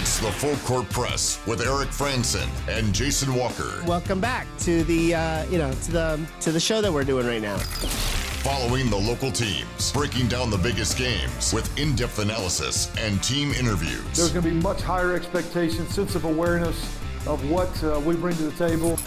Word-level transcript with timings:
It's 0.00 0.18
the 0.18 0.32
Full 0.32 0.56
Court 0.64 0.88
Press 0.88 1.38
with 1.46 1.60
Eric 1.60 1.90
Frandsen 1.90 2.48
and 2.66 2.94
Jason 2.94 3.34
Walker. 3.34 3.84
Welcome 3.86 4.18
back 4.18 4.46
to 4.60 4.82
the 4.84 5.14
uh, 5.14 5.44
you 5.50 5.58
know 5.58 5.70
to 5.70 5.92
the 5.92 6.26
to 6.40 6.50
the 6.50 6.58
show 6.58 6.80
that 6.80 6.90
we're 6.90 7.04
doing 7.04 7.26
right 7.26 7.42
now. 7.42 7.58
Following 7.58 8.88
the 8.88 8.96
local 8.96 9.30
teams, 9.30 9.92
breaking 9.92 10.28
down 10.28 10.48
the 10.48 10.56
biggest 10.56 10.96
games 10.96 11.52
with 11.52 11.78
in-depth 11.78 12.18
analysis 12.18 12.90
and 12.96 13.22
team 13.22 13.52
interviews. 13.52 14.02
There's 14.16 14.30
going 14.30 14.42
to 14.44 14.50
be 14.50 14.54
much 14.54 14.80
higher 14.80 15.14
expectations, 15.14 15.94
sense 15.94 16.14
of 16.14 16.24
awareness 16.24 16.82
of 17.26 17.50
what 17.50 17.84
uh, 17.84 18.00
we 18.00 18.16
bring 18.16 18.34
to 18.36 18.44
the 18.44 18.68
table. 18.68 18.98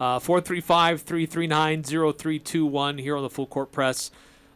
Uh, 0.00 0.18
435 0.18 1.02
339 1.02 1.82
0321 1.82 2.98
here 2.98 3.16
on 3.16 3.22
the 3.22 3.30
Full 3.30 3.46
Court 3.46 3.72
Press. 3.72 4.10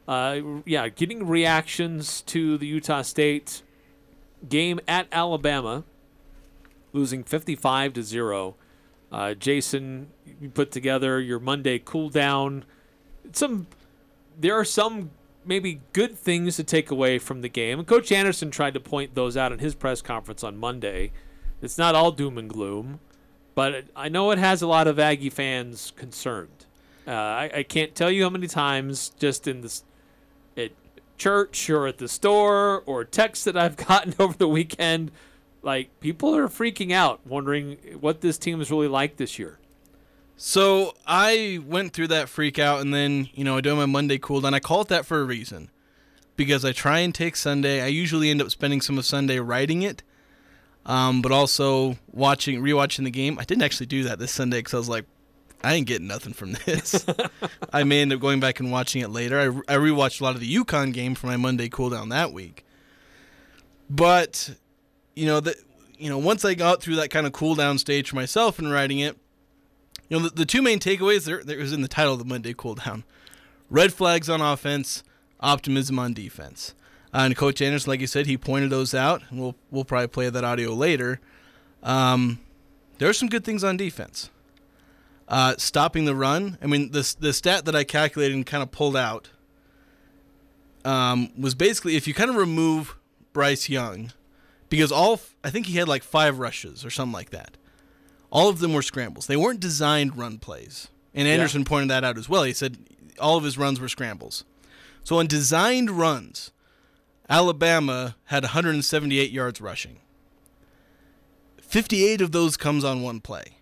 Uh, 0.07 0.41
yeah, 0.65 0.89
getting 0.89 1.27
reactions 1.27 2.23
to 2.23 2.59
the 2.59 2.67
Utah 2.67 3.03
State 3.03 3.63
game 4.49 4.81
at 4.87 5.07
Alabama, 5.13 5.85
losing 6.93 7.25
55 7.25 7.95
to 7.95 8.03
0. 8.03 8.55
Uh, 9.11 9.35
Jason, 9.35 10.09
you 10.41 10.49
put 10.49 10.71
together 10.71 11.21
your 11.21 11.39
Monday 11.39 11.79
cool 11.79 12.09
down. 12.09 12.65
Some, 13.33 13.67
there 14.39 14.55
are 14.55 14.65
some 14.65 15.11
maybe 15.45 15.81
good 15.93 16.17
things 16.17 16.57
to 16.57 16.65
take 16.65 16.91
away 16.91 17.19
from 17.19 17.43
the 17.43 17.49
game. 17.49 17.85
Coach 17.85 18.11
Anderson 18.11 18.51
tried 18.51 18.75
to 18.75 18.81
point 18.81 19.15
those 19.15 19.37
out 19.37 19.53
in 19.53 19.59
his 19.59 19.75
press 19.75 20.01
conference 20.01 20.43
on 20.43 20.57
Monday. 20.57 21.13
It's 21.61 21.79
not 21.79 21.95
all 21.95 22.11
doom 22.11 22.39
and 22.39 22.49
gloom, 22.49 23.01
but 23.55 23.85
I 23.95 24.09
know 24.09 24.31
it 24.31 24.39
has 24.39 24.63
a 24.63 24.67
lot 24.67 24.87
of 24.87 24.99
Aggie 24.99 25.31
fans 25.31 25.93
concerned. 25.97 26.67
Uh, 27.07 27.11
I, 27.11 27.51
I, 27.57 27.63
can't 27.65 27.95
tell 27.95 28.11
you 28.11 28.23
how 28.23 28.31
many 28.31 28.47
times 28.47 29.11
just 29.19 29.49
in 29.49 29.63
this 29.63 29.83
at 30.57 30.71
church 31.19 31.69
or 31.69 31.89
at 31.89 31.99
the 31.99 32.07
store 32.07 32.85
or 32.87 33.05
texts 33.05 33.45
that 33.45 33.57
I've 33.57 33.77
gotten 33.89 34.15
over 34.21 34.37
the 34.39 34.47
weekend, 34.47 35.11
like 35.63 35.89
people 35.99 36.35
are 36.37 36.47
freaking 36.49 36.93
out, 36.93 37.21
wondering 37.27 37.77
what 38.01 38.21
this 38.21 38.39
team 38.39 38.61
is 38.61 38.71
really 38.71 38.89
like 38.89 39.17
this 39.17 39.37
year. 39.37 39.59
So 40.37 40.95
I 41.07 41.61
went 41.67 41.93
through 41.93 42.09
that 42.09 42.29
freak 42.29 42.59
out, 42.59 42.81
and 42.81 42.95
then 42.95 43.29
you 43.35 43.45
know 43.45 43.57
I 43.57 43.61
do 43.61 43.75
my 43.77 43.87
Monday 43.87 44.19
cool 44.19 44.41
down. 44.41 44.55
I 44.55 44.61
call 44.61 44.83
it 44.83 44.89
that 44.89 45.05
for 45.05 45.21
a 45.21 45.25
reason, 45.25 45.71
because 46.37 46.65
I 46.65 46.73
try 46.73 47.01
and 47.01 47.15
take 47.15 47.37
Sunday. 47.37 47.83
I 47.83 47.87
usually 47.87 48.31
end 48.31 48.41
up 48.41 48.51
spending 48.51 48.81
some 48.81 48.97
of 48.97 49.05
Sunday 49.05 49.39
writing 49.39 49.83
it 49.83 50.03
um, 50.87 51.23
but 51.23 51.33
also 51.33 51.97
watching, 52.11 52.61
rewatching 52.63 53.05
the 53.05 53.11
game. 53.11 53.39
I 53.39 53.45
didn't 53.45 53.63
actually 53.63 53.87
do 53.87 54.05
that 54.05 54.19
this 54.19 54.33
Sunday 54.33 54.59
because 54.59 54.75
I 54.75 54.79
was 54.79 54.89
like, 54.89 55.05
I 55.65 55.75
ain't 55.75 55.87
getting 55.87 56.09
nothing 56.09 56.33
from 56.33 56.55
this. 56.67 57.07
I 57.73 57.85
may 57.85 58.03
end 58.03 58.13
up 58.13 58.21
going 58.21 58.41
back 58.41 58.59
and 58.61 58.73
watching 58.73 59.03
it 59.03 59.11
later. 59.11 59.39
I, 59.39 59.75
I 59.75 59.77
rewatched 59.77 60.21
a 60.21 60.25
lot 60.25 60.35
of 60.35 60.41
the 60.41 60.55
UConn 60.55 60.93
game 60.93 61.15
for 61.15 61.29
my 61.29 61.37
Monday 61.37 61.69
cooldown 61.69 62.11
that 62.11 62.33
week. 62.33 62.65
But 63.89 64.57
you 65.15 65.27
know 65.27 65.41
that 65.41 65.57
you 65.99 66.09
know 66.09 66.19
once 66.19 66.45
I 66.45 66.55
got 66.55 66.83
through 66.83 66.97
that 66.97 67.11
kind 67.11 67.27
of 67.27 67.33
cooldown 67.33 67.79
stage 67.79 68.11
for 68.11 68.17
myself 68.17 68.59
and 68.59 68.73
writing 68.73 68.99
it, 68.99 69.19
you 70.09 70.19
know 70.19 70.29
the, 70.29 70.35
the 70.35 70.47
two 70.47 70.63
main 70.63 70.79
takeaways 70.79 71.27
there 71.27 71.43
there 71.45 71.59
was 71.59 71.73
in 71.73 71.83
the 71.83 71.89
title 71.89 72.15
of 72.15 72.19
the 72.19 72.25
Monday 72.25 72.55
cooldown: 72.55 73.05
red 73.71 73.93
flags 73.93 74.31
on 74.31 74.41
offense, 74.41 75.05
optimism 75.41 75.99
on 75.99 76.15
defense. 76.15 76.75
Uh, 77.15 77.25
and 77.25 77.37
Coach 77.37 77.61
Anderson, 77.61 77.91
like 77.91 78.01
you 78.01 78.07
said, 78.07 78.27
he 78.27 78.39
pointed 78.39 78.71
those 78.71 78.95
out. 78.95 79.23
And 79.31 79.41
we'll 79.41 79.55
we'll 79.71 79.85
probably 79.85 80.09
play 80.09 80.31
that 80.31 80.45
audio 80.45 80.73
later. 80.73 81.21
Um, 81.83 82.41
there 82.99 83.09
are 83.09 83.13
some 83.13 83.29
good 83.29 83.45
things 83.45 83.65
on 83.65 83.77
defense. 83.77 84.31
Uh, 85.29 85.55
stopping 85.57 86.05
the 86.05 86.15
run. 86.15 86.59
I 86.63 86.67
mean, 86.67 86.91
the 86.93 87.15
the 87.19 87.33
stat 87.33 87.65
that 87.67 87.77
I 87.77 87.85
calculated 87.85 88.35
and 88.35 88.47
kind 88.47 88.63
of 88.63 88.71
pulled 88.71 88.97
out 88.97 89.31
um, 90.85 91.31
was 91.39 91.55
basically 91.55 91.97
if 91.97 92.07
you 92.07 92.15
kind 92.15 92.31
of 92.31 92.37
remove 92.37 92.97
Bryce 93.33 93.69
Young, 93.69 94.13
because 94.69 94.93
all 94.93 95.21
I 95.45 95.51
think 95.51 95.67
he 95.67 95.77
had 95.77 95.89
like 95.89 96.03
five 96.03 96.39
rushes 96.39 96.85
or 96.85 96.91
something 96.91 97.13
like 97.13 97.31
that. 97.31 97.57
All 98.31 98.49
of 98.49 98.61
them 98.61 98.73
were 98.73 98.81
scrambles. 98.81 99.27
They 99.27 99.37
weren't 99.37 99.61
designed 99.61 100.17
run 100.17 100.39
plays. 100.39 100.89
And 101.15 101.29
Anderson 101.29 101.61
yeah. 101.61 101.69
pointed 101.69 101.91
that 101.91 102.03
out 102.03 102.17
as 102.17 102.31
well. 102.31 102.45
He 102.45 102.55
said 102.55 102.79
all 103.19 103.37
of 103.37 103.45
his 103.45 103.59
runs 103.59 103.79
were 103.79 103.89
scrambles. 103.89 104.45
So 105.05 105.19
on 105.19 105.27
designed 105.27 105.91
runs, 105.91 106.51
Alabama 107.33 108.15
had 108.25 108.43
178 108.43 109.31
yards 109.31 109.59
rushing. 109.59 109.97
58 111.63 112.21
of 112.21 112.33
those 112.33 112.59
comes 112.59 112.85
on 112.85 113.01
one 113.01 113.21
play. 113.21 113.57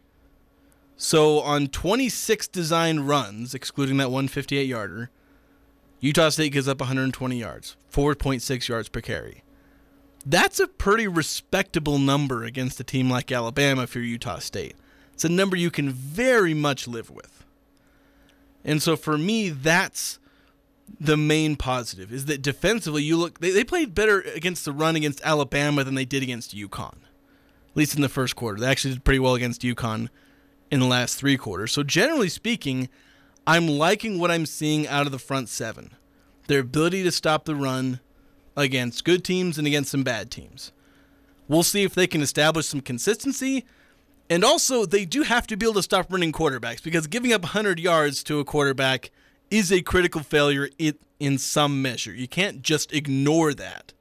So 0.97 1.39
on 1.39 1.69
26 1.69 2.49
designed 2.49 3.07
runs, 3.07 3.55
excluding 3.55 3.99
that 3.99 4.11
158 4.11 4.67
yarder, 4.67 5.11
Utah 6.01 6.31
State 6.31 6.51
gives 6.51 6.67
up 6.67 6.81
120 6.81 7.39
yards, 7.39 7.77
4.6 7.93 8.67
yards 8.67 8.89
per 8.89 9.01
carry. 9.01 9.45
That's 10.27 10.59
a 10.59 10.67
pretty 10.67 11.07
respectable 11.07 11.99
number 11.99 12.43
against 12.43 12.81
a 12.81 12.85
team 12.85 13.09
like 13.09 13.31
Alabama 13.31 13.87
for 13.87 14.01
Utah 14.01 14.41
State. 14.41 14.75
It's 15.15 15.25
a 15.25 15.29
number 15.29 15.55
you 15.57 15.71
can 15.71 15.91
very 15.91 16.55
much 16.55 16.89
live 16.89 17.09
with. 17.09 17.45
And 18.65 18.83
so 18.83 18.97
for 18.97 19.17
me, 19.17 19.49
that's 19.49 20.19
the 20.99 21.17
main 21.17 21.57
positive 21.57 22.13
is 22.13 22.27
that 22.27 22.43
defensively 22.43 23.03
you 23.03 23.17
look 23.17 23.41
they, 23.41 23.51
they 23.51 23.65
played 23.65 23.95
better 23.95 24.21
against 24.21 24.65
the 24.65 24.73
run 24.73 24.97
against 24.97 25.21
Alabama 25.23 25.85
than 25.85 25.95
they 25.95 26.05
did 26.05 26.23
against 26.23 26.57
UConn. 26.57 26.97
At 27.71 27.77
least 27.77 27.95
in 27.95 28.03
the 28.03 28.09
first 28.09 28.35
quarter. 28.35 28.59
They 28.59 28.67
actually 28.67 28.95
did 28.95 29.05
pretty 29.05 29.21
well 29.21 29.35
against 29.35 29.63
UConn 29.63 30.09
in 30.71 30.81
the 30.81 30.87
last 30.87 31.17
three 31.17 31.37
quarters. 31.37 31.73
So 31.73 31.83
generally 31.83 32.29
speaking, 32.29 32.89
I'm 33.47 33.69
liking 33.69 34.19
what 34.19 34.31
I'm 34.31 34.47
seeing 34.47 34.89
out 34.89 35.07
of 35.07 35.13
the 35.13 35.19
front 35.19 35.49
seven. 35.49 35.95
Their 36.49 36.61
ability 36.61 37.03
to 37.05 37.13
stop 37.13 37.45
the 37.45 37.55
run 37.55 38.01
against 38.57 39.05
good 39.05 39.25
teams 39.25 39.57
and 39.57 39.67
against 39.67 39.91
some 39.91 40.03
bad 40.03 40.31
teams. 40.31 40.73
We'll 41.49 41.63
see 41.63 41.83
if 41.83 41.95
they 41.95 42.07
can 42.07 42.23
establish 42.23 42.67
some 42.67 42.81
consistency. 42.81 43.65
And 44.29 44.45
also, 44.45 44.87
they 44.87 45.05
do 45.05 45.23
have 45.23 45.47
to 45.49 45.57
be 45.57 45.67
able 45.67 45.75
to 45.75 45.83
stop 45.83 46.13
running 46.13 46.33
quarterbacks 46.33 46.83
because 46.83 47.07
giving 47.09 47.33
up 47.33 47.43
100 47.43 47.81
yards 47.81 48.23
to 48.25 48.39
a 48.39 48.45
quarterback 48.45 49.11
is 49.51 49.73
a 49.73 49.83
critical 49.83 50.23
failure 50.23 50.69
in, 50.79 50.95
in 51.19 51.39
some 51.39 51.83
measure. 51.83 52.13
You 52.13 52.29
can't 52.29 52.63
just 52.63 52.93
ignore 52.93 53.53
that. 53.55 53.93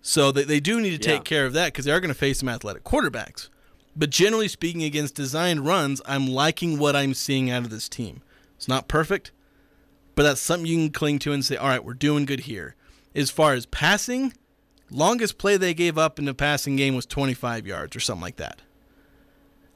So 0.00 0.30
they, 0.30 0.44
they 0.44 0.60
do 0.60 0.80
need 0.80 0.90
to 0.90 0.98
take 0.98 1.20
yeah. 1.20 1.36
care 1.36 1.46
of 1.46 1.52
that 1.54 1.72
because 1.72 1.86
they 1.86 1.92
are 1.92 2.00
going 2.00 2.12
to 2.12 2.14
face 2.14 2.40
some 2.40 2.48
athletic 2.48 2.84
quarterbacks. 2.84 3.48
But 3.96 4.10
generally 4.10 4.48
speaking, 4.48 4.82
against 4.82 5.14
designed 5.14 5.64
runs, 5.64 6.02
I'm 6.06 6.26
liking 6.26 6.78
what 6.78 6.96
I'm 6.96 7.14
seeing 7.14 7.50
out 7.50 7.62
of 7.62 7.70
this 7.70 7.88
team. 7.88 8.22
It's 8.56 8.68
not 8.68 8.88
perfect, 8.88 9.30
but 10.14 10.24
that's 10.24 10.40
something 10.40 10.66
you 10.66 10.76
can 10.76 10.90
cling 10.90 11.18
to 11.20 11.32
and 11.32 11.44
say, 11.44 11.56
all 11.56 11.68
right, 11.68 11.84
we're 11.84 11.94
doing 11.94 12.24
good 12.24 12.40
here. 12.40 12.74
As 13.14 13.30
far 13.30 13.54
as 13.54 13.66
passing, 13.66 14.32
longest 14.90 15.38
play 15.38 15.56
they 15.56 15.74
gave 15.74 15.96
up 15.96 16.18
in 16.18 16.24
the 16.24 16.34
passing 16.34 16.76
game 16.76 16.96
was 16.96 17.06
25 17.06 17.66
yards 17.66 17.94
or 17.94 18.00
something 18.00 18.22
like 18.22 18.36
that. 18.36 18.62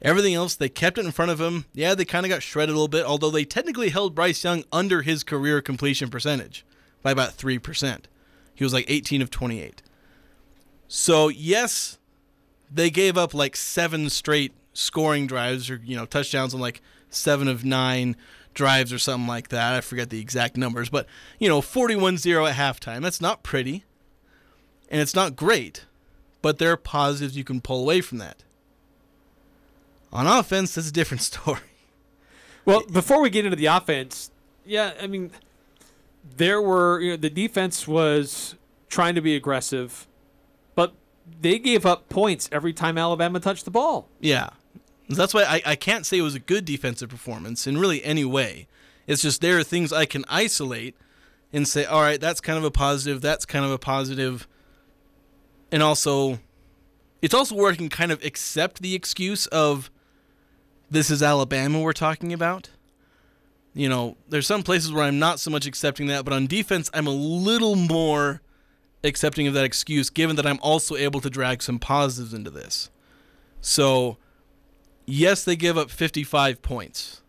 Everything 0.01 0.33
else, 0.33 0.55
they 0.55 0.69
kept 0.69 0.97
it 0.97 1.05
in 1.05 1.11
front 1.11 1.31
of 1.31 1.41
him. 1.41 1.65
Yeah, 1.73 1.93
they 1.93 2.05
kind 2.05 2.25
of 2.25 2.29
got 2.29 2.41
shredded 2.41 2.69
a 2.69 2.77
little 2.77 2.87
bit, 2.87 3.05
although 3.05 3.29
they 3.29 3.43
technically 3.43 3.89
held 3.89 4.15
Bryce 4.15 4.43
Young 4.43 4.63
under 4.71 5.01
his 5.01 5.23
career 5.23 5.61
completion 5.61 6.09
percentage 6.09 6.65
by 7.01 7.11
about 7.11 7.37
3%. 7.37 8.05
He 8.55 8.63
was 8.63 8.73
like 8.73 8.85
18 8.87 9.21
of 9.21 9.29
28. 9.29 9.81
So, 10.87 11.27
yes, 11.27 11.97
they 12.71 12.89
gave 12.89 13.17
up 13.17 13.33
like 13.33 13.55
seven 13.55 14.09
straight 14.09 14.53
scoring 14.73 15.27
drives 15.27 15.69
or, 15.69 15.81
you 15.83 15.95
know, 15.95 16.05
touchdowns 16.05 16.53
on 16.53 16.61
like 16.61 16.81
seven 17.09 17.47
of 17.47 17.65
nine 17.65 18.15
drives 18.53 18.93
or 18.93 18.99
something 18.99 19.27
like 19.27 19.49
that. 19.49 19.75
I 19.75 19.81
forget 19.81 20.09
the 20.09 20.19
exact 20.19 20.55
numbers, 20.57 20.89
but, 20.89 21.07
you 21.39 21.49
know, 21.49 21.61
41 21.61 22.17
0 22.17 22.45
at 22.45 22.55
halftime. 22.55 23.01
That's 23.01 23.21
not 23.21 23.43
pretty. 23.43 23.83
And 24.89 25.01
it's 25.01 25.15
not 25.15 25.35
great, 25.35 25.85
but 26.41 26.57
there 26.57 26.71
are 26.71 26.77
positives 26.77 27.37
you 27.37 27.43
can 27.43 27.61
pull 27.61 27.81
away 27.81 28.01
from 28.01 28.17
that. 28.19 28.43
On 30.11 30.27
offense, 30.27 30.75
that's 30.75 30.89
a 30.89 30.93
different 30.93 31.21
story. 31.33 31.59
Well, 32.65 32.83
before 32.91 33.21
we 33.21 33.29
get 33.29 33.45
into 33.45 33.55
the 33.55 33.67
offense, 33.67 34.31
yeah, 34.65 34.93
I 35.01 35.07
mean, 35.07 35.31
there 36.37 36.61
were 36.61 36.99
you 36.99 37.11
know, 37.11 37.17
the 37.17 37.29
defense 37.29 37.87
was 37.87 38.55
trying 38.89 39.15
to 39.15 39.21
be 39.21 39.35
aggressive, 39.35 40.07
but 40.75 40.93
they 41.41 41.59
gave 41.59 41.85
up 41.85 42.09
points 42.09 42.49
every 42.51 42.73
time 42.73 42.97
Alabama 42.97 43.39
touched 43.39 43.65
the 43.65 43.71
ball. 43.71 44.07
Yeah. 44.19 44.49
That's 45.09 45.33
why 45.33 45.43
I, 45.43 45.61
I 45.65 45.75
can't 45.75 46.05
say 46.05 46.19
it 46.19 46.21
was 46.21 46.35
a 46.35 46.39
good 46.39 46.65
defensive 46.65 47.09
performance 47.09 47.65
in 47.65 47.77
really 47.79 48.03
any 48.03 48.25
way. 48.25 48.67
It's 49.07 49.23
just 49.23 49.41
there 49.41 49.57
are 49.57 49.63
things 49.63 49.91
I 49.91 50.05
can 50.05 50.23
isolate 50.27 50.95
and 51.51 51.67
say, 51.67 51.85
all 51.85 52.01
right, 52.01 52.21
that's 52.21 52.39
kind 52.39 52.59
of 52.59 52.63
a 52.63 52.69
positive, 52.69 53.21
that's 53.21 53.45
kind 53.45 53.65
of 53.65 53.71
a 53.71 53.79
positive. 53.79 54.47
And 55.71 55.81
also, 55.81 56.39
it's 57.21 57.33
also 57.33 57.55
where 57.55 57.71
I 57.71 57.75
can 57.75 57.89
kind 57.89 58.11
of 58.11 58.23
accept 58.23 58.83
the 58.83 58.93
excuse 58.93 59.47
of 59.47 59.89
this 60.89 61.09
is 61.09 61.21
Alabama 61.21 61.81
we're 61.81 61.93
talking 61.93 62.33
about. 62.33 62.69
You 63.73 63.87
know, 63.87 64.17
there's 64.27 64.47
some 64.47 64.63
places 64.63 64.91
where 64.91 65.03
I'm 65.03 65.19
not 65.19 65.39
so 65.39 65.51
much 65.51 65.65
accepting 65.65 66.07
that, 66.07 66.25
but 66.25 66.33
on 66.33 66.47
defense, 66.47 66.89
I'm 66.93 67.07
a 67.07 67.11
little 67.11 67.75
more 67.75 68.41
accepting 69.03 69.47
of 69.47 69.53
that 69.53 69.63
excuse, 69.63 70.09
given 70.09 70.35
that 70.35 70.45
I'm 70.45 70.59
also 70.61 70.95
able 70.95 71.21
to 71.21 71.29
drag 71.29 71.61
some 71.61 71.79
positives 71.79 72.33
into 72.33 72.49
this. 72.49 72.89
So, 73.61 74.17
yes, 75.05 75.43
they 75.43 75.55
give 75.55 75.77
up 75.77 75.91
55 75.91 76.61
points, 76.61 77.21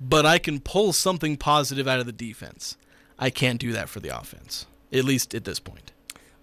but 0.00 0.26
I 0.26 0.38
can 0.38 0.60
pull 0.60 0.92
something 0.92 1.36
positive 1.36 1.88
out 1.88 2.00
of 2.00 2.06
the 2.06 2.12
defense. 2.12 2.76
I 3.18 3.30
can't 3.30 3.60
do 3.60 3.72
that 3.72 3.88
for 3.88 4.00
the 4.00 4.16
offense, 4.16 4.66
at 4.92 5.04
least 5.04 5.34
at 5.34 5.44
this 5.44 5.60
point. 5.60 5.92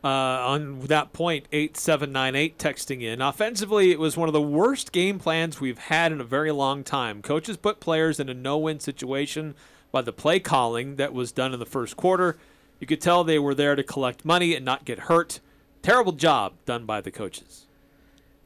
Uh, 0.04 0.08
on 0.08 0.80
that 0.80 1.14
point, 1.14 1.46
8798 1.52 2.58
texting 2.58 3.04
in. 3.04 3.22
Offensively, 3.22 3.92
it 3.92 4.00
was 4.00 4.18
one 4.18 4.28
of 4.28 4.34
the 4.34 4.42
worst 4.42 4.92
game 4.92 5.20
plans 5.20 5.62
we've 5.62 5.78
had 5.78 6.12
in 6.12 6.20
a 6.20 6.24
very 6.24 6.52
long 6.52 6.84
time. 6.84 7.22
Coaches 7.22 7.56
put 7.56 7.80
players 7.80 8.20
in 8.20 8.28
a 8.28 8.34
no 8.34 8.58
win 8.58 8.80
situation 8.80 9.54
by 9.92 10.02
the 10.02 10.12
play 10.12 10.40
calling 10.40 10.96
that 10.96 11.14
was 11.14 11.32
done 11.32 11.54
in 11.54 11.60
the 11.60 11.68
first 11.68 11.98
quarter. 11.98 12.38
You 12.80 12.88
could 12.88 13.00
tell 13.00 13.24
they 13.24 13.38
were 13.38 13.54
there 13.54 13.76
to 13.76 13.84
collect 13.84 14.26
money 14.26 14.56
and 14.56 14.66
not 14.66 14.86
get 14.86 15.02
hurt. 15.02 15.40
Terrible 15.84 16.14
job 16.14 16.54
done 16.66 16.86
by 16.86 17.00
the 17.00 17.12
coaches. 17.12 17.68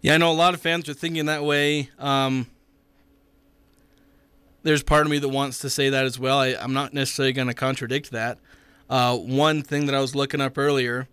Yeah, 0.01 0.15
I 0.15 0.17
know 0.17 0.31
a 0.31 0.33
lot 0.33 0.53
of 0.53 0.61
fans 0.61 0.89
are 0.89 0.93
thinking 0.93 1.25
that 1.25 1.43
way. 1.43 1.89
Um, 1.97 2.47
there's 4.63 4.83
part 4.83 5.05
of 5.05 5.11
me 5.11 5.19
that 5.19 5.29
wants 5.29 5.59
to 5.59 5.69
say 5.69 5.89
that 5.89 6.05
as 6.05 6.19
well. 6.19 6.39
I, 6.39 6.47
am 6.49 6.73
not 6.73 6.93
necessarily 6.93 7.33
going 7.33 7.47
to 7.47 7.53
contradict 7.53 8.11
that. 8.11 8.39
Uh, 8.89 9.17
one 9.17 9.61
thing 9.61 9.85
that 9.85 9.95
I 9.95 10.01
was 10.01 10.15
looking 10.15 10.41
up 10.41 10.57
earlier, 10.57 11.07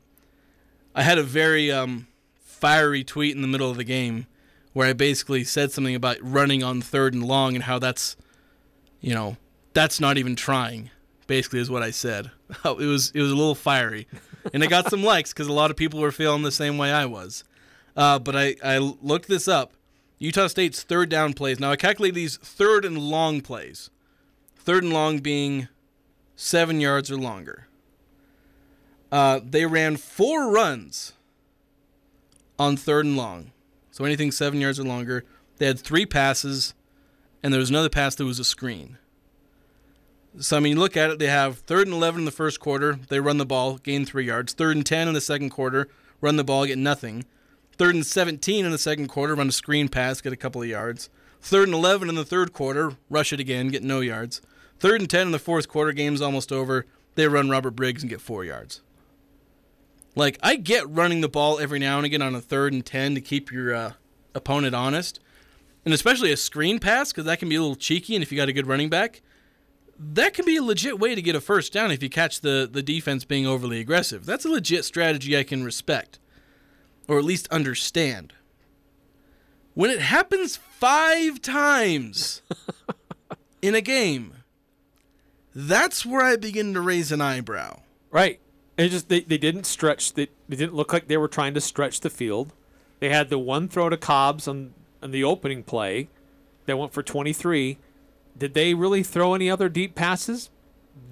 I 0.94 1.02
had 1.02 1.18
a 1.18 1.22
very 1.22 1.70
um, 1.70 2.06
fiery 2.40 3.02
tweet 3.04 3.34
in 3.34 3.42
the 3.42 3.48
middle 3.48 3.70
of 3.70 3.76
the 3.76 3.84
game 3.84 4.26
where 4.72 4.88
I 4.88 4.92
basically 4.92 5.44
said 5.44 5.72
something 5.72 5.94
about 5.94 6.18
running 6.20 6.62
on 6.62 6.80
third 6.80 7.14
and 7.14 7.24
long 7.24 7.54
and 7.54 7.64
how 7.64 7.78
that's, 7.78 8.16
you 9.00 9.14
know, 9.14 9.36
that's 9.72 10.00
not 10.00 10.18
even 10.18 10.36
trying. 10.36 10.90
Basically, 11.26 11.60
is 11.60 11.70
what 11.70 11.82
I 11.82 11.90
said. 11.90 12.30
it 12.64 12.76
was 12.76 13.10
it 13.14 13.20
was 13.20 13.30
a 13.30 13.36
little 13.36 13.54
fiery, 13.54 14.06
and 14.52 14.62
it 14.62 14.68
got 14.68 14.90
some 14.90 15.02
likes 15.04 15.32
because 15.32 15.46
a 15.46 15.52
lot 15.52 15.70
of 15.70 15.76
people 15.76 16.00
were 16.00 16.12
feeling 16.12 16.42
the 16.42 16.50
same 16.50 16.76
way 16.76 16.92
I 16.92 17.06
was. 17.06 17.44
Uh, 17.96 18.18
but 18.18 18.34
I, 18.34 18.56
I 18.62 18.78
looked 18.78 19.28
this 19.28 19.48
up. 19.48 19.72
Utah 20.18 20.46
State's 20.46 20.82
third 20.82 21.08
down 21.08 21.32
plays. 21.32 21.60
Now 21.60 21.70
I 21.70 21.76
calculate 21.76 22.14
these 22.14 22.36
third 22.38 22.84
and 22.84 22.98
long 22.98 23.40
plays. 23.40 23.90
Third 24.56 24.84
and 24.84 24.92
long 24.92 25.18
being 25.18 25.68
seven 26.36 26.80
yards 26.80 27.10
or 27.10 27.16
longer. 27.16 27.66
Uh, 29.12 29.40
they 29.44 29.66
ran 29.66 29.96
four 29.96 30.50
runs 30.50 31.12
on 32.58 32.76
third 32.76 33.04
and 33.04 33.16
long. 33.16 33.52
So 33.92 34.04
anything 34.04 34.32
seven 34.32 34.60
yards 34.60 34.80
or 34.80 34.84
longer. 34.84 35.24
They 35.58 35.66
had 35.66 35.78
three 35.78 36.06
passes, 36.06 36.74
and 37.42 37.52
there 37.52 37.60
was 37.60 37.70
another 37.70 37.90
pass 37.90 38.14
that 38.16 38.24
was 38.24 38.40
a 38.40 38.44
screen. 38.44 38.98
So 40.40 40.56
I 40.56 40.60
mean, 40.60 40.74
you 40.74 40.80
look 40.80 40.96
at 40.96 41.10
it. 41.10 41.18
They 41.18 41.26
have 41.26 41.58
third 41.58 41.86
and 41.86 41.94
eleven 41.94 42.22
in 42.22 42.24
the 42.24 42.30
first 42.30 42.58
quarter. 42.58 42.98
They 43.08 43.20
run 43.20 43.36
the 43.36 43.46
ball, 43.46 43.76
gain 43.76 44.06
three 44.06 44.24
yards. 44.24 44.54
Third 44.54 44.76
and 44.76 44.86
ten 44.86 45.06
in 45.06 45.14
the 45.14 45.20
second 45.20 45.50
quarter, 45.50 45.88
run 46.20 46.36
the 46.36 46.42
ball, 46.44 46.64
get 46.64 46.78
nothing. 46.78 47.26
Third 47.78 47.94
and 47.94 48.06
17 48.06 48.64
in 48.64 48.70
the 48.70 48.78
second 48.78 49.08
quarter, 49.08 49.34
run 49.34 49.48
a 49.48 49.52
screen 49.52 49.88
pass, 49.88 50.20
get 50.20 50.32
a 50.32 50.36
couple 50.36 50.62
of 50.62 50.68
yards. 50.68 51.08
Third 51.40 51.68
and 51.68 51.74
11 51.74 52.08
in 52.08 52.14
the 52.14 52.24
third 52.24 52.52
quarter, 52.52 52.96
rush 53.08 53.32
it 53.32 53.40
again, 53.40 53.68
get 53.68 53.82
no 53.82 54.00
yards. 54.00 54.42
Third 54.78 55.00
and 55.00 55.10
10 55.10 55.26
in 55.26 55.32
the 55.32 55.38
fourth 55.38 55.68
quarter, 55.68 55.92
game's 55.92 56.20
almost 56.20 56.52
over. 56.52 56.86
They 57.14 57.26
run 57.26 57.50
Robert 57.50 57.72
Briggs 57.72 58.02
and 58.02 58.10
get 58.10 58.20
four 58.20 58.44
yards. 58.44 58.82
Like, 60.14 60.38
I 60.42 60.56
get 60.56 60.88
running 60.88 61.20
the 61.20 61.28
ball 61.28 61.58
every 61.58 61.78
now 61.78 61.96
and 61.96 62.06
again 62.06 62.22
on 62.22 62.34
a 62.34 62.40
third 62.40 62.72
and 62.72 62.84
10 62.84 63.14
to 63.14 63.20
keep 63.20 63.50
your 63.50 63.74
uh, 63.74 63.92
opponent 64.34 64.74
honest. 64.74 65.20
And 65.84 65.94
especially 65.94 66.30
a 66.30 66.36
screen 66.36 66.78
pass, 66.78 67.12
because 67.12 67.24
that 67.24 67.38
can 67.38 67.48
be 67.48 67.56
a 67.56 67.60
little 67.60 67.76
cheeky, 67.76 68.14
and 68.14 68.22
if 68.22 68.30
you 68.30 68.36
got 68.36 68.48
a 68.48 68.52
good 68.52 68.66
running 68.66 68.88
back, 68.88 69.22
that 69.98 70.34
can 70.34 70.44
be 70.44 70.56
a 70.56 70.62
legit 70.62 70.98
way 70.98 71.14
to 71.14 71.22
get 71.22 71.34
a 71.34 71.40
first 71.40 71.72
down 71.72 71.90
if 71.90 72.02
you 72.02 72.08
catch 72.08 72.40
the, 72.40 72.68
the 72.70 72.82
defense 72.82 73.24
being 73.24 73.46
overly 73.46 73.80
aggressive. 73.80 74.26
That's 74.26 74.44
a 74.44 74.48
legit 74.48 74.84
strategy 74.84 75.36
I 75.36 75.44
can 75.44 75.64
respect 75.64 76.18
or 77.08 77.18
at 77.18 77.24
least 77.24 77.48
understand. 77.48 78.32
When 79.74 79.90
it 79.90 80.00
happens 80.00 80.56
five 80.56 81.40
times 81.40 82.42
in 83.62 83.74
a 83.74 83.80
game, 83.80 84.34
that's 85.54 86.04
where 86.04 86.22
I 86.22 86.36
begin 86.36 86.74
to 86.74 86.80
raise 86.80 87.12
an 87.12 87.20
eyebrow. 87.20 87.80
Right. 88.10 88.40
It 88.76 88.88
just 88.88 89.08
they, 89.08 89.20
they 89.20 89.38
didn't 89.38 89.64
stretch 89.64 90.14
they, 90.14 90.28
they 90.48 90.56
didn't 90.56 90.74
look 90.74 90.92
like 90.92 91.08
they 91.08 91.16
were 91.16 91.28
trying 91.28 91.54
to 91.54 91.60
stretch 91.60 92.00
the 92.00 92.10
field. 92.10 92.52
They 93.00 93.08
had 93.08 93.28
the 93.30 93.38
one 93.38 93.68
throw 93.68 93.88
to 93.88 93.96
Cobbs 93.96 94.46
on, 94.46 94.74
on 95.02 95.10
the 95.10 95.24
opening 95.24 95.62
play 95.62 96.08
that 96.66 96.78
went 96.78 96.92
for 96.92 97.02
23. 97.02 97.78
Did 98.38 98.54
they 98.54 98.74
really 98.74 99.02
throw 99.02 99.34
any 99.34 99.50
other 99.50 99.68
deep 99.68 99.94
passes? 99.94 100.50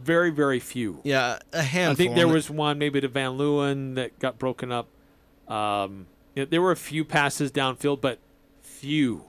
Very, 0.03 0.31
very 0.31 0.61
few. 0.61 1.01
Yeah, 1.03 1.39
a 1.53 1.63
handful. 1.63 1.93
I 1.93 1.95
think 1.95 2.15
there 2.17 2.29
was 2.29 2.49
one 2.49 2.79
maybe 2.79 3.01
to 3.01 3.09
Van 3.09 3.33
Leeuwen 3.33 3.97
that 3.97 4.19
got 4.19 4.39
broken 4.39 4.71
up. 4.71 4.89
Um, 5.49 6.07
you 6.35 6.43
know, 6.43 6.49
there 6.49 6.63
were 6.63 6.71
a 6.71 6.77
few 6.77 7.05
passes 7.05 7.51
downfield, 7.51 8.01
but 8.01 8.19
few, 8.63 9.25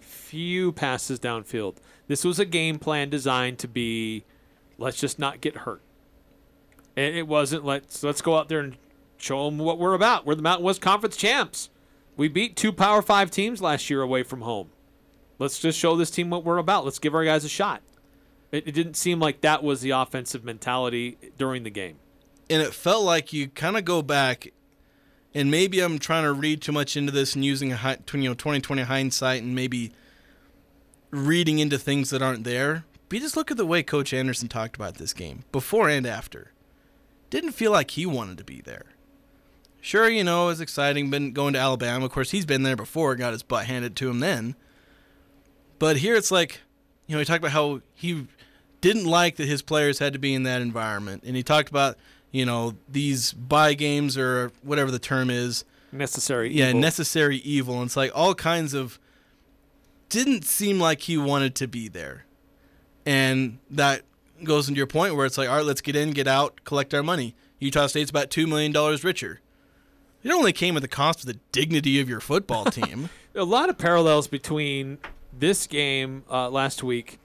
few 0.00 0.72
passes 0.72 1.18
downfield. 1.18 1.76
This 2.08 2.24
was 2.24 2.38
a 2.38 2.44
game 2.44 2.78
plan 2.78 3.10
designed 3.10 3.58
to 3.60 3.68
be, 3.68 4.24
let's 4.78 5.00
just 5.00 5.18
not 5.18 5.40
get 5.40 5.58
hurt. 5.58 5.80
And 6.96 7.14
it 7.14 7.26
wasn't 7.26 7.64
let's 7.64 8.02
let's 8.02 8.20
go 8.20 8.36
out 8.36 8.48
there 8.48 8.60
and 8.60 8.76
show 9.16 9.46
them 9.46 9.58
what 9.58 9.78
we're 9.78 9.94
about. 9.94 10.26
We're 10.26 10.34
the 10.34 10.42
Mountain 10.42 10.64
West 10.64 10.80
Conference 10.80 11.16
champs. 11.16 11.70
We 12.16 12.28
beat 12.28 12.56
two 12.56 12.72
Power 12.72 13.02
Five 13.02 13.30
teams 13.30 13.62
last 13.62 13.88
year 13.88 14.02
away 14.02 14.22
from 14.22 14.42
home. 14.42 14.70
Let's 15.38 15.58
just 15.58 15.78
show 15.78 15.96
this 15.96 16.10
team 16.10 16.30
what 16.30 16.44
we're 16.44 16.58
about. 16.58 16.84
Let's 16.84 16.98
give 16.98 17.14
our 17.14 17.24
guys 17.24 17.44
a 17.44 17.48
shot. 17.48 17.82
It, 18.50 18.68
it 18.68 18.72
didn't 18.72 18.94
seem 18.94 19.18
like 19.18 19.40
that 19.40 19.64
was 19.64 19.80
the 19.80 19.90
offensive 19.90 20.44
mentality 20.44 21.16
during 21.38 21.62
the 21.62 21.70
game. 21.70 21.96
And 22.50 22.60
it 22.60 22.74
felt 22.74 23.04
like 23.04 23.32
you 23.32 23.48
kind 23.48 23.78
of 23.78 23.84
go 23.84 24.02
back 24.02 24.52
and 25.34 25.50
maybe 25.50 25.80
I'm 25.80 25.98
trying 25.98 26.24
to 26.24 26.32
read 26.32 26.60
too 26.60 26.72
much 26.72 26.96
into 26.96 27.12
this 27.12 27.34
and 27.34 27.44
using 27.44 27.72
a 27.72 27.98
you 28.12 28.28
know 28.28 28.34
2020 28.34 28.82
hindsight 28.82 29.42
and 29.42 29.54
maybe 29.54 29.92
reading 31.10 31.58
into 31.58 31.78
things 31.78 32.10
that 32.10 32.22
aren't 32.22 32.44
there. 32.44 32.84
But 33.08 33.16
you 33.16 33.20
just 33.20 33.36
look 33.36 33.50
at 33.50 33.56
the 33.56 33.66
way 33.66 33.82
Coach 33.82 34.12
Anderson 34.12 34.48
talked 34.48 34.76
about 34.76 34.96
this 34.96 35.12
game 35.12 35.44
before 35.52 35.88
and 35.88 36.06
after. 36.06 36.52
Didn't 37.32 37.52
feel 37.52 37.72
like 37.72 37.92
he 37.92 38.04
wanted 38.04 38.36
to 38.38 38.44
be 38.44 38.60
there. 38.60 38.84
Sure, 39.80 40.08
you 40.08 40.22
know, 40.22 40.44
it 40.44 40.48
was 40.48 40.60
exciting, 40.60 41.10
been 41.10 41.32
going 41.32 41.54
to 41.54 41.58
Alabama. 41.58 42.04
Of 42.04 42.12
course, 42.12 42.30
he's 42.30 42.46
been 42.46 42.62
there 42.62 42.76
before, 42.76 43.16
got 43.16 43.32
his 43.32 43.42
butt 43.42 43.66
handed 43.66 43.96
to 43.96 44.08
him 44.08 44.20
then. 44.20 44.54
But 45.80 45.96
here 45.96 46.14
it's 46.14 46.30
like, 46.30 46.60
you 47.08 47.16
know, 47.16 47.18
he 47.18 47.24
talked 47.24 47.40
about 47.40 47.50
how 47.50 47.80
he 47.94 48.28
didn't 48.80 49.06
like 49.06 49.36
that 49.36 49.48
his 49.48 49.62
players 49.62 49.98
had 49.98 50.12
to 50.12 50.20
be 50.20 50.34
in 50.34 50.44
that 50.44 50.62
environment. 50.62 51.24
And 51.26 51.34
he 51.34 51.42
talked 51.42 51.68
about 51.68 51.96
you 52.32 52.46
know 52.46 52.74
these 52.88 53.32
buy 53.32 53.74
games 53.74 54.18
or 54.18 54.50
whatever 54.62 54.90
the 54.90 54.98
term 54.98 55.30
is 55.30 55.64
necessary 55.92 56.50
yeah 56.52 56.70
evil. 56.70 56.80
necessary 56.80 57.36
evil 57.36 57.76
and 57.76 57.84
it's 57.84 57.96
like 57.96 58.10
all 58.14 58.34
kinds 58.34 58.74
of 58.74 58.98
didn't 60.08 60.44
seem 60.44 60.80
like 60.80 61.02
he 61.02 61.16
wanted 61.16 61.54
to 61.54 61.68
be 61.68 61.88
there 61.88 62.24
and 63.06 63.58
that 63.70 64.02
goes 64.44 64.68
into 64.68 64.78
your 64.78 64.86
point 64.86 65.14
where 65.14 65.26
it's 65.26 65.38
like 65.38 65.48
all 65.48 65.56
right 65.56 65.66
let's 65.66 65.80
get 65.80 65.96
in 65.96 66.10
get 66.10 66.26
out 66.26 66.64
collect 66.64 66.94
our 66.94 67.02
money 67.02 67.34
utah 67.58 67.86
state's 67.86 68.10
about 68.10 68.30
$2 68.30 68.48
million 68.48 68.72
richer 69.02 69.40
it 70.22 70.30
only 70.30 70.52
came 70.52 70.76
at 70.76 70.82
the 70.82 70.88
cost 70.88 71.20
of 71.20 71.26
the 71.26 71.38
dignity 71.50 72.00
of 72.00 72.08
your 72.08 72.20
football 72.20 72.64
team 72.66 73.08
a 73.34 73.44
lot 73.44 73.68
of 73.68 73.78
parallels 73.78 74.28
between 74.28 74.98
this 75.32 75.66
game 75.66 76.24
uh, 76.30 76.48
last 76.50 76.82
week 76.82 77.18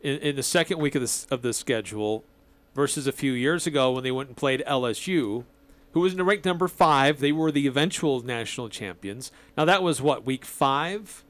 in, 0.00 0.18
in, 0.18 0.36
the 0.36 0.42
second 0.42 0.78
week 0.78 0.94
of 0.94 1.02
the, 1.02 1.34
of 1.34 1.42
the 1.42 1.52
schedule 1.52 2.24
versus 2.74 3.06
a 3.06 3.12
few 3.12 3.32
years 3.32 3.66
ago 3.66 3.92
when 3.92 4.02
they 4.02 4.10
went 4.10 4.28
and 4.28 4.36
played 4.36 4.62
LSU, 4.66 5.44
who 5.92 6.00
was 6.00 6.12
in 6.12 6.18
the 6.18 6.24
ranked 6.24 6.44
number 6.44 6.68
five. 6.68 7.20
They 7.20 7.32
were 7.32 7.52
the 7.52 7.66
eventual 7.66 8.20
national 8.20 8.68
champions. 8.68 9.30
Now 9.56 9.64
that 9.64 9.82
was 9.82 10.00
what 10.00 10.24
week 10.24 10.44
five, 10.44 11.24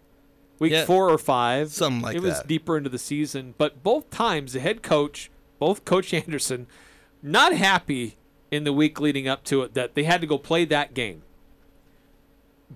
week 0.59 0.73
Yeah. 0.73 0.85
four 0.85 1.09
or 1.11 1.19
five, 1.19 1.71
Something 1.71 2.03
like 2.03 2.17
It 2.17 2.23
was 2.23 2.39
that. 2.39 2.47
deeper 2.47 2.77
into 2.77 2.91
the 2.91 2.99
season, 2.99 3.55
but 3.59 3.83
both 3.83 4.11
times 4.11 4.53
the 4.53 4.61
head 4.61 4.83
coach, 4.83 5.31
both 5.59 5.85
Coach 5.85 6.13
Anderson, 6.15 6.67
not 7.23 7.53
happy 7.55 8.17
in 8.51 8.65
the 8.65 8.73
week 8.73 9.01
leading 9.01 9.27
up 9.29 9.45
to 9.45 9.63
it 9.63 9.75
that 9.75 9.95
they 9.95 10.05
had 10.05 10.21
to 10.21 10.27
go 10.27 10.39
play 10.39 10.65
that 10.65 10.95
game. 10.95 11.23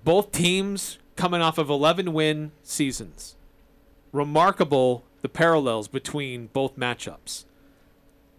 Both 0.05 0.33
teams 0.33 0.99
coming 1.17 1.41
off 1.41 1.59
of 1.59 1.71
11 1.71 2.13
win 2.13 2.53
seasons. 2.63 3.37
Remarkable 4.13 5.05
the 5.23 5.29
parallels 5.29 5.89
between 5.89 6.47
both 6.49 6.77
matchups. 6.77 7.45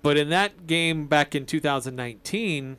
But 0.02 0.18
in 0.18 0.30
that 0.30 0.68
game 0.68 1.08
back 1.08 1.36
in 1.36 1.46
2019, 1.46 2.78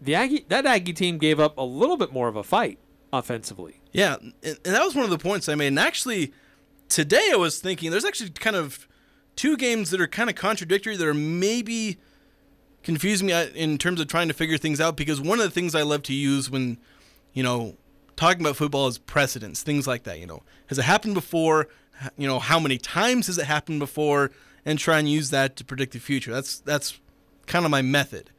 the 0.00 0.14
Aggie 0.14 0.44
that 0.48 0.66
Aggie 0.66 0.92
team 0.92 1.18
gave 1.18 1.40
up 1.40 1.56
a 1.58 1.62
little 1.62 1.96
bit 1.96 2.12
more 2.12 2.28
of 2.28 2.36
a 2.36 2.42
fight 2.44 2.78
offensively. 3.18 3.80
Yeah, 3.92 4.16
and, 4.42 4.58
that 4.62 4.84
was 4.84 4.94
one 4.94 5.04
of 5.04 5.10
the 5.10 5.18
points 5.18 5.48
I 5.48 5.54
made. 5.54 5.68
And 5.68 5.78
actually, 5.78 6.32
today 6.88 7.30
I 7.32 7.36
was 7.36 7.60
thinking 7.60 7.90
there's 7.90 8.04
actually 8.04 8.30
kind 8.30 8.56
of 8.56 8.86
two 9.36 9.56
games 9.56 9.90
that 9.90 10.00
are 10.00 10.06
kind 10.06 10.30
of 10.30 10.36
contradictory 10.36 10.96
that 10.96 11.06
are 11.06 11.14
maybe 11.14 11.98
confusing 12.82 13.26
me 13.26 13.32
uh, 13.32 13.46
in 13.54 13.78
terms 13.78 14.00
of 14.00 14.06
trying 14.06 14.28
to 14.28 14.34
figure 14.34 14.58
things 14.58 14.80
out 14.80 14.96
because 14.96 15.20
one 15.20 15.38
of 15.38 15.44
the 15.44 15.50
things 15.50 15.74
I 15.74 15.82
love 15.82 16.02
to 16.04 16.12
use 16.12 16.50
when, 16.50 16.78
you 17.32 17.42
know, 17.42 17.76
talking 18.16 18.40
about 18.40 18.56
football 18.56 18.86
is 18.86 18.98
precedents, 18.98 19.62
things 19.62 19.86
like 19.86 20.04
that. 20.04 20.20
You 20.20 20.26
know, 20.26 20.42
has 20.68 20.78
it 20.78 20.84
happened 20.84 21.14
before? 21.14 21.68
You 22.16 22.26
know, 22.26 22.38
how 22.38 22.58
many 22.58 22.78
times 22.78 23.26
has 23.28 23.38
it 23.38 23.46
happened 23.46 23.80
before? 23.80 24.30
And 24.66 24.78
try 24.78 24.98
and 24.98 25.08
use 25.08 25.28
that 25.28 25.56
to 25.56 25.64
predict 25.64 25.92
the 25.92 25.98
future. 25.98 26.32
That's 26.32 26.58
that's 26.58 26.98
kind 27.46 27.66
of 27.66 27.70
my 27.70 27.82
method. 27.82 28.30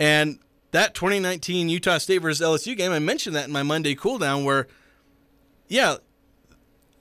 And 0.00 0.38
that 0.72 0.94
2019 0.94 1.68
Utah 1.68 1.98
State 1.98 2.18
versus 2.18 2.44
LSU 2.44 2.76
game, 2.76 2.92
I 2.92 2.98
mentioned 2.98 3.36
that 3.36 3.46
in 3.46 3.52
my 3.52 3.62
Monday 3.62 3.94
cooldown 3.94 4.44
where, 4.44 4.66
yeah, 5.68 5.96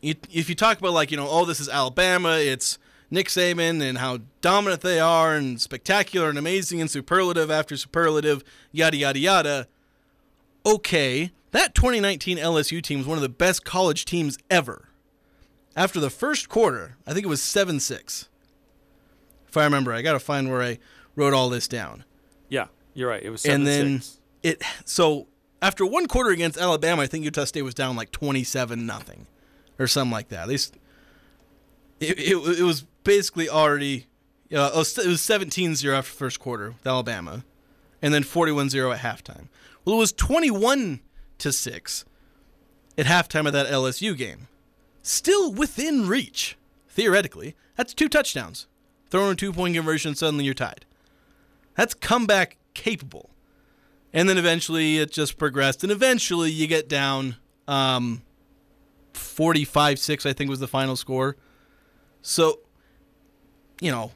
if 0.02 0.50
you 0.50 0.56
talk 0.56 0.78
about 0.78 0.94
like 0.94 1.12
you 1.12 1.18
know, 1.18 1.28
oh, 1.30 1.46
this 1.46 1.60
is 1.60 1.70
Alabama, 1.70 2.38
it's 2.38 2.78
Nick 3.10 3.28
Saban 3.28 3.82
and 3.82 3.98
how 3.98 4.20
dominant 4.42 4.82
they 4.82 5.00
are 5.00 5.36
and 5.36 5.60
spectacular 5.60 6.30
and 6.30 6.38
amazing 6.38 6.80
and 6.80 6.90
superlative 6.90 7.50
after 7.52 7.76
superlative, 7.76 8.44
yada 8.72 8.98
yada 8.98 9.20
yada. 9.20 9.68
Okay, 10.66 11.32
that 11.52 11.74
2019 11.74 12.38
LSU 12.38 12.82
team 12.82 13.00
was 13.00 13.08
one 13.08 13.18
of 13.18 13.22
the 13.22 13.30
best 13.30 13.66
college 13.66 14.06
teams 14.06 14.38
ever. 14.50 14.90
After 15.76 16.00
the 16.00 16.10
first 16.10 16.50
quarter, 16.50 16.98
I 17.08 17.14
think 17.14 17.26
it 17.26 17.30
was 17.30 17.42
7 17.42 17.80
6. 17.80 18.28
If 19.48 19.58
I 19.58 19.64
remember, 19.64 19.94
I 19.94 20.02
got 20.02 20.14
to 20.14 20.20
find 20.20 20.50
where 20.50 20.62
I 20.62 20.80
wrote 21.16 21.34
all 21.34 21.50
this 21.50 21.68
down. 21.68 22.06
You're 22.94 23.10
right. 23.10 23.24
It 23.24 23.30
was 23.30 23.42
seven 23.42 23.62
and 23.62 23.68
then 23.68 24.02
six. 24.02 24.20
it 24.44 24.64
so 24.86 25.28
after 25.62 25.86
one 25.86 26.08
quarter 26.08 26.30
against 26.32 26.58
Alabama, 26.58 27.02
I 27.04 27.08
think 27.08 27.24
Utah 27.24 27.46
State 27.46 27.62
was 27.62 27.74
down 27.74 27.96
like 27.96 28.12
27 28.12 28.86
nothing 28.86 29.28
or 29.80 29.88
something 29.88 30.12
like 30.12 30.30
that. 30.30 30.48
They 30.48 30.56
s- 30.56 30.72
it, 32.00 32.18
it, 32.20 32.60
it 32.60 32.64
was 32.64 32.82
basically 33.04 33.48
already 33.50 34.08
uh, 34.54 34.72
it 34.74 34.78
was 35.08 35.22
17-0 35.22 35.94
after 35.98 36.12
first 36.12 36.40
quarter 36.40 36.72
with 36.72 36.86
Alabama 36.86 37.46
and 38.02 38.14
then 38.14 38.24
41-0 38.24 38.94
at 38.96 39.00
halftime. 39.02 39.48
Well, 39.86 39.96
it 39.96 40.00
was 40.00 40.12
21 40.12 41.00
to 41.38 41.52
6 41.52 42.06
at 42.98 43.06
halftime 43.06 43.48
of 43.48 43.54
that 43.54 43.68
LSU 43.68 44.18
game. 44.18 44.48
Still 45.04 45.54
within 45.54 46.08
reach 46.08 46.58
theoretically. 46.90 47.56
That's 47.78 47.94
two 47.94 48.10
touchdowns. 48.10 48.68
Throwing 49.10 49.32
a 49.32 49.36
two-point 49.36 49.76
conversion 49.76 50.16
suddenly 50.16 50.46
you're 50.46 50.54
tied. 50.54 50.86
That's 51.76 51.94
comeback 51.94 52.58
capable. 52.74 53.30
And 54.14 54.28
then 54.28 54.38
eventually 54.38 54.98
it 54.98 55.12
just 55.12 55.38
progressed. 55.38 55.84
And 55.84 55.92
eventually 55.92 56.52
you 56.52 56.68
get 56.68 56.90
down 56.90 57.38
um, 57.68 58.22
45 59.14 60.00
6, 60.00 60.26
I 60.26 60.34
think 60.34 60.50
was 60.50 60.60
the 60.60 60.68
final 60.68 60.96
score. 60.96 61.38
So, 62.22 62.60
you 63.80 63.92
know, 63.92 64.12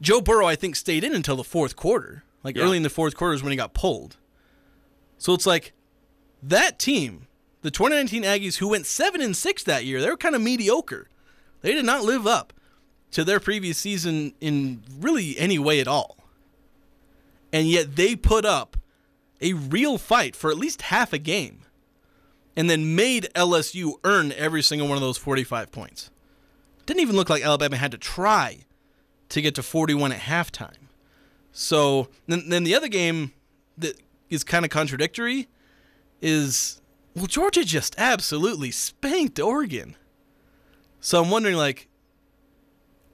Joe 0.00 0.20
Burrow, 0.20 0.46
I 0.46 0.56
think, 0.56 0.76
stayed 0.76 1.04
in 1.04 1.14
until 1.14 1.36
the 1.36 1.44
fourth 1.44 1.76
quarter. 1.76 2.24
Like 2.42 2.56
Yeah. 2.56 2.64
early 2.64 2.76
in 2.76 2.82
the 2.82 2.90
fourth 2.90 3.16
quarter 3.16 3.34
is 3.34 3.42
when 3.42 3.50
he 3.52 3.56
got 3.56 3.74
pulled. 3.74 4.16
So 5.18 5.34
it's 5.34 5.46
like 5.46 5.72
that 6.42 6.78
team, 6.78 7.26
the 7.62 7.70
2019 7.70 8.22
Aggies, 8.22 8.56
who 8.56 8.68
went 8.68 8.86
7 8.86 9.20
and 9.20 9.36
6 9.36 9.62
that 9.64 9.84
year, 9.84 10.00
they 10.00 10.08
were 10.08 10.16
kind 10.16 10.34
of 10.34 10.40
mediocre. 10.40 11.08
They 11.60 11.72
did 11.74 11.84
not 11.84 12.02
live 12.02 12.26
up 12.26 12.52
to 13.10 13.22
their 13.24 13.38
previous 13.40 13.76
season 13.76 14.32
in 14.40 14.82
really 14.98 15.38
any 15.38 15.58
way 15.58 15.80
at 15.80 15.86
all 15.88 16.16
and 17.52 17.66
yet 17.66 17.96
they 17.96 18.16
put 18.16 18.44
up 18.44 18.76
a 19.40 19.52
real 19.54 19.98
fight 19.98 20.36
for 20.36 20.50
at 20.50 20.58
least 20.58 20.82
half 20.82 21.12
a 21.12 21.18
game 21.18 21.62
and 22.56 22.68
then 22.68 22.94
made 22.94 23.28
LSU 23.34 23.94
earn 24.04 24.32
every 24.32 24.62
single 24.62 24.88
one 24.88 24.96
of 24.96 25.02
those 25.02 25.18
45 25.18 25.70
points. 25.72 26.10
Didn't 26.86 27.00
even 27.00 27.16
look 27.16 27.30
like 27.30 27.44
Alabama 27.44 27.76
had 27.76 27.92
to 27.92 27.98
try 27.98 28.66
to 29.28 29.40
get 29.40 29.54
to 29.54 29.62
41 29.62 30.12
at 30.12 30.20
halftime. 30.20 30.88
So 31.52 32.08
then, 32.26 32.48
then 32.48 32.64
the 32.64 32.74
other 32.74 32.88
game 32.88 33.32
that 33.78 34.00
is 34.28 34.44
kind 34.44 34.64
of 34.64 34.70
contradictory 34.70 35.48
is 36.20 36.80
well, 37.14 37.26
Georgia 37.26 37.64
just 37.64 37.94
absolutely 37.98 38.70
spanked 38.70 39.40
Oregon. 39.40 39.96
So 41.00 41.22
I'm 41.22 41.30
wondering, 41.30 41.56
like, 41.56 41.88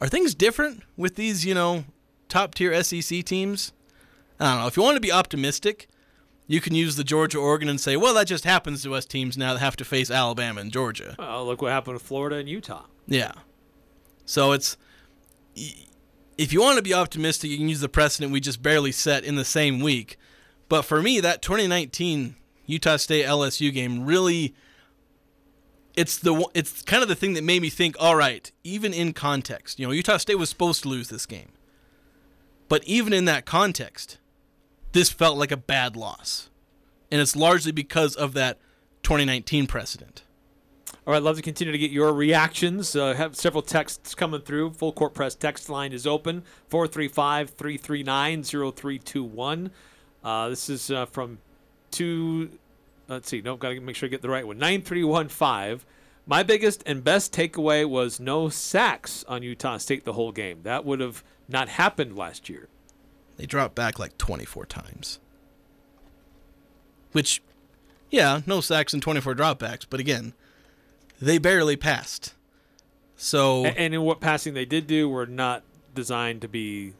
are 0.00 0.08
things 0.08 0.34
different 0.34 0.82
with 0.96 1.14
these, 1.14 1.46
you 1.46 1.54
know, 1.54 1.84
top 2.28 2.54
tier 2.54 2.82
SEC 2.82 3.24
teams? 3.24 3.72
I 4.38 4.52
don't 4.52 4.60
know. 4.62 4.66
If 4.66 4.76
you 4.76 4.82
want 4.82 4.96
to 4.96 5.00
be 5.00 5.12
optimistic, 5.12 5.88
you 6.46 6.60
can 6.60 6.74
use 6.74 6.96
the 6.96 7.04
Georgia 7.04 7.38
Oregon 7.38 7.68
and 7.68 7.80
say, 7.80 7.96
well, 7.96 8.14
that 8.14 8.26
just 8.26 8.44
happens 8.44 8.82
to 8.82 8.94
us 8.94 9.04
teams 9.04 9.36
now 9.36 9.54
that 9.54 9.58
have 9.60 9.76
to 9.76 9.84
face 9.84 10.10
Alabama 10.10 10.60
and 10.60 10.72
Georgia. 10.72 11.16
Well, 11.18 11.46
look 11.46 11.62
what 11.62 11.72
happened 11.72 11.98
to 11.98 12.04
Florida 12.04 12.36
and 12.36 12.48
Utah. 12.48 12.84
Yeah. 13.06 13.32
So 14.24 14.52
it's 14.52 14.76
if 16.38 16.52
you 16.52 16.60
want 16.60 16.76
to 16.76 16.82
be 16.82 16.94
optimistic, 16.94 17.50
you 17.50 17.56
can 17.56 17.68
use 17.68 17.80
the 17.80 17.88
precedent 17.88 18.32
we 18.32 18.40
just 18.40 18.62
barely 18.62 18.92
set 18.92 19.24
in 19.24 19.36
the 19.36 19.44
same 19.44 19.80
week. 19.80 20.18
But 20.68 20.82
for 20.82 21.02
me, 21.02 21.20
that 21.20 21.42
2019 21.42 22.36
Utah 22.66 22.96
State 22.96 23.24
LSU 23.24 23.72
game 23.72 24.04
really 24.04 24.54
it's 25.96 26.18
the 26.18 26.46
it's 26.54 26.82
kind 26.82 27.02
of 27.02 27.08
the 27.08 27.14
thing 27.14 27.32
that 27.34 27.42
made 27.42 27.62
me 27.62 27.70
think, 27.70 27.96
all 27.98 28.16
right, 28.16 28.52
even 28.62 28.92
in 28.92 29.12
context, 29.14 29.78
you 29.78 29.86
know, 29.86 29.92
Utah 29.92 30.18
State 30.18 30.38
was 30.38 30.50
supposed 30.50 30.82
to 30.82 30.88
lose 30.88 31.08
this 31.08 31.26
game. 31.26 31.52
But 32.68 32.84
even 32.84 33.12
in 33.12 33.24
that 33.24 33.46
context, 33.46 34.18
this 34.96 35.10
felt 35.10 35.36
like 35.36 35.52
a 35.52 35.56
bad 35.56 35.94
loss. 35.94 36.48
And 37.10 37.20
it's 37.20 37.36
largely 37.36 37.70
because 37.70 38.16
of 38.16 38.32
that 38.32 38.58
2019 39.02 39.66
precedent. 39.66 40.22
All 41.06 41.12
right, 41.12 41.22
love 41.22 41.36
to 41.36 41.42
continue 41.42 41.70
to 41.70 41.78
get 41.78 41.90
your 41.90 42.12
reactions. 42.12 42.96
Uh, 42.96 43.14
have 43.14 43.36
several 43.36 43.62
texts 43.62 44.14
coming 44.14 44.40
through. 44.40 44.72
Full 44.72 44.92
Court 44.92 45.12
Press 45.14 45.34
text 45.34 45.68
line 45.68 45.92
is 45.92 46.06
open 46.06 46.42
435 46.68 47.50
339 47.50 48.42
0321. 48.42 49.70
This 50.48 50.68
is 50.68 50.90
uh, 50.90 51.06
from 51.06 51.38
two. 51.90 52.50
Let's 53.06 53.28
see. 53.28 53.42
Nope, 53.42 53.60
got 53.60 53.68
to 53.68 53.80
make 53.80 53.96
sure 53.96 54.08
I 54.08 54.10
get 54.10 54.22
the 54.22 54.30
right 54.30 54.46
one. 54.46 54.58
9315. 54.58 55.86
My 56.24 56.42
biggest 56.42 56.82
and 56.86 57.04
best 57.04 57.32
takeaway 57.32 57.88
was 57.88 58.18
no 58.18 58.48
sacks 58.48 59.24
on 59.28 59.42
Utah 59.42 59.76
State 59.76 60.04
the 60.04 60.14
whole 60.14 60.32
game. 60.32 60.62
That 60.62 60.84
would 60.84 61.00
have 61.00 61.22
not 61.48 61.68
happened 61.68 62.16
last 62.16 62.48
year. 62.48 62.68
They 63.36 63.46
dropped 63.46 63.74
back 63.74 63.98
like 63.98 64.16
24 64.18 64.66
times. 64.66 65.18
Which, 67.12 67.42
yeah, 68.10 68.40
no 68.46 68.60
sacks 68.60 68.92
and 68.92 69.02
24 69.02 69.34
dropbacks, 69.34 69.86
but 69.88 70.00
again, 70.00 70.32
they 71.20 71.38
barely 71.38 71.76
passed. 71.76 72.34
So, 73.16 73.64
And 73.64 73.94
in 73.94 74.02
what 74.02 74.20
passing 74.20 74.54
they 74.54 74.66
did 74.66 74.86
do 74.86 75.08
were 75.08 75.26
not 75.26 75.62
designed 75.94 76.42
to 76.42 76.48
be 76.48 76.92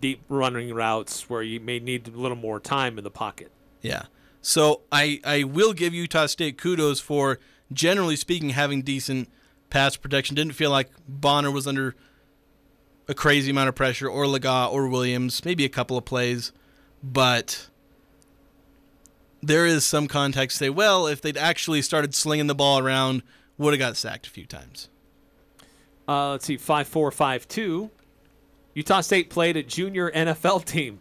deep 0.00 0.20
running 0.28 0.74
routes 0.74 1.30
where 1.30 1.42
you 1.42 1.60
may 1.60 1.78
need 1.78 2.06
a 2.08 2.10
little 2.10 2.36
more 2.36 2.60
time 2.60 2.98
in 2.98 3.04
the 3.04 3.10
pocket. 3.10 3.50
yeah. 3.80 4.04
So 4.42 4.82
I, 4.92 5.20
I 5.24 5.44
will 5.44 5.72
give 5.72 5.94
Utah 5.94 6.26
State 6.26 6.58
kudos 6.58 7.00
for, 7.00 7.38
generally 7.72 8.14
speaking, 8.16 8.50
having 8.50 8.82
decent 8.82 9.30
pass 9.70 9.96
protection. 9.96 10.36
Didn't 10.36 10.52
feel 10.52 10.70
like 10.70 10.90
Bonner 11.08 11.50
was 11.50 11.66
under 11.66 11.94
a 13.08 13.14
crazy 13.14 13.50
amount 13.50 13.68
of 13.68 13.74
pressure, 13.74 14.08
or 14.08 14.24
Legas 14.24 14.72
or 14.72 14.88
Williams, 14.88 15.44
maybe 15.44 15.64
a 15.64 15.68
couple 15.68 15.96
of 15.96 16.04
plays. 16.04 16.52
But 17.02 17.68
there 19.42 19.66
is 19.66 19.84
some 19.84 20.08
context 20.08 20.58
to 20.58 20.64
say, 20.64 20.70
well, 20.70 21.06
if 21.06 21.20
they'd 21.20 21.36
actually 21.36 21.82
started 21.82 22.14
slinging 22.14 22.46
the 22.46 22.54
ball 22.54 22.78
around, 22.78 23.22
would 23.58 23.72
have 23.72 23.78
got 23.78 23.96
sacked 23.96 24.26
a 24.26 24.30
few 24.30 24.46
times. 24.46 24.88
Uh, 26.08 26.32
let's 26.32 26.44
see, 26.44 26.56
five 26.56 26.86
four 26.86 27.10
five 27.10 27.48
two. 27.48 27.90
Utah 28.74 29.00
State 29.00 29.30
played 29.30 29.56
a 29.56 29.62
junior 29.62 30.10
NFL 30.10 30.64
team. 30.66 30.98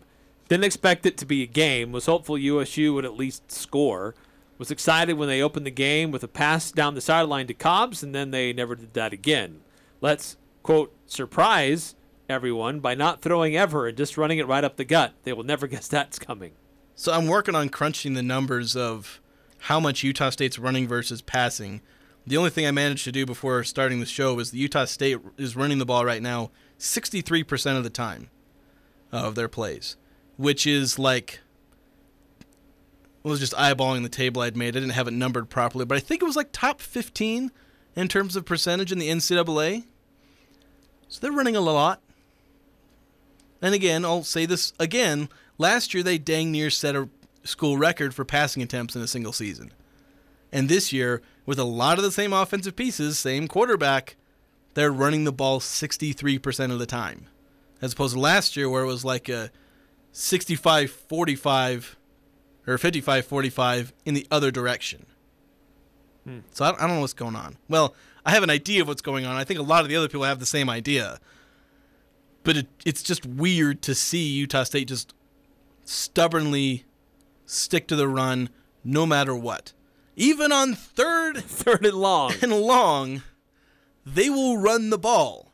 Didn't 0.48 0.66
expect 0.66 1.06
it 1.06 1.18
to 1.18 1.26
be 1.26 1.42
a 1.42 1.48
game. 1.48 1.92
Was 1.92 2.06
hopeful 2.06 2.38
USU 2.38 2.94
would 2.94 3.06
at 3.06 3.18
least 3.18 3.52
score. 3.52 4.14
Was 4.58 4.72
excited 4.72 5.14
when 5.14 5.28
they 5.28 5.42
opened 5.42 5.66
the 5.66 5.72
game 5.72 6.12
with 6.12 6.24
a 6.24 6.28
pass 6.28 6.72
down 6.72 6.94
the 6.94 7.02
sideline 7.02 7.48
to 7.48 7.54
Cobbs, 7.54 8.04
and 8.04 8.14
then 8.14 8.32
they 8.32 8.54
never 8.54 8.76
did 8.76 8.94
that 8.94 9.12
again. 9.12 9.62
Let's 10.00 10.38
quote 10.64 10.96
surprise 11.06 11.96
everyone 12.30 12.80
by 12.80 12.96
not 12.96 13.22
throwing 13.22 13.56
ever 13.56 13.88
and 13.88 13.98
just 13.98 14.18
running 14.18 14.40
it 14.40 14.48
right 14.48 14.64
up 14.64 14.78
the 14.78 14.86
gut. 14.86 15.14
They 15.24 15.34
will 15.34 15.44
never 15.44 15.68
guess 15.68 15.88
that's 15.88 16.18
coming. 16.18 16.54
So 16.96 17.12
I'm 17.12 17.28
working 17.28 17.56
on 17.56 17.70
crunching 17.70 18.14
the 18.14 18.24
numbers 18.24 18.76
of 18.76 19.22
how 19.60 19.80
much 19.80 20.04
Utah 20.04 20.30
State's 20.30 20.60
running 20.60 20.88
versus 20.88 21.22
passing. 21.22 21.82
The 22.26 22.38
only 22.38 22.50
thing 22.50 22.66
I 22.66 22.72
managed 22.72 23.04
to 23.06 23.12
do 23.12 23.26
before 23.26 23.64
starting 23.64 24.00
the 24.00 24.06
show 24.06 24.40
is 24.40 24.52
the 24.52 24.58
Utah 24.58 24.86
State 24.86 25.20
is 25.38 25.56
running 25.56 25.78
the 25.78 25.86
ball 25.86 26.06
right 26.06 26.22
now 26.22 26.52
63% 26.80 27.78
of 27.78 27.84
the 27.84 27.90
time 27.90 28.30
of 29.12 29.36
their 29.36 29.48
plays, 29.48 29.98
which 30.38 30.66
is 30.66 30.98
like 30.98 31.40
I 33.26 33.30
was 33.30 33.40
just 33.40 33.54
eyeballing 33.54 34.04
the 34.04 34.10
table 34.10 34.42
I'd 34.42 34.58
made. 34.58 34.76
I 34.76 34.80
didn't 34.80 34.90
have 34.90 35.08
it 35.08 35.12
numbered 35.12 35.50
properly, 35.50 35.86
but 35.86 35.98
I 35.98 36.02
think 36.02 36.22
it 36.22 36.26
was 36.26 36.36
like 36.36 36.50
top 36.52 36.82
15 36.82 37.52
in 37.96 38.08
terms 38.08 38.36
of 38.36 38.44
percentage 38.46 38.92
in 38.92 39.00
the 39.00 39.10
NCAA. 39.10 39.86
So 41.14 41.20
they're 41.22 41.32
running 41.32 41.56
a 41.56 41.62
lot. 41.62 42.02
And 43.62 43.76
again, 43.76 44.04
I'll 44.04 44.24
say 44.24 44.48
this 44.48 44.74
again. 44.80 45.30
Last 45.60 45.94
year, 45.94 46.02
they 46.02 46.18
dang 46.18 46.52
near 46.52 46.72
set 46.72 46.96
a 46.96 47.08
school 47.44 47.78
record 47.78 48.16
for 48.16 48.26
passing 48.26 48.64
attempts 48.64 48.96
in 48.96 49.02
a 49.04 49.08
single 49.08 49.32
season. 49.32 49.72
And 50.52 50.68
this 50.68 50.92
year, 50.92 51.22
with 51.46 51.60
a 51.60 51.66
lot 51.66 52.00
of 52.00 52.04
the 52.04 52.12
same 52.12 52.34
offensive 52.34 52.76
pieces, 52.76 53.20
same 53.20 53.48
quarterback, 53.48 54.16
they're 54.74 54.92
running 54.92 55.24
the 55.24 55.32
ball 55.32 55.60
63% 55.60 56.72
of 56.72 56.80
the 56.80 56.88
time. 56.88 57.28
As 57.80 57.94
opposed 57.94 58.16
to 58.16 58.20
last 58.20 58.58
year, 58.58 58.68
where 58.68 58.82
it 58.82 58.88
was 58.88 59.06
like 59.06 59.30
a 59.30 59.52
65 60.14 60.90
45 60.90 61.96
or 62.66 62.80
55 62.80 63.26
45 63.28 63.94
in 64.04 64.16
the 64.16 64.26
other 64.32 64.50
direction. 64.50 65.06
Hmm. 66.24 66.40
So 66.54 66.66
I, 66.66 66.70
I 66.70 66.88
don't 66.88 66.96
know 66.96 67.02
what's 67.02 67.14
going 67.14 67.36
on. 67.36 67.58
Well, 67.70 67.94
I 68.26 68.32
have 68.32 68.44
an 68.44 68.50
idea 68.50 68.82
of 68.82 68.88
what's 68.88 69.02
going 69.02 69.26
on. 69.26 69.36
I 69.36 69.44
think 69.44 69.60
a 69.60 69.64
lot 69.64 69.84
of 69.84 69.90
the 69.90 69.96
other 69.96 70.08
people 70.08 70.24
have 70.24 70.40
the 70.40 70.46
same 70.46 70.70
idea. 70.70 71.20
But 72.44 72.58
it, 72.58 72.68
it's 72.86 73.04
just 73.04 73.26
weird 73.26 73.82
to 73.84 73.96
see 73.96 74.28
Utah 74.28 74.64
State 74.64 74.88
just 74.88 75.14
stubbornly 75.86 76.86
stick 77.46 77.88
to 77.88 77.96
the 77.96 78.08
run 78.08 78.50
no 78.84 79.06
matter 79.06 79.36
what. 79.36 79.74
Even 80.16 80.52
on 80.52 80.74
third 80.74 81.38
Third 81.44 81.86
and 81.86 81.96
long. 81.96 82.34
and 82.42 82.52
long, 82.54 83.24
they 84.06 84.30
will 84.30 84.58
run 84.58 84.90
the 84.90 84.98
ball. 84.98 85.52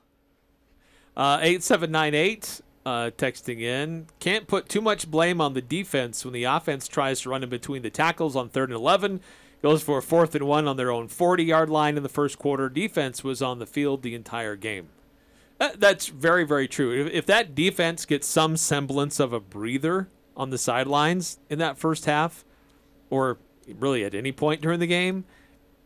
Uh, 1.16 1.40
8798 1.42 2.62
uh, 2.86 3.12
texting 3.18 3.62
in. 3.62 4.08
Can't 4.20 4.48
put 4.48 4.70
too 4.70 4.82
much 4.82 5.10
blame 5.10 5.42
on 5.42 5.54
the 5.54 5.62
defense 5.62 6.24
when 6.24 6.34
the 6.34 6.46
offense 6.46 6.88
tries 6.88 7.22
to 7.22 7.30
run 7.30 7.44
in 7.44 7.50
between 7.50 7.82
the 7.82 7.90
tackles 7.90 8.36
on 8.36 8.50
third 8.50 8.70
and 8.70 8.78
11. 8.78 9.22
Goes 9.62 9.84
for 9.84 9.98
a 9.98 10.02
fourth 10.02 10.36
and 10.36 10.48
one 10.48 10.68
on 10.68 10.78
their 10.78 10.92
own 10.92 11.08
40 11.08 11.44
yard 11.44 11.70
line 11.70 11.98
in 11.98 12.04
the 12.04 12.10
first 12.10 12.40
quarter. 12.40 12.70
Defense 12.70 13.24
was 13.24 13.42
on 13.42 13.60
the 13.60 13.66
field 13.66 14.02
the 14.02 14.16
entire 14.16 14.56
game. 14.56 14.90
That, 15.58 15.82
that's 15.82 16.08
very, 16.08 16.46
very 16.46 16.68
true. 16.68 17.06
If, 17.06 17.12
if 17.12 17.26
that 17.26 17.54
defense 17.54 18.06
gets 18.06 18.28
some 18.28 18.56
semblance 18.56 19.20
of 19.20 19.34
a 19.34 19.40
breather 19.42 20.08
on 20.38 20.50
the 20.50 20.58
sidelines 20.58 21.40
in 21.50 21.60
that 21.60 21.78
first 21.78 22.06
half, 22.06 22.46
or 23.10 23.38
really 23.68 24.06
at 24.06 24.16
any 24.16 24.32
point 24.32 24.62
during 24.62 24.80
the 24.80 24.88
game, 24.88 25.26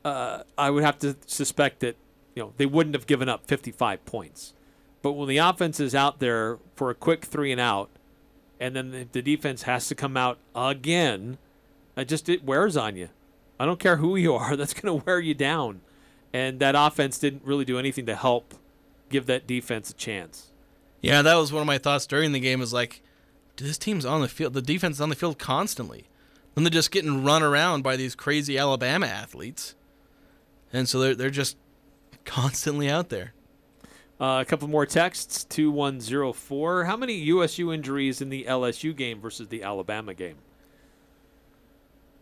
uh, 0.06 0.44
I 0.58 0.70
would 0.70 0.84
have 0.84 1.00
to 1.00 1.16
suspect 1.26 1.80
that 1.80 1.96
you 2.36 2.44
know 2.44 2.54
they 2.58 2.68
wouldn't 2.68 2.96
have 2.96 3.08
given 3.08 3.28
up 3.28 3.48
55 3.48 4.06
points. 4.06 4.54
But 5.02 5.14
when 5.14 5.28
the 5.28 5.38
offense 5.38 5.80
is 5.80 5.96
out 5.96 6.20
there 6.20 6.60
for 6.76 6.90
a 6.90 6.96
quick 6.96 7.26
three 7.26 7.52
and 7.52 7.60
out, 7.60 7.90
and 8.60 8.76
then 8.76 9.10
the, 9.12 9.22
defense 9.22 9.64
has 9.64 9.88
to 9.88 9.96
come 9.96 10.16
out 10.16 10.38
again, 10.56 11.38
it 11.98 12.06
just 12.08 12.30
it 12.30 12.44
wears 12.44 12.78
on 12.78 12.96
you. 12.96 13.10
I 13.64 13.66
don't 13.66 13.80
care 13.80 13.96
who 13.96 14.18
you 14.18 14.34
are, 14.36 14.58
that's 14.58 14.74
going 14.74 15.00
to 15.00 15.06
wear 15.06 15.22
you 15.22 15.34
down. 15.34 15.80
And 16.34 16.60
that 16.60 16.76
offense 16.76 17.18
didn't 17.18 17.46
really 17.46 17.64
do 17.64 17.80
anything 17.80 18.06
to 18.08 18.16
help 18.16 18.56
give 19.10 19.28
that 19.28 19.48
defense 19.48 19.90
a 19.90 19.94
chance. 19.94 20.52
Yeah, 21.00 21.22
that 21.22 21.36
was 21.36 21.54
one 21.54 21.62
of 21.62 21.68
my 21.68 21.78
thoughts 21.78 22.06
during 22.06 22.34
the 22.34 22.40
game. 22.40 22.62
Is 22.62 22.74
like, 22.74 23.02
this 23.56 23.78
team's 23.78 24.06
on 24.06 24.22
the 24.22 24.28
field. 24.28 24.54
The 24.54 24.62
defense 24.62 24.98
is 24.98 25.02
on 25.02 25.10
the 25.10 25.16
field 25.16 25.38
constantly, 25.38 26.10
and 26.56 26.66
they're 26.66 26.72
just 26.72 26.92
getting 26.92 27.24
run 27.24 27.44
around 27.44 27.84
by 27.84 27.96
these 27.96 28.16
crazy 28.16 28.58
Alabama 28.58 29.06
athletes, 29.06 29.76
and 30.72 30.90
so 30.90 31.00
they're 31.00 31.16
they're 31.16 31.30
just 31.30 31.56
constantly 32.26 32.90
out 32.90 33.10
there. 33.10 33.34
Uh, 34.20 34.40
a 34.42 34.46
couple 34.46 34.68
more 34.68 34.86
texts 34.86 35.44
2104. 35.46 36.86
How 36.86 36.98
many 36.98 37.16
USU 37.16 37.72
injuries 37.72 38.22
in 38.22 38.30
the 38.30 38.46
LSU 38.46 38.96
game 38.96 39.20
versus 39.20 39.50
the 39.50 39.64
Alabama 39.64 40.14
game? 40.14 40.38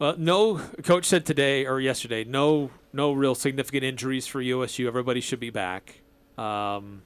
Well, 0.01 0.15
no, 0.17 0.58
coach 0.81 1.05
said 1.05 1.27
today 1.27 1.67
or 1.67 1.79
yesterday, 1.79 2.24
no, 2.24 2.72
no 2.91 3.12
real 3.12 3.36
significant 3.36 3.84
injuries 3.84 4.25
for 4.25 4.41
USU. 4.41 4.88
Everybody 4.88 5.22
should 5.22 5.39
be 5.39 5.51
back. 5.51 6.01
Um, 6.39 7.03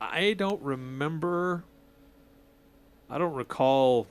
I 0.00 0.32
don't 0.38 0.62
remember. 0.62 1.64
I 3.10 3.18
don't 3.18 3.34
recall 3.34 4.06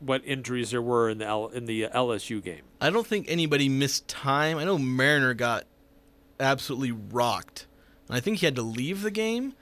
what 0.00 0.20
injuries 0.26 0.72
there 0.72 0.82
were 0.82 1.08
in 1.08 1.16
the 1.16 1.24
L, 1.24 1.48
in 1.48 1.64
the 1.64 1.84
LSU 1.84 2.44
game. 2.44 2.64
I 2.78 2.90
don't 2.90 3.06
think 3.06 3.24
anybody 3.26 3.70
missed 3.70 4.06
time. 4.08 4.58
I 4.58 4.64
know 4.64 4.76
Mariner 4.76 5.32
got 5.32 5.64
absolutely 6.38 6.92
rocked. 6.92 7.66
And 8.08 8.16
I 8.18 8.20
think 8.20 8.40
he 8.40 8.46
had 8.46 8.56
to 8.56 8.62
leave 8.62 9.00
the 9.00 9.10
game, 9.10 9.54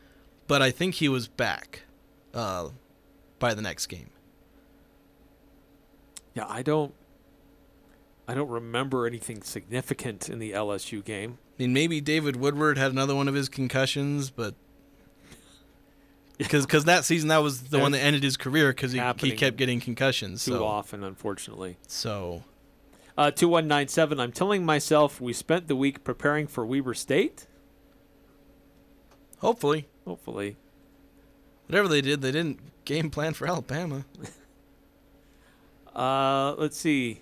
but 0.48 0.60
I 0.60 0.72
think 0.72 0.96
he 0.96 1.08
was 1.08 1.28
back 1.28 1.82
uh, 2.34 2.70
by 3.38 3.54
the 3.54 3.62
next 3.62 3.86
game. 3.86 4.10
Yeah, 6.34 6.46
I 6.48 6.62
don't. 6.62 6.94
I 8.26 8.34
don't 8.34 8.48
remember 8.48 9.06
anything 9.06 9.42
significant 9.42 10.28
in 10.30 10.38
the 10.38 10.52
LSU 10.52 11.04
game. 11.04 11.38
I 11.58 11.62
mean, 11.62 11.72
maybe 11.74 12.00
David 12.00 12.36
Woodward 12.36 12.78
had 12.78 12.90
another 12.90 13.14
one 13.14 13.28
of 13.28 13.34
his 13.34 13.48
concussions, 13.50 14.30
but 14.30 14.54
because 16.38 16.64
because 16.66 16.84
that 16.86 17.04
season 17.04 17.28
that 17.28 17.38
was 17.38 17.64
the 17.64 17.78
one 17.78 17.92
that 17.92 18.00
ended 18.00 18.22
his 18.22 18.36
career 18.36 18.70
because 18.70 18.92
he, 18.92 19.00
he 19.18 19.32
kept 19.32 19.56
getting 19.56 19.78
concussions. 19.78 20.44
Too 20.44 20.52
So 20.52 20.64
often, 20.64 21.04
unfortunately. 21.04 21.76
so 21.86 22.42
Uh, 23.16 23.30
2197. 23.30 24.18
I'm 24.18 24.32
telling 24.32 24.64
myself 24.64 25.20
we 25.20 25.32
spent 25.34 25.68
the 25.68 25.76
week 25.76 26.02
preparing 26.02 26.46
for 26.46 26.64
Weber 26.66 26.94
State. 26.94 27.46
hopefully 29.38 29.86
Hopefully. 30.06 30.56
whatever 31.66 31.88
they 31.88 32.00
did, 32.00 32.20
they 32.22 32.32
didn't 32.32 32.58
game 32.84 33.10
plan 33.10 33.34
for 33.34 33.46
Alabama. 33.46 34.04
Uh, 35.94 36.54
let's 36.58 36.76
see. 36.76 37.20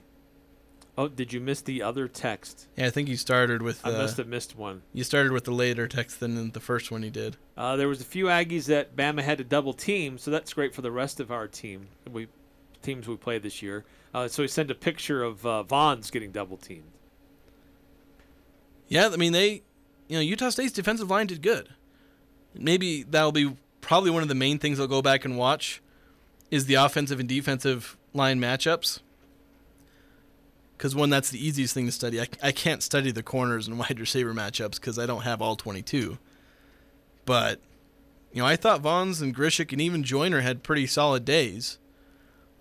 Oh, 0.96 1.08
did 1.08 1.32
you 1.32 1.40
miss 1.40 1.62
the 1.62 1.82
other 1.82 2.06
text? 2.06 2.68
Yeah, 2.76 2.87
I 2.87 2.90
think 2.90 3.08
you 3.08 3.16
started 3.16 3.62
with 3.62 3.85
I 3.85 3.90
uh, 3.90 3.98
must 3.98 4.18
have 4.18 4.26
missed 4.26 4.56
one. 4.56 4.82
you 4.92 5.04
started 5.04 5.32
with 5.32 5.44
the 5.44 5.52
later 5.52 5.88
text 5.88 6.20
than 6.20 6.50
the 6.50 6.61
first 6.61 6.90
one 6.90 7.02
you 7.02 7.11
did. 7.11 7.38
Uh, 7.56 7.76
there 7.76 7.88
was 7.88 8.02
a 8.02 8.04
few 8.04 8.26
Aggies 8.26 8.66
that 8.66 8.94
Bama 8.94 9.22
had 9.22 9.38
to 9.38 9.44
double 9.44 9.72
team, 9.72 10.18
so 10.18 10.30
that's 10.30 10.52
great 10.52 10.74
for 10.74 10.82
the 10.82 10.90
rest 10.92 11.18
of 11.18 11.30
our 11.30 11.48
team. 11.48 11.88
We 12.11 12.28
teams 12.82 13.08
we 13.08 13.16
play 13.16 13.38
this 13.38 13.62
year. 13.62 13.85
Uh, 14.12 14.28
so 14.28 14.42
he 14.42 14.48
sent 14.48 14.70
a 14.70 14.74
picture 14.74 15.22
of 15.22 15.46
uh, 15.46 15.64
Vaughns 15.64 16.11
getting 16.11 16.30
double 16.30 16.58
teamed. 16.58 16.90
Yeah, 18.88 19.08
I 19.11 19.16
mean 19.16 19.32
they, 19.32 19.62
you 20.08 20.16
know, 20.16 20.20
Utah 20.20 20.50
State's 20.50 20.72
defensive 20.72 21.11
line 21.11 21.26
did 21.26 21.40
good. 21.40 21.70
Maybe 22.54 23.02
that'll 23.02 23.32
be 23.32 23.56
probably 23.80 24.11
one 24.11 24.22
of 24.22 24.28
the 24.28 24.35
main 24.35 24.58
things 24.58 24.78
I'll 24.78 24.87
go 24.87 25.00
back 25.00 25.24
and 25.24 25.38
watch, 25.38 25.80
is 26.50 26.66
the 26.66 26.74
offensive 26.74 27.18
and 27.18 27.28
defensive 27.28 27.96
line 28.14 28.40
matchups. 28.40 29.01
Because 30.77 30.96
one, 30.96 31.11
that's 31.11 31.31
the 31.31 31.44
easiest 31.44 31.75
thing 31.75 31.87
to 31.87 31.92
study. 31.92 32.20
I, 32.20 32.27
I 32.42 32.53
can't 32.53 32.83
study 32.83 33.12
the 33.12 33.22
corners 33.22 33.68
and 33.68 33.79
wide 33.81 34.01
receiver 34.01 34.35
matchups 34.35 34.77
because 34.77 34.98
I 34.98 35.07
don't 35.07 35.22
have 35.22 35.40
all 35.40 35.57
22. 35.57 36.18
But, 37.25 37.61
you 38.33 38.42
know, 38.42 38.46
I 38.46 38.57
thought 38.57 38.83
Vaughns 38.83 39.22
and 39.22 39.35
Grzesiak 39.35 39.72
and 39.72 39.81
even 39.81 40.03
Joyner 40.03 40.40
had 40.40 40.62
pretty 40.62 40.87
solid 40.87 41.25
days. 41.25 41.79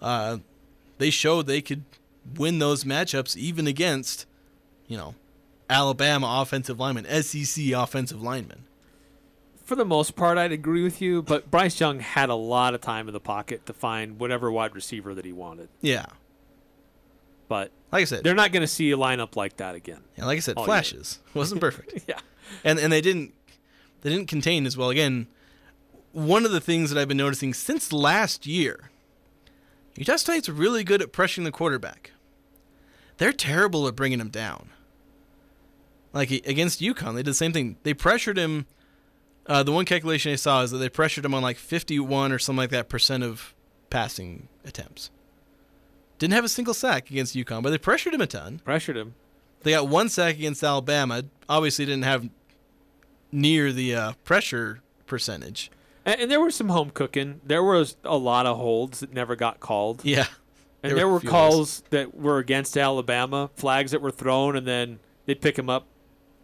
Uh, 0.02 0.38
they 1.00 1.10
showed 1.10 1.48
they 1.48 1.62
could 1.62 1.84
win 2.38 2.60
those 2.60 2.84
matchups 2.84 3.36
even 3.36 3.66
against, 3.66 4.28
you 4.88 4.98
know, 4.98 5.16
Alabama 5.70 6.42
offensive 6.42 6.80
linemen, 6.80 7.06
SEC 7.24 7.72
offensive 7.72 8.22
linemen. 8.22 8.66
For 9.72 9.78
the 9.78 9.86
most 9.86 10.18
part, 10.18 10.38
I'd 10.38 10.52
agree 10.52 10.84
with 10.84 11.02
you, 11.02 11.22
but 11.22 11.50
Bryce 11.50 11.80
Young 11.80 12.02
had 12.02 12.28
a 12.28 12.36
lot 12.36 12.74
of 12.74 12.82
time 12.82 13.08
in 13.08 13.14
the 13.14 13.22
pocket 13.22 13.66
to 13.68 13.74
find 13.74 14.20
whatever 14.20 14.52
wide 14.52 14.76
receiver 14.76 15.16
that 15.16 15.24
he 15.24 15.32
wanted. 15.32 15.70
Yeah. 15.80 16.08
But 17.48 17.72
Like 17.90 18.02
I 18.02 18.04
said, 18.04 18.26
they're 18.26 18.36
not 18.36 18.52
going 18.52 18.64
to 18.64 18.68
see 18.68 18.92
a 18.92 18.98
lineup 18.98 19.38
like 19.38 19.56
that 19.58 19.76
again. 19.76 20.02
yeah, 20.18 20.26
like 20.26 20.36
I 20.36 20.40
said, 20.42 20.58
flashes. 20.58 21.20
Wasn't 21.34 21.62
perfect. 21.62 22.04
Yeah. 22.06 22.20
and 22.66 22.80
and 22.80 22.92
they 22.92 23.00
didn't 23.00 23.34
they 24.02 24.10
didn't 24.10 24.28
contain 24.28 24.66
as 24.66 24.76
well. 24.76 24.90
Again, 24.90 25.28
one 26.12 26.44
of 26.44 26.52
the 26.52 26.60
things 26.60 26.90
that 26.92 27.00
I've 27.00 27.08
been 27.08 27.16
noticing 27.16 27.54
since 27.54 27.94
last 27.94 28.46
year, 28.46 28.92
Utah 29.96 30.18
State's 30.18 30.50
really 30.50 30.84
good 30.84 31.02
at 31.02 31.14
pressuring 31.14 31.46
the 31.46 31.52
quarterback. 31.54 32.12
They're 33.20 33.32
terrible 33.32 33.88
at 33.88 33.96
bringing 33.96 34.20
him 34.20 34.32
down. 34.32 34.68
Like 36.12 36.30
against 36.30 36.82
UConn, 36.82 37.14
they 37.14 37.20
did 37.24 37.28
the 37.28 37.34
same 37.36 37.54
thing. 37.54 37.78
They 37.84 37.94
pressured 37.94 38.38
him. 38.38 38.66
Uh, 39.52 39.64
the 39.64 39.72
one 39.74 39.84
calculation 39.84 40.32
I 40.32 40.36
saw 40.36 40.62
is 40.62 40.72
that 40.72 40.78
they 40.78 40.88
pressured 40.88 41.26
him 41.26 41.34
on 41.34 41.44
like 41.44 41.58
51 41.58 42.32
or 42.32 42.40
something 42.40 42.58
like 42.58 42.70
that 42.70 42.88
percent 42.88 43.22
of 43.22 43.54
passing 43.90 44.48
attempts. 44.64 45.12
Didn't 46.20 46.36
have 46.36 46.46
a 46.46 46.50
single 46.50 46.74
sack 46.74 47.12
against 47.12 47.36
UConn, 47.36 47.62
but 47.62 47.72
they 47.72 47.78
pressured 47.78 48.14
him 48.14 48.22
a 48.22 48.28
ton. 48.28 48.62
Pressured 48.64 48.96
him. 48.96 49.14
They 49.64 49.72
got 49.72 49.90
one 49.90 50.08
sack 50.08 50.36
against 50.36 50.64
Alabama. 50.64 51.26
Obviously, 51.50 51.84
didn't 51.84 52.06
have 52.06 52.30
near 53.30 53.74
the 53.74 53.94
uh, 53.94 54.14
pressure 54.24 54.80
percentage. 55.06 55.70
And, 56.06 56.22
and 56.22 56.32
there 56.32 56.40
was 56.40 56.56
some 56.56 56.70
home 56.70 56.90
cooking. 56.90 57.42
There 57.44 57.62
was 57.62 57.98
a 58.06 58.16
lot 58.16 58.46
of 58.46 58.56
holds 58.56 59.02
that 59.02 59.14
never 59.14 59.36
got 59.36 59.60
called. 59.60 60.06
Yeah, 60.06 60.28
And 60.82 60.92
there 60.92 60.96
there 60.96 61.08
were 61.10 61.16
were 61.16 61.20
calls 61.20 61.84
that 61.90 62.16
were 62.16 62.38
against 62.38 62.78
Alabama, 62.78 63.50
flags 63.56 63.92
that 63.92 64.02
were 64.02 64.12
thrown, 64.12 64.56
and 64.56 64.66
then 64.66 65.00
they'd 65.26 65.42
pick 65.42 65.58
them 65.58 65.70
up. 65.70 65.88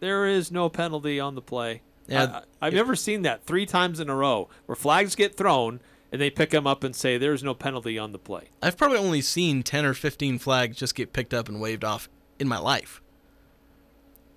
There 0.00 0.26
is 0.26 0.52
no 0.52 0.68
penalty 0.68 1.18
on 1.18 1.36
the 1.36 1.40
play. 1.40 1.80
Yeah, 2.08 2.40
I, 2.60 2.66
have 2.66 2.74
never 2.74 2.96
seen 2.96 3.22
that 3.22 3.44
three 3.44 3.66
times 3.66 4.00
in 4.00 4.08
a 4.08 4.14
row 4.16 4.48
where 4.66 4.76
flags 4.76 5.14
get 5.14 5.36
thrown 5.36 5.80
and 6.10 6.20
they 6.20 6.30
pick 6.30 6.50
them 6.50 6.66
up 6.66 6.82
and 6.82 6.96
say 6.96 7.18
there's 7.18 7.44
no 7.44 7.52
penalty 7.54 7.98
on 7.98 8.12
the 8.12 8.18
play. 8.18 8.48
I've 8.62 8.76
probably 8.78 8.98
only 8.98 9.20
seen 9.20 9.62
10 9.62 9.84
or 9.84 9.92
15 9.94 10.38
flags 10.38 10.76
just 10.78 10.94
get 10.94 11.12
picked 11.12 11.34
up 11.34 11.48
and 11.48 11.60
waved 11.60 11.84
off 11.84 12.08
in 12.38 12.48
my 12.48 12.58
life. 12.58 13.02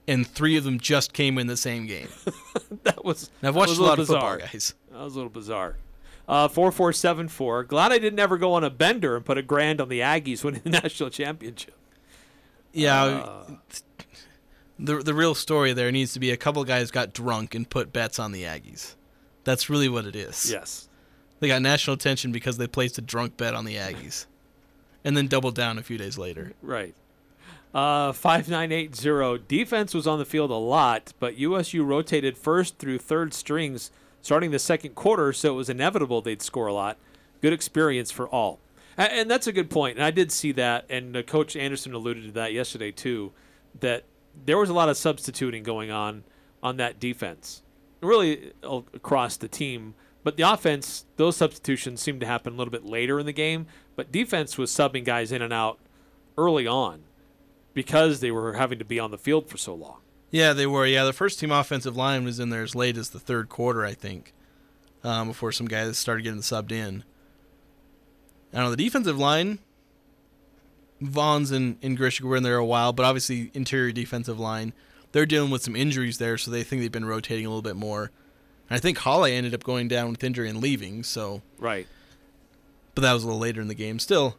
And 0.08 0.28
three 0.28 0.58
of 0.58 0.66
them 0.66 0.80
just 0.80 1.14
came 1.14 1.38
in 1.38 1.48
the 1.48 1.56
same 1.58 1.88
game. 1.88 2.10
That 2.84 3.06
was 3.06 3.30
And 3.42 3.48
I've 3.50 3.54
that 3.54 3.60
watched 3.60 3.70
was 3.70 3.78
a 3.80 3.84
lot 3.84 3.92
of 4.00 4.08
bizarre. 4.08 4.32
football, 4.32 4.48
guys. 4.52 4.74
That 4.92 5.02
was 5.04 5.14
a 5.14 5.18
little 5.18 5.30
bizarre. 5.30 5.76
Uh, 6.28 6.48
four 6.48 6.72
four 6.72 6.92
seven 6.94 7.28
four. 7.28 7.64
Glad 7.64 7.92
I 7.92 8.00
didn't 8.00 8.20
ever 8.20 8.38
go 8.38 8.54
on 8.54 8.64
a 8.64 8.70
bender 8.70 9.16
and 9.16 9.24
put 9.26 9.38
a 9.38 9.42
grand 9.42 9.80
on 9.82 9.90
the 9.90 10.00
Aggies 10.00 10.44
winning 10.44 10.62
the 10.64 10.70
national 10.82 11.10
championship. 11.10 11.76
Yeah. 12.74 13.04
Uh. 13.04 13.44
The, 14.82 14.98
the 14.98 15.14
real 15.14 15.36
story 15.36 15.74
there 15.74 15.92
needs 15.92 16.14
to 16.14 16.20
be 16.20 16.32
a 16.32 16.38
couple 16.38 16.64
guys 16.64 16.92
got 16.92 17.14
drunk 17.14 17.56
and 17.56 17.70
put 17.70 17.94
bets 17.94 18.20
on 18.20 18.32
the 18.32 18.44
Aggies. 18.44 18.96
That's 19.44 19.70
really 19.70 19.90
what 19.90 20.06
it 20.06 20.16
is. 20.16 20.52
Yes. 20.52 20.90
They 21.40 21.48
got 21.48 21.62
national 21.62 21.96
attention 21.96 22.32
because 22.32 22.58
they 22.58 22.68
placed 22.68 22.98
a 22.98 23.02
drunk 23.02 23.38
bet 23.38 23.56
on 23.56 23.66
the 23.66 23.76
Aggies. 23.76 24.26
And 25.04 25.18
then 25.18 25.26
doubled 25.26 25.56
down 25.56 25.80
a 25.80 25.82
few 25.82 25.98
days 25.98 26.20
later. 26.20 26.54
Right. 26.62 26.94
Uh, 27.74 28.12
5980. 28.12 29.44
Defense 29.48 29.96
was 29.96 30.06
on 30.06 30.20
the 30.20 30.26
field 30.26 30.52
a 30.52 30.54
lot, 30.54 31.14
but 31.20 31.38
USU 31.38 31.84
rotated 31.84 32.38
first 32.38 32.78
through 32.78 33.00
third 33.00 33.34
strings 33.34 33.90
starting 34.22 34.52
the 34.52 34.60
second 34.60 34.94
quarter, 34.94 35.34
so 35.34 35.54
it 35.54 35.56
was 35.56 35.72
inevitable 35.72 36.22
they'd 36.22 36.44
score 36.44 36.68
a 36.68 36.74
lot. 36.74 36.98
Good 37.42 37.52
experience 37.52 38.12
for 38.12 38.28
all. 38.30 38.60
And 38.96 39.32
that's 39.32 39.48
a 39.48 39.52
good 39.52 39.72
point. 39.72 39.98
And 39.98 40.06
I 40.06 40.12
did 40.12 40.32
see 40.32 40.52
that, 40.52 40.86
and 40.88 41.26
Coach 41.26 41.56
Anderson 41.56 41.96
alluded 41.96 42.26
to 42.26 42.32
that 42.34 42.54
yesterday, 42.54 42.92
too, 42.92 43.32
that 43.80 44.04
there 44.46 44.58
was 44.58 44.70
a 44.70 44.74
lot 44.74 44.90
of 44.90 44.98
substituting 44.98 45.64
going 45.64 45.92
on 45.92 46.24
on 46.64 46.78
that 46.78 47.00
defense, 47.00 47.64
really 48.02 48.52
uh, 48.64 48.82
across 48.94 49.38
the 49.38 49.48
team. 49.48 49.94
But 50.24 50.38
the 50.38 50.44
offense, 50.44 51.06
those 51.18 51.36
substitutions 51.36 52.02
seemed 52.02 52.22
to 52.22 52.28
happen 52.28 52.54
a 52.54 52.56
little 52.56 52.72
bit 52.72 52.86
later 52.86 53.20
in 53.20 53.26
the 53.26 53.34
game. 53.34 53.66
But 53.96 54.12
defense 54.12 54.58
was 54.58 54.72
subbing 54.72 55.04
guys 55.04 55.32
in 55.32 55.42
and 55.42 55.52
out 55.52 55.80
early 56.38 56.68
on 56.68 57.04
because 57.74 58.20
they 58.20 58.32
were 58.32 58.54
having 58.54 58.80
to 58.80 58.86
be 58.86 59.00
on 59.00 59.12
the 59.12 59.18
field 59.18 59.50
for 59.50 59.58
so 59.58 59.74
long. 59.74 59.98
Yeah, 60.30 60.54
they 60.54 60.66
were. 60.68 60.86
Yeah, 60.86 61.04
the 61.04 61.14
first 61.14 61.40
team 61.40 61.52
offensive 61.52 61.98
line 61.98 62.24
was 62.24 62.40
in 62.40 62.50
there 62.50 62.64
as 62.64 62.76
late 62.76 62.98
as 62.98 63.10
the 63.10 63.20
third 63.20 63.50
quarter, 63.50 63.84
I 63.84 63.94
think, 63.94 64.34
um, 65.04 65.28
before 65.28 65.52
some 65.52 65.68
guys 65.68 65.98
started 65.98 66.24
getting 66.24 66.40
subbed 66.40 66.72
in. 66.72 67.04
I 68.54 68.58
don't 68.58 68.66
know. 68.66 68.72
The 68.72 68.84
defensive 68.84 69.18
line, 69.18 69.60
Vaughns 71.02 71.52
and, 71.52 71.78
and 71.82 71.98
Grzesiak 71.98 72.22
were 72.22 72.36
in 72.38 72.44
there 72.44 72.58
a 72.58 72.66
while, 72.66 72.94
but 72.94 73.06
obviously 73.06 73.50
interior 73.54 73.92
defensive 73.92 74.40
line, 74.40 74.74
they're 75.12 75.26
dealing 75.26 75.50
with 75.52 75.64
some 75.64 75.76
injuries 75.76 76.18
there, 76.20 76.38
so 76.38 76.52
they 76.52 76.64
think 76.64 76.82
they've 76.82 76.92
been 76.92 77.06
rotating 77.06 77.46
a 77.46 77.50
little 77.50 77.62
bit 77.62 77.76
more. 77.76 78.12
And 78.70 78.78
I 78.78 78.80
think 78.80 79.00
Hawley 79.00 79.34
ended 79.34 79.54
up 79.54 79.64
going 79.64 79.88
down 79.88 80.12
with 80.12 80.24
injury 80.24 80.50
and 80.50 80.62
leaving, 80.62 81.04
so 81.04 81.42
Right. 81.58 81.88
but 82.96 83.02
that 83.02 83.14
was 83.14 83.24
a 83.24 83.28
little 83.28 83.42
later 83.42 83.62
in 83.62 83.68
the 83.68 83.74
game. 83.76 84.00
Still, 84.00 84.38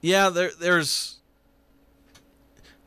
yeah, 0.00 0.28
there 0.30 0.50
there's 0.58 1.16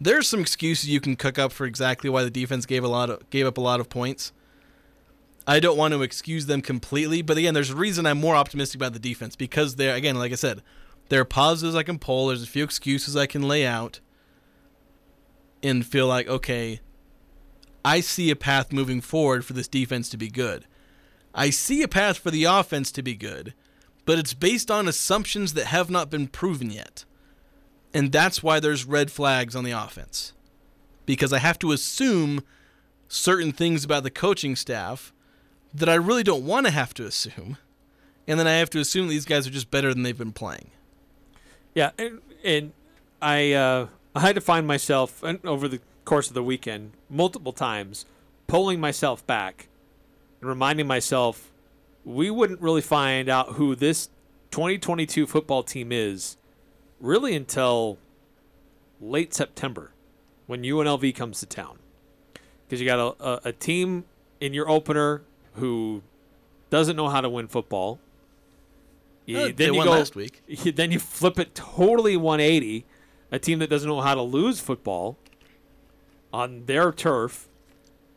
there's 0.01 0.27
some 0.27 0.39
excuses 0.41 0.89
you 0.89 0.99
can 0.99 1.15
cook 1.15 1.37
up 1.39 1.51
for 1.51 1.65
exactly 1.65 2.09
why 2.09 2.23
the 2.23 2.29
defense 2.31 2.65
gave 2.65 2.83
a 2.83 2.87
lot 2.87 3.09
of 3.09 3.29
gave 3.29 3.45
up 3.45 3.57
a 3.57 3.61
lot 3.61 3.79
of 3.79 3.89
points. 3.89 4.31
I 5.45 5.59
don't 5.59 5.77
want 5.77 5.93
to 5.93 6.01
excuse 6.01 6.45
them 6.45 6.61
completely, 6.61 7.21
but 7.21 7.37
again, 7.37 7.53
there's 7.53 7.69
a 7.69 7.75
reason 7.75 8.05
I'm 8.05 8.19
more 8.19 8.35
optimistic 8.35 8.79
about 8.79 8.93
the 8.93 8.99
defense 8.99 9.35
because 9.35 9.75
they're 9.75 9.95
again, 9.95 10.15
like 10.17 10.31
I 10.31 10.35
said, 10.35 10.61
there 11.13 11.21
are 11.21 11.25
positives 11.25 11.75
I 11.75 11.83
can 11.83 11.99
pull. 11.99 12.27
There's 12.27 12.41
a 12.41 12.47
few 12.47 12.63
excuses 12.63 13.15
I 13.15 13.27
can 13.27 13.47
lay 13.47 13.67
out, 13.67 13.99
and 15.61 15.85
feel 15.85 16.07
like 16.07 16.27
okay, 16.27 16.79
I 17.85 17.99
see 17.99 18.31
a 18.31 18.35
path 18.35 18.73
moving 18.73 18.99
forward 18.99 19.45
for 19.45 19.53
this 19.53 19.67
defense 19.67 20.09
to 20.09 20.17
be 20.17 20.29
good. 20.29 20.65
I 21.35 21.51
see 21.51 21.83
a 21.83 21.87
path 21.87 22.17
for 22.17 22.31
the 22.31 22.45
offense 22.45 22.91
to 22.93 23.03
be 23.03 23.13
good, 23.13 23.53
but 24.05 24.17
it's 24.17 24.33
based 24.33 24.71
on 24.71 24.87
assumptions 24.87 25.53
that 25.53 25.67
have 25.67 25.91
not 25.91 26.09
been 26.09 26.27
proven 26.27 26.71
yet. 26.71 27.05
And 27.93 28.11
that's 28.11 28.41
why 28.41 28.59
there's 28.59 28.85
red 28.85 29.11
flags 29.11 29.55
on 29.55 29.63
the 29.63 29.71
offense. 29.71 30.33
Because 31.05 31.31
I 31.31 31.37
have 31.37 31.59
to 31.59 31.73
assume 31.73 32.43
certain 33.07 33.51
things 33.51 33.85
about 33.85 34.01
the 34.01 34.09
coaching 34.09 34.55
staff 34.55 35.13
that 35.75 35.89
I 35.89 35.93
really 35.93 36.23
don't 36.23 36.47
want 36.47 36.65
to 36.65 36.71
have 36.71 36.95
to 36.95 37.05
assume. 37.05 37.57
And 38.27 38.39
then 38.39 38.47
I 38.47 38.53
have 38.53 38.71
to 38.71 38.79
assume 38.79 39.09
these 39.09 39.25
guys 39.25 39.45
are 39.45 39.51
just 39.51 39.69
better 39.69 39.93
than 39.93 40.01
they've 40.01 40.17
been 40.17 40.31
playing. 40.31 40.71
Yeah, 41.73 41.91
and, 41.97 42.21
and 42.43 42.71
I 43.21 43.53
uh, 43.53 43.87
I 44.15 44.19
had 44.19 44.35
to 44.35 44.41
find 44.41 44.67
myself 44.67 45.23
and 45.23 45.39
over 45.45 45.67
the 45.67 45.79
course 46.05 46.27
of 46.27 46.33
the 46.33 46.43
weekend 46.43 46.91
multiple 47.09 47.53
times 47.53 48.05
pulling 48.47 48.79
myself 48.79 49.25
back 49.25 49.69
and 50.41 50.49
reminding 50.49 50.85
myself 50.85 51.49
we 52.03 52.29
wouldn't 52.29 52.59
really 52.59 52.81
find 52.81 53.29
out 53.29 53.53
who 53.53 53.75
this 53.75 54.09
2022 54.51 55.25
football 55.25 55.63
team 55.63 55.91
is 55.91 56.37
really 56.99 57.35
until 57.35 57.97
late 59.01 59.33
September 59.33 59.91
when 60.47 60.63
UNLV 60.63 61.15
comes 61.15 61.39
to 61.39 61.45
town. 61.45 61.79
Because 62.65 62.81
you 62.81 62.85
got 62.85 62.99
a, 63.19 63.25
a, 63.25 63.41
a 63.45 63.51
team 63.51 64.05
in 64.39 64.53
your 64.53 64.69
opener 64.69 65.21
who 65.55 66.01
doesn't 66.69 66.95
know 66.95 67.09
how 67.09 67.21
to 67.21 67.29
win 67.29 67.47
football. 67.47 67.99
You- 69.25 69.37
Uh, 69.37 69.51
then 69.55 69.73
you 69.73 69.83
go, 69.83 69.91
last 69.91 70.15
week. 70.15 70.41
you- 70.47 70.71
then 70.71 70.91
you 70.91 70.99
flip 70.99 71.39
it 71.39 71.55
totally 71.55 72.17
180. 72.17 72.85
A 73.31 73.39
team 73.39 73.59
that 73.59 73.69
doesn't 73.69 73.87
know 73.89 74.01
how 74.01 74.13
to 74.15 74.21
lose 74.21 74.59
football 74.59 75.17
on 76.31 76.65
their 76.65 76.91
turf, 76.91 77.47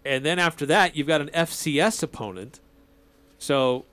and 0.05 0.25
then 0.25 0.39
after 0.39 0.67
that 0.67 0.95
you've 0.97 1.07
got 1.07 1.21
an 1.23 1.31
FCS 1.31 2.03
opponent. 2.03 2.61
So, 3.39 3.85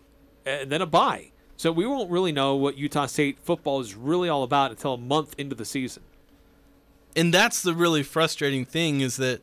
and 0.45 0.69
then 0.71 0.82
a 0.82 0.86
bye. 0.86 1.32
So 1.56 1.71
we 1.71 1.86
won't 1.86 2.10
really 2.12 2.32
know 2.34 2.56
what 2.56 2.78
Utah 2.78 3.06
State 3.06 3.38
football 3.41 3.80
is 3.80 3.95
really 3.95 4.28
all 4.28 4.43
about 4.43 4.71
until 4.71 4.93
a 4.95 4.97
month 4.97 5.34
into 5.38 5.56
the 5.56 5.65
season. 5.65 6.04
and 7.15 7.34
that's 7.34 7.62
the 7.62 7.73
really 7.76 8.02
frustrating 8.04 8.65
thing 8.65 8.99
is 9.02 9.17
that 9.17 9.39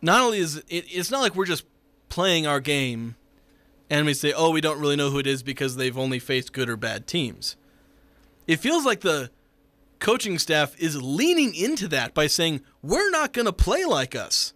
not 0.00 0.22
only 0.22 0.38
is 0.38 0.56
it 0.68 0.84
it's 0.90 1.10
not 1.10 1.20
like 1.20 1.34
we're 1.36 1.44
just 1.44 1.64
playing 2.08 2.46
our 2.46 2.58
game 2.58 3.16
and 3.92 4.06
we 4.06 4.14
say 4.14 4.32
oh 4.32 4.50
we 4.50 4.60
don't 4.60 4.80
really 4.80 4.96
know 4.96 5.10
who 5.10 5.18
it 5.18 5.26
is 5.26 5.42
because 5.42 5.76
they've 5.76 5.98
only 5.98 6.18
faced 6.18 6.52
good 6.52 6.68
or 6.68 6.76
bad 6.76 7.06
teams 7.06 7.56
it 8.46 8.56
feels 8.56 8.84
like 8.84 9.00
the 9.00 9.30
coaching 10.02 10.38
staff 10.38 10.74
is 10.80 11.00
leaning 11.00 11.54
into 11.54 11.86
that 11.88 12.12
by 12.12 12.26
saying 12.26 12.60
we're 12.82 13.10
not 13.10 13.32
going 13.32 13.46
to 13.46 13.52
play 13.52 13.84
like 13.84 14.16
us 14.16 14.52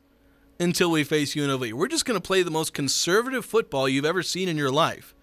until 0.58 0.90
we 0.90 1.04
face 1.04 1.34
UNLV. 1.34 1.72
We're 1.72 1.88
just 1.88 2.04
going 2.04 2.20
to 2.20 2.26
play 2.26 2.42
the 2.42 2.50
most 2.50 2.74
conservative 2.74 3.44
football 3.44 3.88
you've 3.88 4.04
ever 4.04 4.22
seen 4.22 4.48
in 4.48 4.56
your 4.56 4.72
life. 4.72 5.14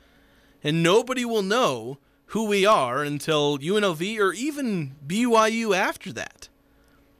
And 0.64 0.82
nobody 0.82 1.26
will 1.26 1.42
know 1.42 1.98
who 2.28 2.48
we 2.48 2.66
are 2.66 3.04
until 3.04 3.58
UNLV 3.58 4.18
or 4.18 4.32
even 4.32 4.96
BYU 5.06 5.76
after 5.76 6.14
that. 6.14 6.48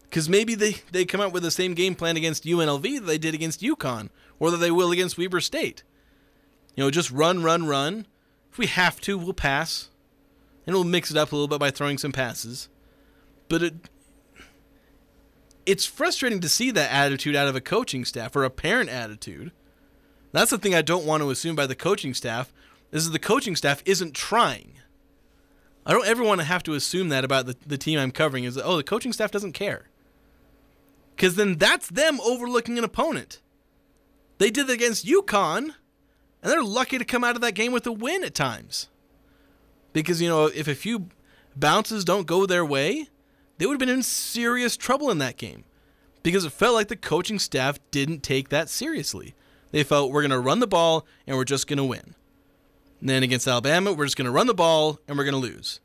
Because 0.04 0.30
maybe 0.30 0.56
they, 0.56 0.78
they 0.92 1.04
come 1.04 1.20
out 1.20 1.34
with 1.34 1.44
the 1.44 1.52
same 1.52 1.74
game 1.74 1.96
plan 1.96 2.16
against 2.16 2.46
UNLV 2.46 3.00
that 3.00 3.06
they 3.06 3.18
did 3.18 3.34
against 3.34 3.62
UConn 3.62 4.10
or 4.40 4.50
that 4.52 4.58
they 4.58 4.72
will 4.72 4.92
against 4.92 5.18
Weber 5.18 5.42
State. 5.42 5.84
You 6.76 6.84
know, 6.84 6.92
just 6.92 7.12
run, 7.12 7.44
run, 7.44 7.68
run. 7.68 8.08
If 8.52 8.58
we 8.58 8.68
have 8.68 9.00
to, 9.02 9.18
we'll 9.18 9.34
pass. 9.34 9.90
And 10.66 10.76
we'll 10.76 10.84
mix 10.84 11.12
it 11.12 11.18
up 11.18 11.32
a 11.32 11.36
little 11.36 11.48
bit 11.48 11.60
by 11.60 11.72
throwing 11.72 11.98
some 11.98 12.12
passes. 12.12 12.70
But 13.50 13.64
it 13.64 13.76
it's 15.66 15.86
frustrating 15.86 16.42
to 16.42 16.50
see 16.50 16.72
that 16.72 16.92
attitude 16.92 17.36
out 17.36 17.48
of 17.48 17.56
a 17.56 17.62
coaching 17.62 18.06
staff 18.06 18.36
or 18.36 18.44
a 18.44 18.50
parent 18.50 18.90
attitude. 18.90 19.52
That's 20.32 20.52
the 20.52 20.58
thing 20.58 20.76
I 20.76 20.82
don't 20.82 21.06
want 21.06 21.24
to 21.24 21.30
assume 21.30 21.56
by 21.56 21.68
the 21.68 21.76
coaching 21.76 22.14
staff 22.14 22.52
is 22.92 23.06
that 23.06 23.12
the 23.12 23.20
coaching 23.20 23.56
staff 23.56 23.82
isn't 23.86 24.14
trying. 24.14 24.74
I 25.86 25.94
don't 25.94 26.08
ever 26.08 26.24
want 26.24 26.42
to 26.42 26.46
have 26.46 26.64
to 26.64 26.74
assume 26.74 27.10
that 27.10 27.26
about 27.26 27.46
the, 27.46 27.56
the 27.66 27.78
team 27.78 28.00
I'm 28.00 28.12
covering 28.12 28.44
is 28.46 28.56
that, 28.56 28.66
oh, 28.66 28.78
the 28.78 28.84
coaching 28.84 29.14
staff 29.14 29.32
doesn't 29.32 29.54
care. 29.54 29.90
Because 31.16 31.36
then 31.36 31.58
that's 31.58 31.90
them 31.90 32.20
overlooking 32.22 32.78
an 32.78 32.84
opponent. 32.84 33.42
They 34.38 34.50
did 34.50 34.70
it 34.70 34.74
against 34.74 35.06
UConn, 35.06 35.76
and 36.44 36.52
they're 36.52 36.62
lucky 36.62 36.98
to 36.98 37.06
come 37.06 37.24
out 37.24 37.36
of 37.36 37.42
that 37.42 37.56
game 37.56 37.72
with 37.72 37.88
a 37.88 37.92
win 37.92 38.24
at 38.24 38.36
times. 38.36 38.90
Because, 39.94 40.22
you 40.22 40.28
know, 40.28 40.48
if 40.48 40.68
a 40.68 40.76
few 40.76 41.08
bounces 41.56 42.04
don't 42.04 42.28
go 42.28 42.46
their 42.46 42.66
way, 42.66 43.08
they 43.58 43.66
would 43.66 43.74
have 43.74 43.80
been 43.80 43.88
in 43.88 44.04
serious 44.04 44.76
trouble 44.76 45.10
in 45.10 45.20
that 45.20 45.38
game. 45.38 45.64
Because 46.22 46.44
it 46.44 46.52
felt 46.52 46.74
like 46.74 46.90
the 46.90 46.96
coaching 46.98 47.40
staff 47.40 47.80
didn't 47.92 48.24
take 48.24 48.50
that 48.50 48.70
seriously. 48.70 49.36
They 49.72 49.84
felt 49.84 50.12
we're 50.12 50.22
going 50.22 50.32
to 50.32 50.40
run 50.40 50.60
the 50.60 50.68
ball 50.68 51.08
and 51.26 51.38
we're 51.38 51.46
just 51.46 51.68
going 51.68 51.78
to 51.78 51.84
win. 51.84 52.16
And 53.00 53.10
then 53.10 53.24
against 53.24 53.48
Alabama, 53.48 53.94
we're 53.94 54.06
just 54.06 54.18
going 54.18 54.26
to 54.26 54.32
run 54.32 54.48
the 54.48 54.54
ball 54.54 55.00
and 55.08 55.18
we're 55.18 55.26
going 55.26 55.34
to 55.34 55.40
lose. 55.40 55.80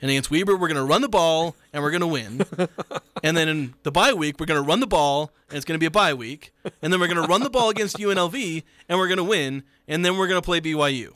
And 0.00 0.10
against 0.10 0.30
Weber, 0.30 0.52
we're 0.56 0.68
going 0.68 0.76
to 0.76 0.84
run 0.84 1.02
the 1.02 1.08
ball 1.08 1.56
and 1.72 1.82
we're 1.82 1.90
going 1.90 2.00
to 2.02 2.06
win. 2.06 2.44
and 3.24 3.36
then 3.36 3.48
in 3.48 3.74
the 3.82 3.90
bye 3.90 4.12
week, 4.12 4.38
we're 4.38 4.46
going 4.46 4.62
to 4.62 4.66
run 4.66 4.80
the 4.80 4.86
ball 4.86 5.32
and 5.48 5.56
it's 5.56 5.64
going 5.64 5.74
to 5.74 5.80
be 5.82 5.86
a 5.86 5.90
bye 5.90 6.14
week. 6.14 6.52
And 6.82 6.92
then 6.92 7.00
we're 7.00 7.08
going 7.08 7.20
to 7.20 7.26
run 7.28 7.42
the 7.42 7.50
ball 7.50 7.68
against 7.70 7.96
UNLV 7.98 8.62
and 8.88 8.98
we're 8.98 9.08
going 9.08 9.18
to 9.18 9.24
win. 9.24 9.64
And 9.88 10.04
then 10.04 10.16
we're 10.16 10.28
going 10.28 10.40
to 10.40 10.44
play 10.44 10.60
BYU. 10.60 11.14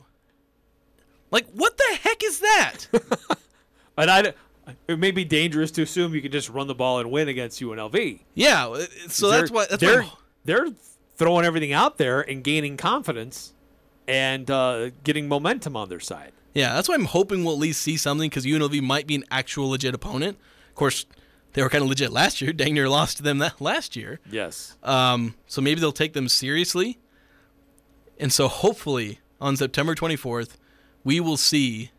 Like, 1.31 1.47
what 1.53 1.77
the 1.77 1.97
heck 2.01 2.23
is 2.23 2.39
that? 2.39 2.85
And 3.95 4.09
I, 4.09 4.33
it 4.87 4.97
may 4.97 5.11
be 5.11 5.23
dangerous 5.23 5.69
to 5.71 5.83
assume 5.83 6.15
you 6.15 6.21
can 6.23 6.31
just 6.31 6.49
run 6.49 6.65
the 6.65 6.73
ball 6.73 6.97
and 6.99 7.11
win 7.11 7.27
against 7.27 7.61
UNLV. 7.61 8.21
yeah, 8.33 8.73
so 9.07 9.29
that's 9.29 9.51
They're- 9.51 9.55
why. 9.55 9.65
That's 9.69 9.79
they're 9.81 10.01
why. 10.01 10.11
they're 10.45 10.67
throwing 11.15 11.45
everything 11.45 11.73
out 11.73 11.99
there 11.99 12.21
and 12.21 12.43
gaining 12.43 12.75
confidence 12.75 13.52
and 14.07 14.49
uh, 14.49 14.89
getting 15.03 15.27
momentum 15.27 15.75
on 15.75 15.89
their 15.89 15.99
side. 15.99 16.31
Yeah, 16.53 16.73
that's 16.73 16.87
why 16.87 16.95
I'm 16.95 17.05
hoping 17.05 17.43
we'll 17.43 17.53
at 17.53 17.59
least 17.59 17.81
see 17.81 17.97
something 17.97 18.29
because 18.29 18.45
UNLV 18.45 18.81
might 18.81 19.07
be 19.07 19.15
an 19.15 19.23
actual 19.31 19.69
legit 19.69 19.95
opponent. 19.95 20.37
Of 20.69 20.75
course, 20.75 21.05
they 21.53 21.63
were 21.63 21.69
kind 21.69 21.83
of 21.83 21.89
legit 21.89 22.11
last 22.11 22.41
year. 22.41 22.53
Dang 22.53 22.73
near 22.73 22.89
lost 22.89 23.17
to 23.17 23.23
them 23.23 23.39
that 23.39 23.59
last 23.59 23.95
year. 23.95 24.19
Yes. 24.29 24.77
Um, 24.83 25.35
so 25.47 25.61
maybe 25.61 25.81
they'll 25.81 25.91
take 25.91 26.13
them 26.13 26.29
seriously. 26.29 26.99
And 28.19 28.31
so 28.31 28.47
hopefully 28.47 29.19
on 29.41 29.57
September 29.57 29.95
24th, 29.95 30.57
we 31.03 31.19
will 31.19 31.37
see 31.37 31.91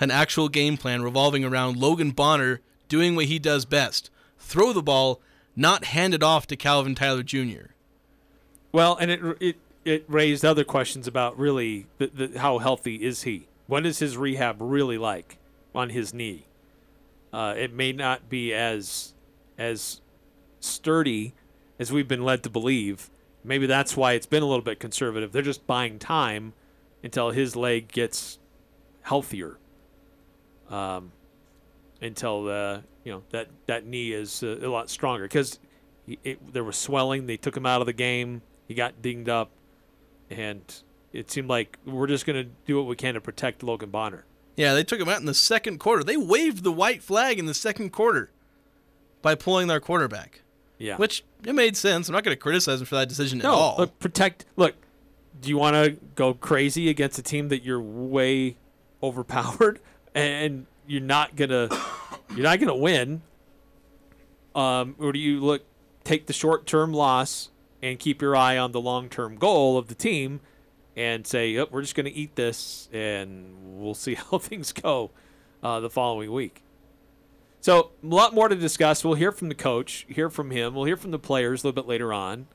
an 0.00 0.10
actual 0.10 0.48
game 0.48 0.76
plan 0.76 1.02
revolving 1.02 1.44
around 1.44 1.76
Logan 1.76 2.12
Bonner 2.12 2.60
doing 2.88 3.16
what 3.16 3.26
he 3.26 3.38
does 3.38 3.64
best 3.64 4.10
throw 4.38 4.72
the 4.72 4.82
ball, 4.82 5.20
not 5.56 5.86
hand 5.86 6.14
it 6.14 6.22
off 6.22 6.46
to 6.46 6.56
Calvin 6.56 6.94
Tyler 6.94 7.22
Jr. 7.22 7.72
Well, 8.72 8.96
and 8.96 9.10
it 9.10 9.20
it 9.40 9.56
it 9.88 10.04
raised 10.08 10.44
other 10.44 10.64
questions 10.64 11.06
about 11.06 11.38
really 11.38 11.86
the, 11.98 12.06
the, 12.08 12.38
how 12.38 12.58
healthy 12.58 12.96
is 12.96 13.22
he? 13.22 13.48
What 13.66 13.84
is 13.86 13.98
his 13.98 14.16
rehab 14.16 14.56
really 14.60 14.98
like 14.98 15.38
on 15.74 15.90
his 15.90 16.14
knee? 16.14 16.44
Uh, 17.32 17.54
it 17.56 17.72
may 17.72 17.92
not 17.92 18.28
be 18.28 18.54
as 18.54 19.14
as 19.58 20.00
sturdy 20.60 21.34
as 21.78 21.92
we've 21.92 22.08
been 22.08 22.24
led 22.24 22.42
to 22.44 22.50
believe. 22.50 23.10
Maybe 23.44 23.66
that's 23.66 23.96
why 23.96 24.12
it's 24.12 24.26
been 24.26 24.42
a 24.42 24.46
little 24.46 24.64
bit 24.64 24.80
conservative. 24.80 25.32
They're 25.32 25.42
just 25.42 25.66
buying 25.66 25.98
time 25.98 26.52
until 27.02 27.30
his 27.30 27.56
leg 27.56 27.88
gets 27.88 28.38
healthier. 29.02 29.58
Um, 30.70 31.12
until 32.00 32.44
the 32.44 32.84
you 33.04 33.12
know 33.12 33.22
that 33.30 33.48
that 33.66 33.86
knee 33.86 34.12
is 34.12 34.42
uh, 34.42 34.58
a 34.62 34.68
lot 34.68 34.90
stronger 34.90 35.24
because 35.24 35.58
there 36.52 36.64
was 36.64 36.76
swelling. 36.76 37.26
They 37.26 37.36
took 37.36 37.56
him 37.56 37.66
out 37.66 37.80
of 37.80 37.86
the 37.86 37.92
game. 37.92 38.42
He 38.66 38.74
got 38.74 39.00
dinged 39.00 39.28
up, 39.28 39.50
and 40.30 40.62
it 41.12 41.30
seemed 41.30 41.48
like 41.48 41.78
we're 41.86 42.06
just 42.06 42.26
going 42.26 42.44
to 42.44 42.50
do 42.66 42.76
what 42.76 42.86
we 42.86 42.96
can 42.96 43.14
to 43.14 43.20
protect 43.20 43.62
Logan 43.62 43.90
Bonner. 43.90 44.24
Yeah, 44.56 44.74
they 44.74 44.84
took 44.84 45.00
him 45.00 45.08
out 45.08 45.20
in 45.20 45.26
the 45.26 45.34
second 45.34 45.78
quarter. 45.78 46.02
They 46.02 46.16
waved 46.16 46.64
the 46.64 46.72
white 46.72 47.02
flag 47.02 47.38
in 47.38 47.46
the 47.46 47.54
second 47.54 47.90
quarter 47.90 48.30
by 49.22 49.34
pulling 49.34 49.68
their 49.68 49.80
quarterback. 49.80 50.42
Yeah, 50.78 50.96
which 50.96 51.24
it 51.44 51.54
made 51.54 51.76
sense. 51.76 52.08
I'm 52.08 52.12
not 52.12 52.24
going 52.24 52.36
to 52.36 52.40
criticize 52.40 52.80
him 52.80 52.86
for 52.86 52.96
that 52.96 53.08
decision 53.08 53.38
no, 53.38 53.48
at 53.48 53.54
all. 53.54 53.76
Look, 53.78 53.98
protect. 53.98 54.46
Look, 54.56 54.74
do 55.40 55.48
you 55.48 55.58
want 55.58 55.74
to 55.74 55.98
go 56.14 56.34
crazy 56.34 56.88
against 56.88 57.18
a 57.18 57.22
team 57.22 57.48
that 57.48 57.64
you're 57.64 57.80
way 57.80 58.56
overpowered 59.02 59.80
and 60.14 60.66
you're 60.86 61.00
not 61.00 61.36
gonna 61.36 61.68
you're 62.30 62.44
not 62.44 62.58
gonna 62.58 62.76
win? 62.76 63.22
Um, 64.54 64.96
or 64.98 65.12
do 65.12 65.18
you 65.18 65.40
look 65.40 65.62
take 66.04 66.26
the 66.26 66.32
short 66.32 66.66
term 66.66 66.92
loss 66.92 67.50
and 67.82 67.98
keep 67.98 68.22
your 68.22 68.36
eye 68.36 68.58
on 68.58 68.72
the 68.72 68.80
long 68.80 69.08
term 69.08 69.36
goal 69.36 69.78
of 69.78 69.88
the 69.88 69.94
team 69.94 70.40
and 70.96 71.26
say, 71.26 71.50
yep, 71.50 71.70
we're 71.70 71.82
just 71.82 71.94
going 71.94 72.06
to 72.06 72.12
eat 72.12 72.34
this 72.34 72.88
and 72.92 73.80
we'll 73.80 73.94
see 73.94 74.14
how 74.30 74.38
things 74.38 74.72
go 74.72 75.10
uh, 75.62 75.80
the 75.80 75.90
following 75.90 76.32
week. 76.32 76.62
So, 77.60 77.90
a 78.02 78.06
lot 78.06 78.34
more 78.34 78.48
to 78.48 78.54
discuss. 78.54 79.04
We'll 79.04 79.14
hear 79.14 79.32
from 79.32 79.48
the 79.48 79.54
coach, 79.54 80.06
hear 80.08 80.30
from 80.30 80.50
him, 80.50 80.74
we'll 80.74 80.84
hear 80.84 80.96
from 80.96 81.10
the 81.10 81.18
players 81.18 81.62
a 81.62 81.66
little 81.66 81.82
bit 81.82 81.88
later 81.88 82.12
on. 82.12 82.46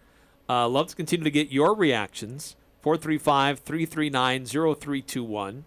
Uh, 0.47 0.67
love 0.67 0.87
to 0.87 0.95
continue 0.95 1.23
to 1.23 1.31
get 1.31 1.51
your 1.51 1.75
reactions. 1.75 2.55
435 2.81 3.59
339 3.59 4.45
0321. 4.45 5.65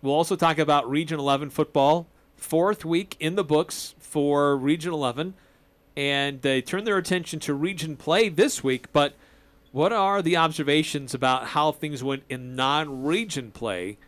We'll 0.00 0.14
also 0.14 0.36
talk 0.36 0.58
about 0.58 0.88
Region 0.88 1.18
11 1.18 1.50
football. 1.50 2.06
Fourth 2.36 2.84
week 2.84 3.16
in 3.20 3.36
the 3.36 3.44
books 3.44 3.94
for 3.98 4.56
Region 4.56 4.92
11 4.92 5.34
and 5.96 6.42
they 6.42 6.60
turn 6.62 6.84
their 6.84 6.98
attention 6.98 7.40
to 7.40 7.54
region 7.54 7.96
play 7.96 8.28
this 8.28 8.64
week. 8.64 8.92
But 8.92 9.14
what 9.72 9.92
are 9.92 10.22
the 10.22 10.36
observations 10.36 11.14
about 11.14 11.48
how 11.48 11.72
things 11.72 12.02
went 12.02 12.24
in 12.28 12.54
non 12.56 13.02
region 13.04 13.50
play 13.50 13.98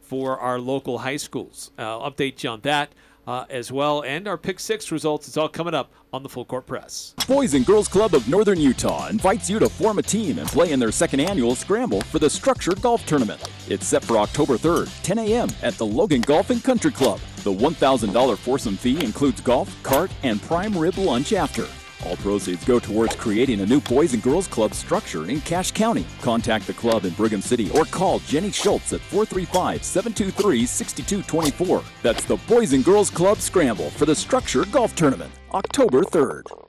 for 0.00 0.38
our 0.38 0.58
local 0.58 0.98
high 0.98 1.16
schools? 1.16 1.70
I'll 1.78 2.10
update 2.10 2.42
you 2.42 2.50
on 2.50 2.60
that. 2.60 2.90
Uh, 3.26 3.46
as 3.48 3.72
well, 3.72 4.02
and 4.02 4.28
our 4.28 4.36
pick 4.36 4.60
six 4.60 4.92
results. 4.92 5.26
It's 5.28 5.38
all 5.38 5.48
coming 5.48 5.72
up 5.72 5.90
on 6.12 6.22
the 6.22 6.28
Full 6.28 6.44
Court 6.44 6.66
Press. 6.66 7.14
Boys 7.26 7.54
and 7.54 7.64
Girls 7.64 7.88
Club 7.88 8.14
of 8.14 8.28
Northern 8.28 8.60
Utah 8.60 9.08
invites 9.08 9.48
you 9.48 9.58
to 9.58 9.68
form 9.68 9.98
a 9.98 10.02
team 10.02 10.38
and 10.38 10.46
play 10.46 10.72
in 10.72 10.78
their 10.78 10.92
second 10.92 11.20
annual 11.20 11.54
scramble 11.54 12.02
for 12.02 12.18
the 12.18 12.28
Structure 12.28 12.74
Golf 12.74 13.06
Tournament. 13.06 13.42
It's 13.68 13.86
set 13.86 14.04
for 14.04 14.18
October 14.18 14.58
3rd, 14.58 14.90
10 15.02 15.18
a.m. 15.20 15.48
at 15.62 15.74
the 15.74 15.86
Logan 15.86 16.20
Golf 16.20 16.50
and 16.50 16.62
Country 16.62 16.92
Club. 16.92 17.18
The 17.44 17.52
$1,000 17.52 18.36
foursome 18.36 18.76
fee 18.76 19.02
includes 19.02 19.40
golf, 19.40 19.74
cart, 19.82 20.10
and 20.22 20.40
prime 20.42 20.76
rib 20.76 20.98
lunch 20.98 21.32
after. 21.32 21.66
All 22.04 22.16
proceeds 22.16 22.64
go 22.64 22.78
towards 22.78 23.16
creating 23.16 23.60
a 23.60 23.66
new 23.66 23.80
Boys 23.80 24.14
and 24.14 24.22
Girls 24.22 24.46
Club 24.46 24.74
structure 24.74 25.28
in 25.28 25.40
Cache 25.40 25.70
County. 25.70 26.06
Contact 26.20 26.66
the 26.66 26.74
club 26.74 27.04
in 27.04 27.12
Brigham 27.14 27.40
City 27.40 27.70
or 27.70 27.84
call 27.84 28.18
Jenny 28.20 28.50
Schultz 28.50 28.92
at 28.92 29.00
435 29.00 29.82
723 29.84 30.66
6224. 30.66 31.82
That's 32.02 32.24
the 32.24 32.36
Boys 32.48 32.72
and 32.72 32.84
Girls 32.84 33.10
Club 33.10 33.38
Scramble 33.38 33.90
for 33.90 34.06
the 34.06 34.14
Structure 34.14 34.64
Golf 34.66 34.94
Tournament, 34.94 35.32
October 35.52 36.02
3rd. 36.02 36.63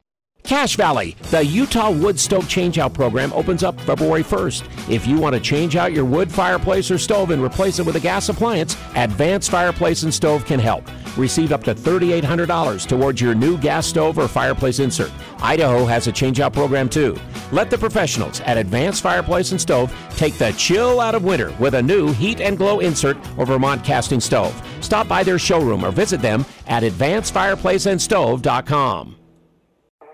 Cache 0.45 0.75
Valley, 0.75 1.15
the 1.31 1.43
Utah 1.43 1.89
Wood 1.89 2.19
Stove 2.19 2.45
Changeout 2.45 2.93
Program 2.93 3.33
opens 3.33 3.63
up 3.63 3.81
February 3.81 4.23
1st. 4.23 4.91
If 4.91 5.07
you 5.07 5.17
want 5.17 5.33
to 5.33 5.41
change 5.41 5.75
out 5.75 5.91
your 5.91 6.05
wood 6.05 6.31
fireplace 6.31 6.91
or 6.91 6.99
stove 6.99 7.31
and 7.31 7.43
replace 7.43 7.79
it 7.79 7.85
with 7.85 7.95
a 7.95 7.99
gas 7.99 8.29
appliance, 8.29 8.77
Advanced 8.95 9.49
Fireplace 9.49 10.03
and 10.03 10.13
Stove 10.13 10.45
can 10.45 10.59
help. 10.59 10.87
Receive 11.17 11.51
up 11.51 11.63
to 11.63 11.73
$3,800 11.73 12.87
towards 12.87 13.19
your 13.19 13.33
new 13.33 13.57
gas 13.57 13.87
stove 13.87 14.19
or 14.19 14.27
fireplace 14.27 14.77
insert. 14.77 15.11
Idaho 15.39 15.83
has 15.85 16.05
a 16.05 16.11
changeout 16.11 16.53
program 16.53 16.89
too. 16.89 17.17
Let 17.51 17.71
the 17.71 17.79
professionals 17.79 18.39
at 18.41 18.59
Advanced 18.59 19.01
Fireplace 19.01 19.51
and 19.51 19.59
Stove 19.59 19.91
take 20.11 20.37
the 20.37 20.51
chill 20.51 20.99
out 20.99 21.15
of 21.15 21.23
winter 21.23 21.55
with 21.59 21.73
a 21.73 21.81
new 21.81 22.13
heat 22.13 22.39
and 22.39 22.55
glow 22.55 22.81
insert 22.81 23.17
or 23.35 23.47
Vermont 23.47 23.83
casting 23.83 24.19
stove. 24.19 24.53
Stop 24.81 25.07
by 25.07 25.23
their 25.23 25.39
showroom 25.39 25.83
or 25.83 25.89
visit 25.91 26.21
them 26.21 26.45
at 26.67 26.83
advancedfireplaceandstove.com. 26.83 29.15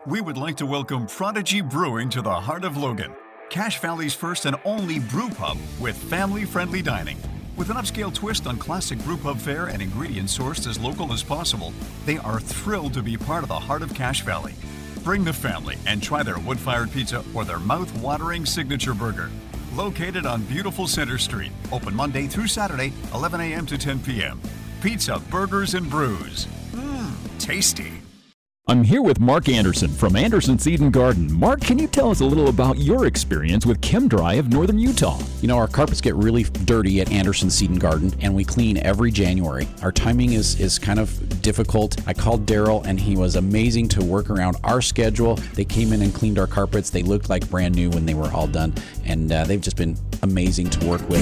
We 0.07 0.19
would 0.19 0.35
like 0.35 0.55
to 0.55 0.65
welcome 0.65 1.05
Prodigy 1.05 1.61
Brewing 1.61 2.09
to 2.09 2.23
the 2.23 2.33
heart 2.33 2.63
of 2.63 2.75
Logan, 2.75 3.13
Cache 3.51 3.77
Valley's 3.77 4.15
first 4.15 4.47
and 4.47 4.55
only 4.65 4.97
brew 4.97 5.29
pub 5.29 5.59
with 5.79 5.95
family 5.95 6.43
friendly 6.43 6.81
dining. 6.81 7.19
With 7.55 7.69
an 7.69 7.77
upscale 7.77 8.11
twist 8.11 8.47
on 8.47 8.57
classic 8.57 8.97
brew 9.03 9.15
pub 9.15 9.37
fare 9.37 9.67
and 9.67 9.79
ingredients 9.79 10.35
sourced 10.35 10.65
as 10.65 10.79
local 10.79 11.13
as 11.13 11.21
possible, 11.21 11.71
they 12.07 12.17
are 12.17 12.39
thrilled 12.39 12.95
to 12.95 13.03
be 13.03 13.15
part 13.15 13.43
of 13.43 13.49
the 13.49 13.59
heart 13.59 13.83
of 13.83 13.93
Cache 13.93 14.21
Valley. 14.21 14.55
Bring 15.03 15.23
the 15.23 15.33
family 15.33 15.77
and 15.85 16.01
try 16.01 16.23
their 16.23 16.39
wood 16.39 16.57
fired 16.57 16.91
pizza 16.91 17.23
or 17.35 17.45
their 17.45 17.59
mouth 17.59 17.95
watering 17.99 18.43
signature 18.43 18.95
burger. 18.95 19.29
Located 19.75 20.25
on 20.25 20.41
beautiful 20.45 20.87
Center 20.87 21.19
Street, 21.19 21.51
open 21.71 21.93
Monday 21.93 22.25
through 22.25 22.47
Saturday, 22.47 22.91
11 23.13 23.39
a.m. 23.39 23.67
to 23.67 23.77
10 23.77 23.99
p.m. 23.99 24.41
Pizza, 24.81 25.21
burgers, 25.29 25.75
and 25.75 25.87
brews. 25.87 26.47
Mmm, 26.71 27.13
tasty. 27.37 28.01
I'm 28.71 28.85
here 28.85 29.01
with 29.01 29.19
Mark 29.19 29.49
Anderson 29.49 29.89
from 29.89 30.15
Anderson 30.15 30.57
Seed 30.57 30.79
and 30.79 30.93
Garden. 30.93 31.29
Mark, 31.33 31.59
can 31.59 31.77
you 31.77 31.87
tell 31.87 32.09
us 32.09 32.21
a 32.21 32.25
little 32.25 32.47
about 32.47 32.77
your 32.77 33.05
experience 33.05 33.65
with 33.65 33.81
ChemDry 33.81 34.39
of 34.39 34.47
Northern 34.47 34.79
Utah? 34.79 35.21
You 35.41 35.49
know, 35.49 35.57
our 35.57 35.67
carpets 35.67 35.99
get 35.99 36.15
really 36.15 36.43
dirty 36.43 37.01
at 37.01 37.11
Anderson 37.11 37.49
Seed 37.49 37.69
and 37.69 37.81
Garden, 37.81 38.13
and 38.21 38.33
we 38.33 38.45
clean 38.45 38.77
every 38.77 39.11
January. 39.11 39.67
Our 39.81 39.91
timing 39.91 40.31
is 40.31 40.57
is 40.57 40.79
kind 40.79 40.99
of 41.01 41.41
difficult. 41.41 41.97
I 42.07 42.13
called 42.13 42.45
Daryl, 42.45 42.85
and 42.85 42.97
he 42.97 43.17
was 43.17 43.35
amazing 43.35 43.89
to 43.89 44.05
work 44.05 44.29
around 44.29 44.55
our 44.63 44.81
schedule. 44.81 45.35
They 45.53 45.65
came 45.65 45.91
in 45.91 46.01
and 46.01 46.15
cleaned 46.15 46.39
our 46.39 46.47
carpets. 46.47 46.89
They 46.89 47.03
looked 47.03 47.29
like 47.29 47.49
brand 47.49 47.75
new 47.75 47.89
when 47.89 48.05
they 48.05 48.13
were 48.13 48.31
all 48.31 48.47
done, 48.47 48.73
and 49.03 49.29
uh, 49.33 49.43
they've 49.43 49.59
just 49.59 49.75
been 49.75 49.97
amazing 50.21 50.69
to 50.69 50.87
work 50.87 51.01
with. 51.09 51.21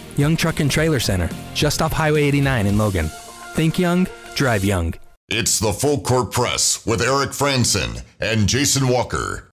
Young 0.17 0.35
Truck 0.35 0.59
and 0.59 0.69
Trailer 0.69 0.99
Center, 0.99 1.29
just 1.53 1.81
off 1.81 1.91
Highway 1.91 2.23
89 2.23 2.67
in 2.67 2.77
Logan. 2.77 3.07
Think 3.53 3.79
young, 3.79 4.07
drive 4.35 4.63
young. 4.63 4.93
It's 5.29 5.59
the 5.59 5.71
Full 5.71 6.01
Court 6.01 6.31
Press 6.31 6.85
with 6.85 7.01
Eric 7.01 7.29
Frandsen 7.29 8.03
and 8.19 8.47
Jason 8.47 8.87
Walker. 8.87 9.51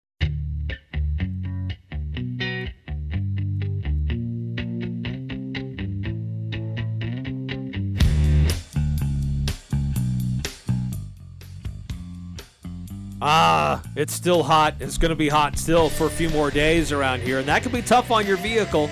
Ah, 13.21 13.83
it's 13.97 14.13
still 14.13 14.45
hot. 14.45 14.75
It's 14.81 14.97
going 14.97 15.11
to 15.11 15.17
be 15.17 15.29
hot 15.29 15.59
still 15.59 15.89
for 15.89 16.07
a 16.07 16.11
few 16.11 16.31
more 16.31 16.51
days 16.51 16.93
around 16.93 17.21
here, 17.21 17.39
and 17.39 17.49
that 17.49 17.63
could 17.63 17.73
be 17.73 17.83
tough 17.83 18.11
on 18.11 18.27
your 18.27 18.37
vehicle. 18.37 18.89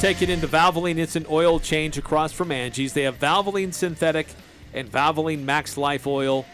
Take 0.00 0.22
it 0.22 0.30
into 0.30 0.46
Valvoline, 0.46 0.96
it's 0.98 1.16
an 1.16 1.26
oil 1.28 1.58
change 1.58 1.98
across 1.98 2.32
from 2.32 2.52
Angie's. 2.52 2.92
They 2.92 3.02
have 3.02 3.18
Valvoline 3.18 3.74
Synthetic 3.74 4.28
and 4.72 4.88
Valvoline 4.88 5.42
Max 5.42 5.76
Life 5.76 6.06
Oil. 6.06 6.46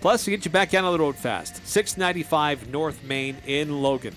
Plus, 0.00 0.24
to 0.24 0.30
get 0.32 0.44
you 0.44 0.50
back 0.50 0.74
out 0.74 0.84
on 0.84 0.92
the 0.92 0.98
road 0.98 1.14
fast. 1.14 1.64
695 1.64 2.68
North 2.68 3.04
Main 3.04 3.36
in 3.46 3.80
Logan. 3.80 4.16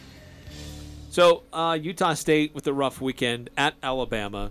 So, 1.12 1.43
uh, 1.53 1.77
Utah 1.79 2.15
State 2.15 2.55
with 2.55 2.65
a 2.65 2.73
rough 2.73 2.99
weekend 2.99 3.51
at 3.55 3.75
Alabama. 3.83 4.49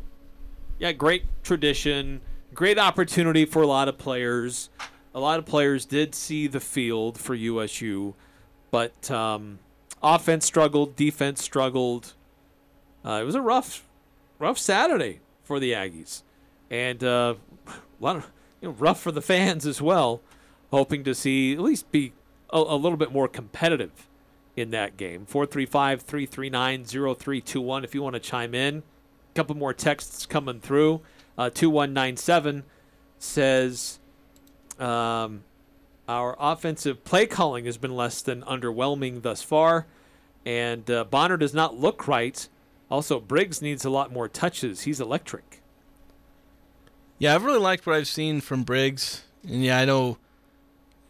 Yeah, 0.78 0.92
great 0.92 1.24
tradition, 1.42 2.20
great 2.54 2.78
opportunity 2.78 3.44
for 3.44 3.62
a 3.62 3.66
lot 3.66 3.88
of 3.88 3.98
players. 3.98 4.70
A 5.16 5.18
lot 5.20 5.40
of 5.40 5.46
players 5.46 5.84
did 5.84 6.14
see 6.14 6.46
the 6.46 6.60
field 6.60 7.18
for 7.18 7.34
USU, 7.34 8.14
but 8.70 9.10
um, 9.10 9.58
offense 10.00 10.46
struggled, 10.46 10.94
defense 10.94 11.42
struggled. 11.42 12.12
Uh, 13.04 13.18
it 13.20 13.24
was 13.24 13.34
a 13.34 13.42
rough, 13.42 13.84
rough 14.42 14.58
Saturday 14.58 15.20
for 15.44 15.60
the 15.60 15.72
Aggies, 15.72 16.22
and 16.68 17.02
uh, 17.04 17.34
a 17.68 17.72
lot 18.00 18.16
of 18.16 18.30
you 18.60 18.68
know, 18.68 18.74
rough 18.74 19.00
for 19.00 19.12
the 19.12 19.22
fans 19.22 19.64
as 19.64 19.80
well. 19.80 20.20
Hoping 20.72 21.04
to 21.04 21.14
see 21.14 21.52
at 21.52 21.60
least 21.60 21.90
be 21.92 22.12
a, 22.50 22.58
a 22.58 22.76
little 22.76 22.96
bit 22.96 23.12
more 23.12 23.28
competitive 23.28 24.08
in 24.56 24.70
that 24.70 24.96
game. 24.96 25.26
435 25.26 26.02
339 26.02 26.84
0321 26.84 27.84
if 27.84 27.94
you 27.94 28.02
want 28.02 28.14
to 28.14 28.20
chime 28.20 28.54
in. 28.54 28.78
A 28.78 29.34
couple 29.34 29.54
more 29.54 29.72
texts 29.72 30.26
coming 30.26 30.60
through. 30.60 31.02
Uh, 31.38 31.48
2197 31.48 32.64
says 33.18 34.00
um, 34.78 35.44
our 36.08 36.36
offensive 36.40 37.04
play 37.04 37.26
calling 37.26 37.66
has 37.66 37.76
been 37.78 37.94
less 37.94 38.22
than 38.22 38.42
underwhelming 38.42 39.22
thus 39.22 39.42
far, 39.42 39.86
and 40.44 40.90
uh, 40.90 41.04
Bonner 41.04 41.36
does 41.36 41.54
not 41.54 41.78
look 41.78 42.08
right. 42.08 42.48
Also, 42.92 43.18
Briggs 43.18 43.62
needs 43.62 43.86
a 43.86 43.90
lot 43.90 44.12
more 44.12 44.28
touches. 44.28 44.82
He's 44.82 45.00
electric. 45.00 45.62
Yeah, 47.18 47.34
I've 47.34 47.42
really 47.42 47.58
liked 47.58 47.86
what 47.86 47.96
I've 47.96 48.06
seen 48.06 48.42
from 48.42 48.64
Briggs, 48.64 49.24
and 49.48 49.64
yeah, 49.64 49.78
I 49.78 49.86
know. 49.86 50.18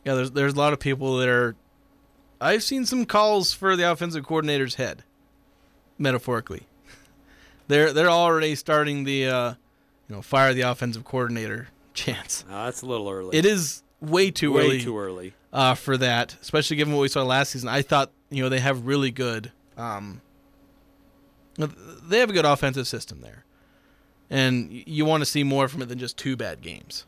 Yeah, 0.05 0.15
there's 0.15 0.31
there's 0.31 0.55
a 0.55 0.59
lot 0.59 0.73
of 0.73 0.79
people 0.79 1.17
that 1.17 1.29
are. 1.29 1.57
I've 2.41 2.63
seen 2.63 2.87
some 2.87 3.05
calls 3.05 3.53
for 3.53 3.75
the 3.75 3.91
offensive 3.91 4.25
coordinator's 4.25 4.77
head, 4.77 5.03
metaphorically. 5.99 6.69
They're 7.67 7.93
they're 7.93 8.11
already 8.11 8.55
starting 8.55 9.03
the, 9.03 9.27
uh, 9.27 9.51
you 10.09 10.15
know, 10.15 10.23
fire 10.23 10.55
the 10.55 10.61
offensive 10.61 11.03
coordinator 11.05 11.67
chance. 11.95 12.45
Uh, 12.49 12.67
that's 12.67 12.83
a 12.83 12.87
little 12.87 13.11
early. 13.11 13.37
It 13.37 13.45
is 13.45 13.83
way 14.01 14.31
too 14.31 14.53
Way 14.53 14.67
early. 14.67 14.81
too 14.83 14.97
early. 14.97 15.35
Uh, 15.53 15.75
for 15.75 15.97
that, 15.97 16.37
especially 16.43 16.77
given 16.77 16.95
what 16.95 17.01
we 17.03 17.09
saw 17.09 17.25
last 17.25 17.51
season. 17.51 17.69
I 17.69 17.83
thought 17.83 18.13
you 18.31 18.41
know 18.45 18.49
they 18.49 18.61
have 18.61 18.87
really 18.87 19.11
good. 19.11 19.51
Um, 19.77 20.21
they 21.57 22.19
have 22.19 22.31
a 22.31 22.33
good 22.33 22.45
offensive 22.45 22.87
system 22.89 23.21
there, 23.21 23.45
and 24.31 24.71
you 24.71 25.05
want 25.05 25.21
to 25.23 25.27
see 25.27 25.45
more 25.45 25.69
from 25.69 25.83
it 25.83 25.87
than 25.89 25.99
just 25.99 26.17
two 26.17 26.37
bad 26.37 26.61
games. 26.63 27.07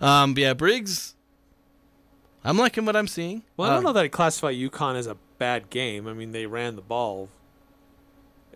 Um, 0.00 0.34
but 0.34 0.40
yeah, 0.42 0.54
Briggs. 0.54 1.14
I'm 2.44 2.58
liking 2.58 2.84
what 2.84 2.96
I'm 2.96 3.06
seeing. 3.06 3.44
Well, 3.56 3.70
I 3.70 3.74
don't 3.74 3.84
Uh, 3.84 3.88
know 3.90 3.92
that 3.92 4.04
I 4.04 4.08
classify 4.08 4.52
UConn 4.52 4.96
as 4.96 5.06
a 5.06 5.16
bad 5.38 5.70
game. 5.70 6.08
I 6.08 6.12
mean, 6.12 6.32
they 6.32 6.46
ran 6.46 6.74
the 6.74 6.82
ball, 6.82 7.28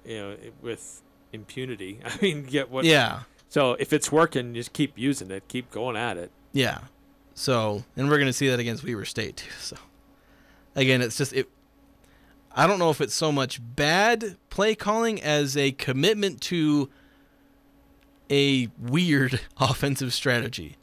you 0.05 0.17
know, 0.19 0.37
with 0.61 1.03
impunity. 1.33 2.01
I 2.05 2.19
mean, 2.21 2.43
get 2.43 2.69
what? 2.69 2.85
Yeah. 2.85 3.21
So 3.49 3.75
if 3.75 3.93
it's 3.93 4.11
working, 4.11 4.55
just 4.55 4.73
keep 4.73 4.99
using 4.99 5.31
it. 5.31 5.45
Keep 5.47 5.71
going 5.71 5.97
at 5.97 6.17
it. 6.17 6.33
Yeah. 6.53 6.79
So, 7.35 7.85
and 7.97 8.09
we're 8.09 8.17
going 8.17 8.27
to 8.27 8.33
see 8.33 8.49
that 8.49 8.59
against 8.59 8.83
Weber 8.83 9.05
State 9.05 9.37
too. 9.37 9.51
So, 9.61 9.77
again, 10.75 11.01
it's 11.01 11.17
just 11.17 11.33
it. 11.33 11.49
I 12.57 12.67
don't 12.67 12.79
know 12.79 12.89
if 12.89 13.03
it's 13.03 13.15
so 13.15 13.31
much 13.31 13.61
bad 13.63 14.37
play 14.49 14.75
calling 14.75 15.23
as 15.23 15.59
a 15.59 15.73
commitment 15.73 16.41
to 16.43 16.89
a 18.31 18.69
weird 18.81 19.41
offensive 19.61 20.15
strategy, 20.15 20.77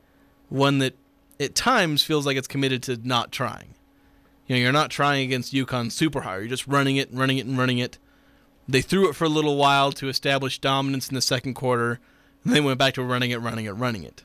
one 0.50 0.78
that 0.78 0.96
at 1.40 1.56
times 1.56 2.04
feels 2.04 2.28
like 2.28 2.38
it's 2.38 2.48
committed 2.48 2.84
to 2.84 2.98
not 3.04 3.32
trying. 3.32 3.74
You 4.46 4.56
know, 4.56 4.62
you're 4.62 4.72
not 4.72 4.92
trying 4.92 5.26
against 5.26 5.52
UConn 5.52 5.92
super 5.92 6.22
hard. 6.22 6.42
You're 6.42 6.50
just 6.50 6.68
running 6.68 6.98
it 6.98 7.10
and 7.10 7.20
running 7.20 7.40
it 7.40 7.48
and 7.48 7.58
running 7.58 7.80
it. 7.80 7.98
They 8.68 8.82
threw 8.82 9.10
it 9.10 9.16
for 9.16 9.26
a 9.26 9.30
little 9.30 9.58
while 9.58 9.92
to 9.94 10.08
establish 10.10 10.60
dominance 10.60 11.10
in 11.10 11.16
the 11.16 11.22
second 11.22 11.56
quarter, 11.56 12.00
and 12.44 12.54
then 12.54 12.64
went 12.64 12.78
back 12.78 12.94
to 12.94 13.04
running 13.04 13.32
it, 13.32 13.38
running 13.38 13.66
it, 13.66 13.72
running 13.72 14.04
it. 14.04 14.24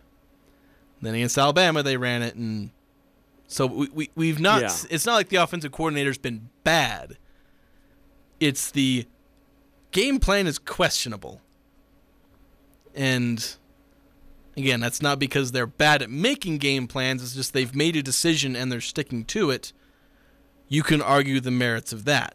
Then 1.00 1.14
against 1.14 1.38
Alabama, 1.38 1.82
they 1.82 1.96
ran 1.96 2.22
it, 2.22 2.34
and 2.34 2.70
so 3.46 3.66
we, 3.66 3.88
we 3.94 4.10
we've 4.14 4.40
not. 4.40 4.60
Yeah. 4.60 4.76
It's 4.90 5.06
not 5.06 5.14
like 5.14 5.28
the 5.28 5.36
offensive 5.36 5.72
coordinator's 5.72 6.18
been 6.18 6.50
bad. 6.62 7.16
It's 8.40 8.70
the 8.70 9.06
game 9.90 10.20
plan 10.20 10.46
is 10.46 10.58
questionable, 10.58 11.40
and 12.94 13.56
again, 14.56 14.80
that's 14.80 15.02
not 15.02 15.18
because 15.18 15.52
they're 15.52 15.66
bad 15.66 16.02
at 16.02 16.10
making 16.10 16.58
game 16.58 16.86
plans. 16.86 17.22
It's 17.22 17.34
just 17.34 17.52
they've 17.52 17.74
made 17.74 17.96
a 17.96 18.02
decision 18.02 18.56
and 18.56 18.70
they're 18.70 18.80
sticking 18.80 19.24
to 19.26 19.50
it. 19.50 19.72
You 20.68 20.82
can 20.82 21.00
argue 21.00 21.40
the 21.40 21.50
merits 21.50 21.92
of 21.92 22.04
that, 22.04 22.34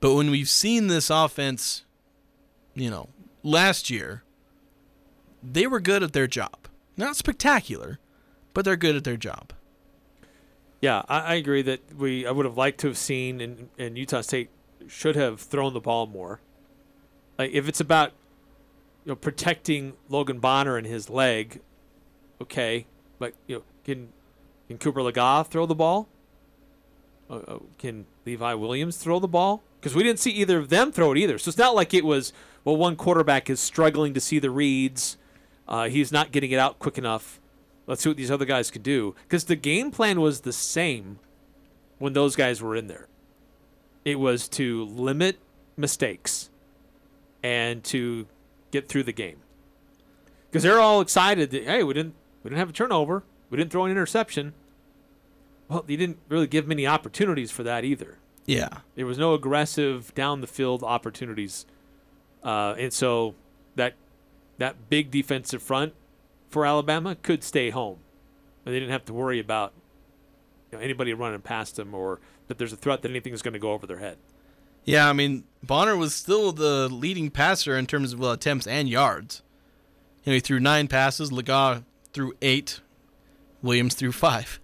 but 0.00 0.14
when 0.14 0.30
we've 0.30 0.48
seen 0.48 0.88
this 0.88 1.10
offense, 1.10 1.84
you 2.74 2.90
know, 2.90 3.08
last 3.42 3.90
year, 3.90 4.22
they 5.42 5.66
were 5.66 5.80
good 5.80 6.02
at 6.02 6.12
their 6.12 6.26
job. 6.26 6.68
Not 6.96 7.16
spectacular, 7.16 7.98
but 8.54 8.64
they're 8.64 8.76
good 8.76 8.96
at 8.96 9.04
their 9.04 9.16
job. 9.16 9.52
Yeah, 10.80 11.02
I, 11.08 11.20
I 11.20 11.34
agree 11.34 11.62
that 11.62 11.94
we 11.96 12.26
I 12.26 12.30
would 12.30 12.46
have 12.46 12.56
liked 12.56 12.80
to 12.80 12.88
have 12.88 12.98
seen 12.98 13.40
in, 13.40 13.68
and 13.78 13.96
Utah 13.96 14.20
State 14.20 14.50
should 14.86 15.16
have 15.16 15.40
thrown 15.40 15.74
the 15.74 15.80
ball 15.80 16.06
more. 16.06 16.40
Like 17.38 17.50
if 17.52 17.68
it's 17.68 17.80
about 17.80 18.12
you 19.04 19.12
know 19.12 19.16
protecting 19.16 19.94
Logan 20.08 20.38
Bonner 20.38 20.76
and 20.76 20.86
his 20.86 21.08
leg, 21.08 21.60
okay, 22.40 22.86
but 23.18 23.34
you 23.46 23.56
know 23.56 23.62
can 23.84 24.08
can 24.66 24.78
Cooper 24.78 25.00
Legas 25.00 25.48
throw 25.48 25.66
the 25.66 25.74
ball? 25.74 26.08
Uh, 27.30 27.36
uh, 27.36 27.58
can 27.78 28.06
Levi 28.24 28.54
Williams 28.54 28.96
throw 28.96 29.18
the 29.18 29.28
ball? 29.28 29.62
Because 29.80 29.94
we 29.94 30.02
didn't 30.02 30.18
see 30.18 30.30
either 30.30 30.58
of 30.58 30.70
them 30.70 30.92
throw 30.92 31.12
it 31.12 31.18
either. 31.18 31.38
So 31.38 31.50
it's 31.50 31.58
not 31.58 31.74
like 31.74 31.94
it 31.94 32.04
was 32.04 32.32
well 32.64 32.76
one 32.76 32.96
quarterback 32.96 33.48
is 33.48 33.60
struggling 33.60 34.14
to 34.14 34.20
see 34.20 34.38
the 34.38 34.50
reads, 34.50 35.16
uh, 35.68 35.88
he's 35.88 36.10
not 36.10 36.32
getting 36.32 36.50
it 36.50 36.58
out 36.58 36.78
quick 36.78 36.98
enough. 36.98 37.40
Let's 37.86 38.02
see 38.02 38.10
what 38.10 38.16
these 38.16 38.30
other 38.30 38.44
guys 38.44 38.70
could 38.70 38.82
do. 38.82 39.14
Because 39.22 39.44
the 39.44 39.56
game 39.56 39.90
plan 39.90 40.20
was 40.20 40.40
the 40.40 40.52
same 40.52 41.18
when 41.98 42.14
those 42.14 42.36
guys 42.36 42.62
were 42.62 42.74
in 42.74 42.86
there. 42.86 43.06
It 44.08 44.18
was 44.18 44.48
to 44.48 44.86
limit 44.86 45.38
mistakes 45.76 46.48
and 47.42 47.84
to 47.84 48.26
get 48.70 48.88
through 48.88 49.02
the 49.02 49.12
game. 49.12 49.36
Because 50.50 50.62
they're 50.62 50.80
all 50.80 51.02
excited 51.02 51.50
that 51.50 51.64
hey, 51.64 51.82
we 51.82 51.92
didn't 51.92 52.14
we 52.42 52.48
didn't 52.48 52.58
have 52.58 52.70
a 52.70 52.72
turnover, 52.72 53.22
we 53.50 53.58
didn't 53.58 53.70
throw 53.70 53.84
an 53.84 53.90
interception. 53.90 54.54
Well, 55.68 55.84
you 55.86 55.98
didn't 55.98 56.20
really 56.30 56.46
give 56.46 56.66
many 56.66 56.86
opportunities 56.86 57.50
for 57.50 57.62
that 57.64 57.84
either. 57.84 58.16
Yeah. 58.46 58.78
There 58.94 59.04
was 59.04 59.18
no 59.18 59.34
aggressive 59.34 60.14
down 60.14 60.40
the 60.40 60.46
field 60.46 60.82
opportunities, 60.82 61.66
uh, 62.42 62.76
and 62.78 62.94
so 62.94 63.34
that 63.74 63.92
that 64.56 64.88
big 64.88 65.10
defensive 65.10 65.62
front 65.62 65.92
for 66.48 66.64
Alabama 66.64 67.14
could 67.14 67.44
stay 67.44 67.68
home, 67.68 67.98
and 68.64 68.74
they 68.74 68.80
didn't 68.80 68.92
have 68.92 69.04
to 69.04 69.12
worry 69.12 69.38
about 69.38 69.74
you 70.70 70.78
know, 70.78 70.84
anybody 70.84 71.12
running 71.14 71.40
past 71.40 71.76
them 71.76 71.94
or 71.94 72.20
that 72.48 72.58
there's 72.58 72.72
a 72.72 72.76
threat 72.76 73.02
that 73.02 73.10
anything 73.10 73.32
is 73.32 73.42
going 73.42 73.54
to 73.54 73.58
go 73.58 73.72
over 73.72 73.86
their 73.86 73.98
head. 73.98 74.18
Yeah, 74.84 75.08
I 75.08 75.12
mean 75.12 75.44
Bonner 75.62 75.96
was 75.96 76.14
still 76.14 76.52
the 76.52 76.88
leading 76.88 77.30
passer 77.30 77.76
in 77.76 77.86
terms 77.86 78.12
of 78.12 78.18
well, 78.18 78.32
attempts 78.32 78.66
and 78.66 78.88
yards. 78.88 79.42
You 80.24 80.32
know, 80.32 80.34
he 80.34 80.40
threw 80.40 80.60
nine 80.60 80.88
passes. 80.88 81.30
Legas 81.30 81.84
threw 82.12 82.32
eight. 82.40 82.80
Williams 83.62 83.94
threw 83.94 84.12
five. 84.12 84.60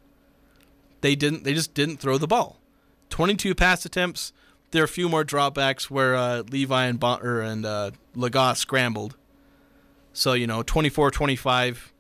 They 1.01 1.15
didn't. 1.15 1.45
They 1.45 1.53
just 1.53 1.75
didn't 1.75 1.99
throw 1.99 2.17
the 2.17 2.27
ball. 2.27 2.59
Twenty-two 3.11 3.55
pass 3.55 3.85
attempts. 3.85 4.33
There 4.71 4.83
are 4.83 4.87
a 4.87 4.89
few 4.89 5.09
more 5.09 5.25
dropbacks 5.25 5.85
where 5.85 6.17
uh, 6.17 6.43
Levi 6.51 6.87
and 6.87 6.99
Bonner 6.99 7.41
and 7.41 7.65
uh, 7.65 7.91
Legas 8.17 8.57
scrambled. 8.57 9.17
So 10.13 10.33
you 10.33 10.47
know, 10.47 10.63
24-25 10.63 11.91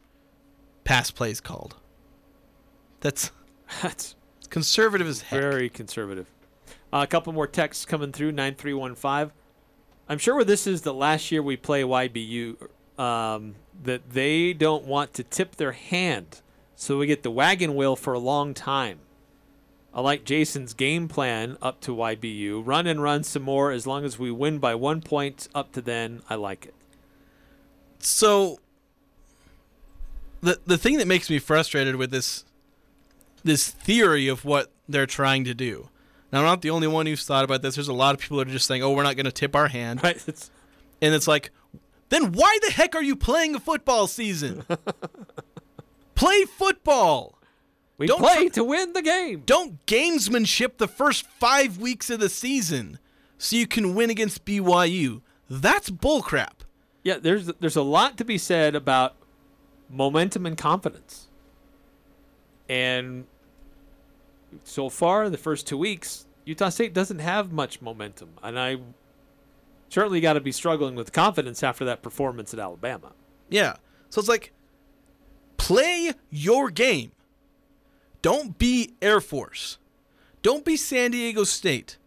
pass 0.84 1.10
plays 1.10 1.40
called. 1.40 1.76
That's 3.00 3.30
that's 3.82 4.14
conservative 4.50 5.06
as 5.06 5.22
heck. 5.22 5.40
Very 5.40 5.68
conservative. 5.68 6.26
Uh, 6.92 7.00
a 7.02 7.06
couple 7.06 7.32
more 7.32 7.46
texts 7.46 7.84
coming 7.84 8.12
through 8.12 8.32
nine 8.32 8.54
three 8.54 8.74
one 8.74 8.94
five. 8.94 9.32
I'm 10.08 10.18
sure 10.18 10.34
where 10.34 10.44
this 10.44 10.66
is 10.66 10.82
the 10.82 10.94
last 10.94 11.32
year 11.32 11.42
we 11.42 11.56
play 11.56 11.82
YBU, 11.82 12.68
um, 12.98 13.54
that 13.82 14.10
they 14.10 14.52
don't 14.52 14.84
want 14.84 15.14
to 15.14 15.24
tip 15.24 15.56
their 15.56 15.72
hand, 15.72 16.42
so 16.76 16.98
we 16.98 17.06
get 17.06 17.22
the 17.22 17.30
wagon 17.30 17.74
wheel 17.74 17.96
for 17.96 18.12
a 18.12 18.18
long 18.18 18.54
time. 18.54 19.00
I 19.94 20.00
like 20.00 20.24
Jason's 20.24 20.74
game 20.74 21.06
plan 21.06 21.56
up 21.62 21.80
to 21.82 21.94
YBU. 21.94 22.62
Run 22.66 22.86
and 22.86 23.00
run 23.00 23.22
some 23.22 23.42
more 23.42 23.70
as 23.70 23.86
long 23.86 24.04
as 24.04 24.18
we 24.18 24.30
win 24.30 24.58
by 24.58 24.74
one 24.74 25.00
point 25.00 25.48
up 25.54 25.72
to 25.72 25.80
then. 25.80 26.22
I 26.28 26.34
like 26.34 26.66
it. 26.66 26.74
So 28.00 28.58
the 30.40 30.60
the 30.66 30.76
thing 30.76 30.98
that 30.98 31.06
makes 31.06 31.30
me 31.30 31.38
frustrated 31.38 31.96
with 31.96 32.10
this 32.10 32.44
this 33.44 33.68
theory 33.70 34.26
of 34.26 34.44
what 34.44 34.72
they're 34.88 35.06
trying 35.06 35.44
to 35.44 35.54
do. 35.54 35.88
Now, 36.32 36.40
I'm 36.40 36.46
not 36.46 36.62
the 36.62 36.70
only 36.70 36.88
one 36.88 37.06
who's 37.06 37.24
thought 37.24 37.44
about 37.44 37.62
this. 37.62 37.76
There's 37.76 37.86
a 37.88 37.92
lot 37.92 38.14
of 38.14 38.20
people 38.20 38.38
that 38.38 38.48
are 38.48 38.52
just 38.52 38.66
saying, 38.66 38.82
"Oh, 38.82 38.90
we're 38.90 39.04
not 39.04 39.14
going 39.16 39.26
to 39.26 39.32
tip 39.32 39.54
our 39.54 39.68
hand," 39.68 40.02
Right. 40.02 40.20
It's, 40.26 40.50
and 41.00 41.14
it's 41.14 41.28
like, 41.28 41.50
then 42.08 42.32
why 42.32 42.58
the 42.66 42.72
heck 42.72 42.94
are 42.94 43.02
you 43.02 43.14
playing 43.14 43.54
a 43.54 43.60
football 43.60 44.06
season? 44.06 44.64
Play 46.14 46.44
football. 46.44 47.38
we 47.98 48.06
Don't 48.06 48.20
play 48.20 48.48
tr- 48.48 48.54
to 48.54 48.64
win 48.64 48.92
the 48.92 49.02
game. 49.02 49.42
Don't 49.44 49.84
gamesmanship 49.86 50.78
the 50.78 50.86
first 50.86 51.26
five 51.26 51.78
weeks 51.78 52.08
of 52.08 52.20
the 52.20 52.28
season 52.28 52.98
so 53.36 53.56
you 53.56 53.66
can 53.66 53.94
win 53.94 54.10
against 54.10 54.44
BYU. 54.44 55.22
That's 55.50 55.90
bullcrap. 55.90 56.62
Yeah, 57.02 57.18
there's 57.18 57.46
there's 57.60 57.76
a 57.76 57.82
lot 57.82 58.16
to 58.18 58.24
be 58.24 58.38
said 58.38 58.74
about 58.74 59.16
momentum 59.90 60.46
and 60.46 60.56
confidence. 60.56 61.28
And 62.68 63.26
so 64.62 64.88
far, 64.88 65.28
the 65.28 65.36
first 65.36 65.66
two 65.66 65.78
weeks, 65.78 66.26
Utah 66.44 66.68
State 66.68 66.94
doesn't 66.94 67.18
have 67.18 67.52
much 67.52 67.82
momentum, 67.82 68.30
and 68.42 68.58
I 68.58 68.78
certainly 69.88 70.20
got 70.20 70.34
to 70.34 70.40
be 70.40 70.52
struggling 70.52 70.94
with 70.94 71.12
confidence 71.12 71.62
after 71.62 71.84
that 71.84 72.02
performance 72.02 72.52
at 72.52 72.60
Alabama. 72.60 73.12
Yeah. 73.48 73.76
So 74.10 74.18
it's 74.18 74.28
like, 74.28 74.52
play 75.56 76.12
your 76.30 76.70
game. 76.70 77.12
Don't 78.22 78.58
be 78.58 78.94
Air 79.02 79.20
Force. 79.20 79.78
Don't 80.42 80.64
be 80.64 80.76
San 80.76 81.12
Diego 81.12 81.44
State. 81.44 81.98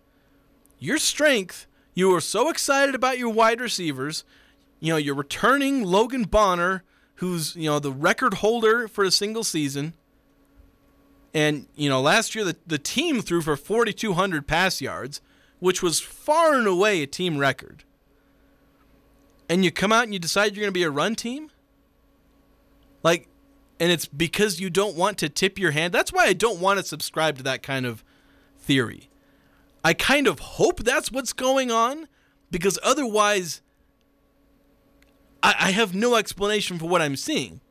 Your 0.80 0.98
strength, 0.98 1.66
you 1.94 2.14
are 2.14 2.22
so 2.22 2.50
excited 2.50 2.94
about 2.94 3.18
your 3.18 3.30
wide 3.30 3.62
receivers. 3.62 4.24
You 4.80 4.94
know, 4.94 4.98
you're 4.98 5.16
returning 5.16 5.84
Logan 5.84 6.24
Bonner, 6.24 6.84
who's, 7.16 7.56
you 7.56 7.70
know, 7.70 7.80
the 7.80 7.92
record 7.92 8.36
holder 8.36 8.88
for 8.88 9.04
a 9.04 9.12
single 9.12 9.44
season. 9.44 9.94
And, 11.34 11.68
you 11.76 11.90
know, 11.90 12.02
last 12.02 12.36
year 12.36 12.44
the, 12.44 12.56
the 12.66 12.78
team 12.78 13.22
threw 13.22 13.42
for 13.42 13.56
4,200 13.56 14.48
pass 14.48 14.82
yards, 14.82 15.22
which 15.60 15.84
was 15.84 16.00
far 16.00 16.56
and 16.56 16.68
away 16.68 17.02
a 17.02 17.08
team 17.08 17.38
record. 17.38 17.84
And 19.50 19.64
you 19.64 19.72
come 19.72 19.92
out 19.92 20.04
and 20.04 20.14
you 20.14 20.20
decide 20.20 20.56
you're 20.56 20.64
going 20.64 20.74
to 20.74 20.80
be 20.80 20.84
a 20.84 20.90
run 20.90 21.16
team? 21.16 21.52
Like, 23.04 23.28
and 23.80 23.92
it's 23.92 24.08
because 24.08 24.60
you 24.60 24.70
don't 24.70 24.96
want 24.96 25.18
to 25.20 25.30
tip 25.30 25.60
your 25.60 25.72
hand. 25.72 25.94
That's 25.94 26.12
why 26.12 26.26
I 26.26 26.34
don't 26.34 26.60
want 26.60 26.80
to 26.80 26.86
subscribe 26.86 27.38
to 27.38 27.44
that 27.44 27.64
kind 27.64 27.86
of 27.86 28.04
theory. 28.60 29.10
I 29.84 29.94
kind 29.94 30.28
of 30.28 30.40
hope 30.40 30.84
that's 30.84 31.12
what's 31.12 31.34
going 31.34 31.72
on 31.72 32.08
because 32.52 32.80
otherwise, 32.84 33.62
I, 35.44 35.56
I 35.60 35.72
have 35.72 35.94
no 35.94 36.16
explanation 36.16 36.80
for 36.80 36.88
what 36.88 37.02
I'm 37.02 37.16
seeing. 37.16 37.62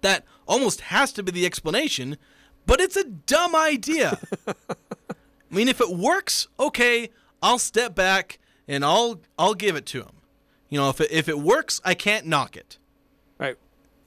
That 0.00 0.24
almost 0.46 0.82
has 0.82 1.12
to 1.12 1.22
be 1.22 1.32
the 1.32 1.46
explanation, 1.46 2.16
but 2.66 2.80
it's 2.80 2.96
a 2.96 3.04
dumb 3.04 3.54
idea. 3.54 4.18
I 4.48 4.54
mean, 5.50 5.68
if 5.68 5.80
it 5.80 5.90
works, 5.90 6.48
okay, 6.58 7.10
I'll 7.42 7.58
step 7.58 7.94
back 7.94 8.38
and 8.68 8.84
I'll 8.84 9.20
I'll 9.38 9.54
give 9.54 9.76
it 9.76 9.86
to 9.86 10.02
him. 10.02 10.10
You 10.68 10.78
know, 10.80 10.90
if 10.90 11.00
it, 11.00 11.10
if 11.12 11.28
it 11.28 11.38
works, 11.38 11.80
I 11.84 11.94
can't 11.94 12.26
knock 12.26 12.56
it 12.56 12.78
Right. 13.38 13.56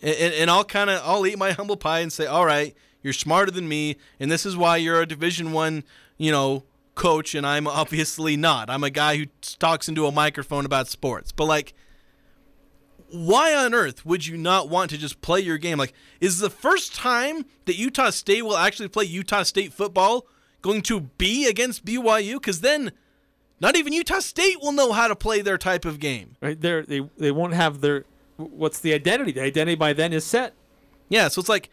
and, 0.01 0.15
and, 0.15 0.33
and 0.33 0.49
I'll 0.49 0.65
kind 0.65 0.89
of 0.89 1.01
I'll 1.05 1.25
eat 1.25 1.37
my 1.37 1.51
humble 1.51 1.77
pie 1.77 1.99
and 1.99 2.11
say, 2.11 2.25
all 2.25 2.45
right, 2.45 2.75
you're 3.01 3.13
smarter 3.13 3.51
than 3.51 3.67
me, 3.69 3.95
and 4.19 4.29
this 4.29 4.45
is 4.45 4.57
why 4.57 4.75
you're 4.77 5.01
a 5.01 5.05
Division 5.05 5.53
One, 5.53 5.83
you 6.17 6.31
know, 6.31 6.65
coach, 6.95 7.33
and 7.33 7.47
I'm 7.47 7.65
obviously 7.67 8.35
not. 8.35 8.69
I'm 8.69 8.83
a 8.83 8.89
guy 8.89 9.15
who 9.17 9.25
talks 9.59 9.87
into 9.87 10.05
a 10.05 10.11
microphone 10.11 10.65
about 10.65 10.87
sports, 10.87 11.31
but 11.31 11.45
like. 11.45 11.73
Why 13.11 13.55
on 13.55 13.73
earth 13.73 14.05
would 14.05 14.25
you 14.25 14.37
not 14.37 14.69
want 14.69 14.89
to 14.91 14.97
just 14.97 15.21
play 15.21 15.39
your 15.39 15.57
game? 15.57 15.77
Like, 15.77 15.93
is 16.19 16.39
the 16.39 16.49
first 16.49 16.93
time 16.95 17.45
that 17.65 17.77
Utah 17.77 18.11
State 18.11 18.43
will 18.43 18.57
actually 18.57 18.87
play 18.87 19.05
Utah 19.05 19.43
State 19.43 19.73
football 19.73 20.25
going 20.61 20.81
to 20.83 21.01
be 21.01 21.47
against 21.47 21.85
BYU? 21.85 22.33
Because 22.33 22.61
then, 22.61 22.91
not 23.59 23.75
even 23.75 23.93
Utah 23.93 24.19
State 24.19 24.61
will 24.61 24.71
know 24.71 24.91
how 24.91 25.07
to 25.07 25.15
play 25.15 25.41
their 25.41 25.57
type 25.57 25.85
of 25.85 25.99
game. 25.99 26.35
Right. 26.41 26.59
They're, 26.59 26.83
they 26.83 27.07
they 27.17 27.31
won't 27.31 27.53
have 27.53 27.81
their 27.81 28.05
what's 28.37 28.79
the 28.79 28.93
identity? 28.93 29.31
The 29.31 29.41
identity 29.41 29.75
by 29.75 29.93
then 29.93 30.13
is 30.13 30.25
set. 30.25 30.53
Yeah, 31.09 31.27
so 31.27 31.39
it's 31.39 31.49
like 31.49 31.69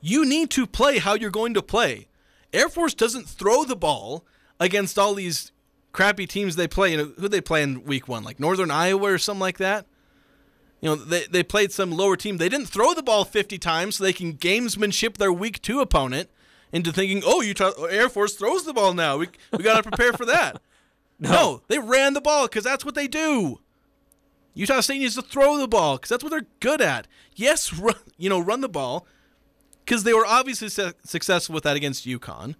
you 0.00 0.24
need 0.24 0.50
to 0.50 0.66
play 0.66 0.98
how 0.98 1.14
you're 1.14 1.30
going 1.30 1.54
to 1.54 1.62
play. 1.62 2.08
Air 2.52 2.68
Force 2.68 2.94
doesn't 2.94 3.28
throw 3.28 3.64
the 3.64 3.76
ball 3.76 4.24
against 4.58 4.98
all 4.98 5.14
these 5.14 5.52
crappy 5.92 6.26
teams 6.26 6.56
they 6.56 6.68
play. 6.68 6.92
You 6.92 6.96
know, 6.96 7.12
who 7.18 7.28
they 7.28 7.40
play 7.40 7.62
in 7.62 7.84
week 7.84 8.08
one, 8.08 8.24
like 8.24 8.40
Northern 8.40 8.70
Iowa 8.70 9.12
or 9.12 9.18
something 9.18 9.40
like 9.40 9.58
that. 9.58 9.86
You 10.82 10.90
know, 10.90 10.94
they, 10.96 11.24
they 11.26 11.42
played 11.44 11.70
some 11.70 11.92
lower 11.92 12.16
team. 12.16 12.36
They 12.36 12.48
didn't 12.48 12.66
throw 12.66 12.92
the 12.92 13.04
ball 13.04 13.24
50 13.24 13.56
times 13.56 13.96
so 13.96 14.04
they 14.04 14.12
can 14.12 14.34
gamesmanship 14.34 15.16
their 15.16 15.32
week 15.32 15.62
two 15.62 15.80
opponent 15.80 16.28
into 16.72 16.92
thinking, 16.92 17.22
oh, 17.24 17.40
Utah 17.40 17.70
Air 17.84 18.08
Force 18.08 18.34
throws 18.34 18.64
the 18.64 18.72
ball 18.74 18.92
now. 18.92 19.16
We, 19.16 19.28
we 19.56 19.62
got 19.62 19.76
to 19.76 19.88
prepare 19.88 20.12
for 20.12 20.26
that. 20.26 20.60
no. 21.20 21.62
they 21.68 21.78
ran 21.78 22.14
the 22.14 22.20
ball 22.20 22.48
because 22.48 22.64
that's 22.64 22.84
what 22.84 22.96
they 22.96 23.06
do. 23.06 23.60
Utah 24.54 24.80
State 24.80 24.98
needs 24.98 25.14
to 25.14 25.22
throw 25.22 25.56
the 25.56 25.68
ball 25.68 25.96
because 25.96 26.08
that's 26.08 26.24
what 26.24 26.30
they're 26.30 26.48
good 26.58 26.80
at. 26.80 27.06
Yes, 27.36 27.72
run, 27.72 27.94
you 28.18 28.28
know, 28.28 28.40
run 28.40 28.60
the 28.60 28.68
ball 28.68 29.06
because 29.84 30.02
they 30.02 30.12
were 30.12 30.26
obviously 30.26 30.68
su- 30.68 30.92
successful 31.04 31.54
with 31.54 31.62
that 31.62 31.76
against 31.76 32.06
UConn. 32.06 32.56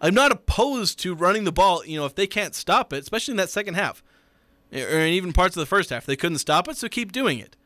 I'm 0.00 0.14
not 0.14 0.32
opposed 0.32 0.98
to 1.00 1.14
running 1.14 1.44
the 1.44 1.52
ball, 1.52 1.84
you 1.84 1.98
know, 1.98 2.06
if 2.06 2.14
they 2.14 2.26
can't 2.26 2.54
stop 2.54 2.92
it, 2.92 3.02
especially 3.02 3.32
in 3.32 3.36
that 3.36 3.50
second 3.50 3.74
half 3.74 4.02
or 4.74 5.00
even 5.00 5.32
parts 5.32 5.56
of 5.56 5.60
the 5.60 5.66
first 5.66 5.90
half. 5.90 6.04
They 6.04 6.16
couldn't 6.16 6.38
stop 6.38 6.68
it, 6.68 6.76
so 6.76 6.88
keep 6.88 7.12
doing 7.12 7.38
it. 7.38 7.56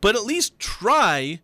But 0.00 0.14
at 0.14 0.24
least 0.24 0.58
try 0.58 1.40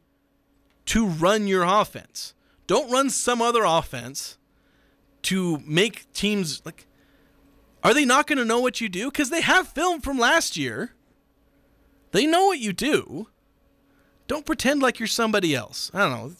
to 0.86 1.06
run 1.06 1.46
your 1.46 1.64
offense. 1.64 2.34
Don't 2.66 2.90
run 2.90 3.11
some 3.11 3.42
other 3.42 3.64
offense 3.64 4.38
to 5.22 5.62
make 5.66 6.11
teams 6.12 6.62
like 6.64 6.86
are 7.82 7.94
they 7.94 8.04
not 8.04 8.26
going 8.26 8.38
to 8.38 8.44
know 8.44 8.61
what 8.61 8.80
you 8.80 8.88
do 8.88 9.11
cuz 9.11 9.30
they 9.30 9.40
have 9.40 9.68
film 9.68 10.00
from 10.00 10.18
last 10.18 10.56
year. 10.56 10.94
They 12.12 12.26
know 12.26 12.46
what 12.46 12.58
you 12.58 12.72
do. 12.72 13.28
Don't 14.26 14.46
pretend 14.46 14.82
like 14.82 14.98
you're 14.98 15.06
somebody 15.08 15.54
else. 15.54 15.90
I 15.92 16.00
don't 16.00 16.11
know. 16.11 16.32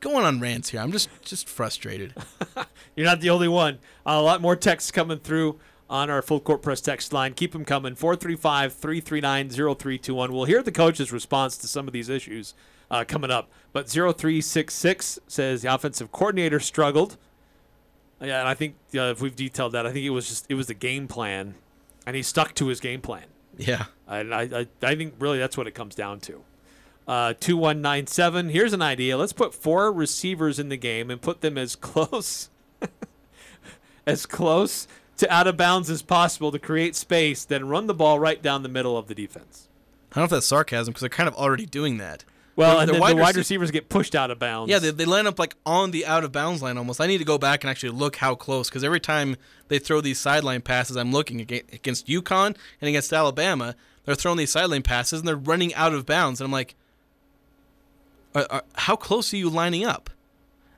Going 0.00 0.24
on 0.24 0.40
rants 0.40 0.70
here. 0.70 0.80
I'm 0.80 0.92
just 0.92 1.08
just 1.22 1.48
frustrated. 1.48 2.14
You're 2.96 3.06
not 3.06 3.20
the 3.20 3.30
only 3.30 3.48
one. 3.48 3.74
Uh, 4.06 4.12
a 4.12 4.22
lot 4.22 4.40
more 4.40 4.56
texts 4.56 4.90
coming 4.90 5.18
through 5.18 5.58
on 5.88 6.10
our 6.10 6.22
full 6.22 6.40
court 6.40 6.62
press 6.62 6.80
text 6.80 7.12
line. 7.12 7.34
Keep 7.34 7.52
them 7.52 7.64
coming. 7.64 7.94
435 7.94 8.72
339 8.74 9.50
0321. 9.50 10.32
We'll 10.32 10.44
hear 10.44 10.62
the 10.62 10.72
coach's 10.72 11.12
response 11.12 11.56
to 11.58 11.68
some 11.68 11.86
of 11.86 11.92
these 11.92 12.08
issues 12.08 12.54
uh, 12.90 13.04
coming 13.06 13.30
up. 13.30 13.48
But 13.72 13.88
0366 13.88 15.18
says 15.26 15.62
the 15.62 15.72
offensive 15.72 16.12
coordinator 16.12 16.60
struggled. 16.60 17.16
Yeah, 18.20 18.40
and 18.40 18.48
I 18.48 18.54
think 18.54 18.76
uh, 18.94 19.10
if 19.10 19.20
we've 19.20 19.36
detailed 19.36 19.72
that, 19.72 19.86
I 19.86 19.92
think 19.92 20.04
it 20.04 20.10
was 20.10 20.28
just 20.28 20.46
it 20.48 20.54
was 20.54 20.68
the 20.68 20.74
game 20.74 21.06
plan, 21.06 21.54
and 22.06 22.16
he 22.16 22.22
stuck 22.22 22.54
to 22.54 22.68
his 22.68 22.80
game 22.80 23.02
plan. 23.02 23.26
Yeah. 23.58 23.86
And 24.06 24.34
I, 24.34 24.42
I, 24.42 24.66
I 24.82 24.94
think 24.94 25.14
really 25.18 25.38
that's 25.38 25.56
what 25.56 25.66
it 25.66 25.72
comes 25.72 25.94
down 25.94 26.20
to. 26.20 26.42
Uh, 27.06 27.34
2197. 27.34 28.48
Here's 28.48 28.72
an 28.72 28.82
idea. 28.82 29.16
Let's 29.16 29.32
put 29.32 29.54
four 29.54 29.92
receivers 29.92 30.58
in 30.58 30.68
the 30.70 30.76
game 30.76 31.10
and 31.10 31.20
put 31.20 31.40
them 31.40 31.56
as 31.56 31.76
close 31.76 32.50
as 34.06 34.26
close 34.26 34.88
to 35.18 35.32
out 35.32 35.46
of 35.46 35.56
bounds 35.56 35.90
as 35.90 36.02
possible 36.02 36.52
to 36.52 36.58
create 36.58 36.94
space, 36.94 37.44
then 37.44 37.68
run 37.68 37.86
the 37.86 37.94
ball 37.94 38.18
right 38.18 38.40
down 38.42 38.62
the 38.62 38.68
middle 38.68 38.96
of 38.96 39.08
the 39.08 39.14
defense. 39.14 39.68
I 40.12 40.16
don't 40.16 40.22
know 40.22 40.24
if 40.24 40.30
that's 40.30 40.46
sarcasm 40.46 40.92
because 40.92 41.00
they're 41.00 41.08
kind 41.08 41.28
of 41.28 41.34
already 41.34 41.66
doing 41.66 41.98
that. 41.98 42.24
Well, 42.56 42.80
and 42.80 42.88
their 42.88 42.98
then 42.98 43.16
the 43.16 43.22
wide 43.22 43.34
rece- 43.34 43.38
receivers 43.38 43.70
get 43.70 43.90
pushed 43.90 44.14
out 44.14 44.30
of 44.30 44.38
bounds. 44.38 44.70
Yeah, 44.70 44.78
they, 44.78 44.90
they 44.90 45.04
line 45.04 45.26
up 45.26 45.38
like 45.38 45.56
on 45.66 45.90
the 45.90 46.06
out 46.06 46.24
of 46.24 46.32
bounds 46.32 46.62
line 46.62 46.78
almost. 46.78 47.02
I 47.02 47.06
need 47.06 47.18
to 47.18 47.24
go 47.24 47.36
back 47.36 47.62
and 47.62 47.70
actually 47.70 47.90
look 47.90 48.16
how 48.16 48.34
close 48.34 48.70
because 48.70 48.82
every 48.82 49.00
time 49.00 49.36
they 49.68 49.78
throw 49.78 50.00
these 50.00 50.18
sideline 50.18 50.62
passes, 50.62 50.96
I'm 50.96 51.12
looking 51.12 51.40
against 51.40 52.06
UConn 52.06 52.56
and 52.80 52.88
against 52.88 53.12
Alabama. 53.12 53.76
They're 54.06 54.14
throwing 54.14 54.38
these 54.38 54.52
sideline 54.52 54.82
passes 54.82 55.20
and 55.20 55.28
they're 55.28 55.36
running 55.36 55.74
out 55.74 55.92
of 55.92 56.06
bounds, 56.06 56.40
and 56.40 56.46
I'm 56.46 56.52
like, 56.52 56.76
are, 58.34 58.46
are, 58.48 58.62
how 58.74 58.96
close 58.96 59.34
are 59.34 59.36
you 59.36 59.50
lining 59.50 59.84
up? 59.84 60.08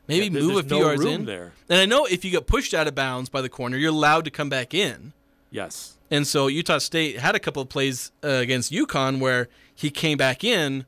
Maybe 0.08 0.24
Yeah, 0.34 0.40
move 0.42 0.56
a 0.56 0.62
few 0.62 0.78
no 0.78 0.86
yards 0.86 1.04
in. 1.04 1.24
there. 1.26 1.52
And 1.68 1.78
I 1.78 1.86
know 1.86 2.06
if 2.06 2.24
you 2.24 2.30
get 2.30 2.46
pushed 2.46 2.72
out 2.74 2.88
of 2.88 2.94
bounds 2.94 3.28
by 3.28 3.42
the 3.42 3.48
corner, 3.48 3.76
you're 3.76 3.90
allowed 3.90 4.24
to 4.24 4.30
come 4.30 4.48
back 4.48 4.72
in. 4.74 5.12
Yes. 5.50 5.94
And 6.10 6.26
so 6.26 6.46
Utah 6.46 6.78
State 6.78 7.18
had 7.18 7.34
a 7.34 7.38
couple 7.38 7.60
of 7.60 7.68
plays 7.68 8.10
uh, 8.24 8.28
against 8.28 8.72
UConn 8.72 9.20
where 9.20 9.48
he 9.74 9.90
came 9.90 10.16
back 10.16 10.42
in 10.42 10.86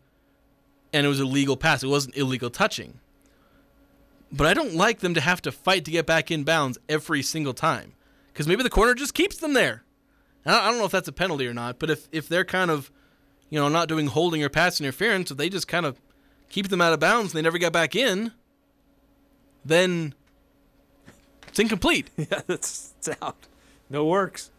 and 0.92 1.04
it 1.06 1.08
was 1.08 1.20
a 1.20 1.26
legal 1.26 1.56
pass. 1.56 1.82
It 1.82 1.88
wasn't 1.88 2.16
illegal 2.16 2.48
touching. 2.50 2.98
But 4.32 4.46
I 4.46 4.54
don't 4.54 4.74
like 4.74 5.00
them 5.00 5.14
to 5.14 5.20
have 5.20 5.42
to 5.42 5.52
fight 5.52 5.84
to 5.84 5.90
get 5.90 6.06
back 6.06 6.30
in 6.30 6.44
bounds 6.44 6.78
every 6.88 7.22
single 7.22 7.52
time 7.52 7.92
because 8.32 8.46
maybe 8.48 8.62
the 8.62 8.70
corner 8.70 8.94
just 8.94 9.12
keeps 9.12 9.36
them 9.36 9.52
there. 9.52 9.82
I 10.46 10.70
don't 10.70 10.78
know 10.78 10.86
if 10.86 10.92
that's 10.92 11.08
a 11.08 11.12
penalty 11.12 11.46
or 11.46 11.52
not, 11.52 11.78
but 11.78 11.90
if, 11.90 12.08
if 12.12 12.26
they're 12.28 12.44
kind 12.46 12.70
of, 12.70 12.90
you 13.50 13.58
know, 13.60 13.68
not 13.68 13.88
doing 13.88 14.06
holding 14.06 14.42
or 14.42 14.48
pass 14.48 14.80
interference, 14.80 15.30
if 15.30 15.36
they 15.36 15.50
just 15.50 15.68
kind 15.68 15.84
of 15.84 16.00
keep 16.48 16.68
them 16.68 16.80
out 16.80 16.94
of 16.94 17.00
bounds 17.00 17.32
and 17.32 17.38
they 17.38 17.42
never 17.42 17.58
get 17.58 17.72
back 17.74 17.94
in, 17.94 18.32
then 19.64 20.14
it's 21.48 21.58
incomplete. 21.58 22.10
yeah, 22.16 22.40
that's 22.46 22.94
it's 22.98 23.08
out. 23.22 23.46
No 23.88 24.04
works. 24.04 24.50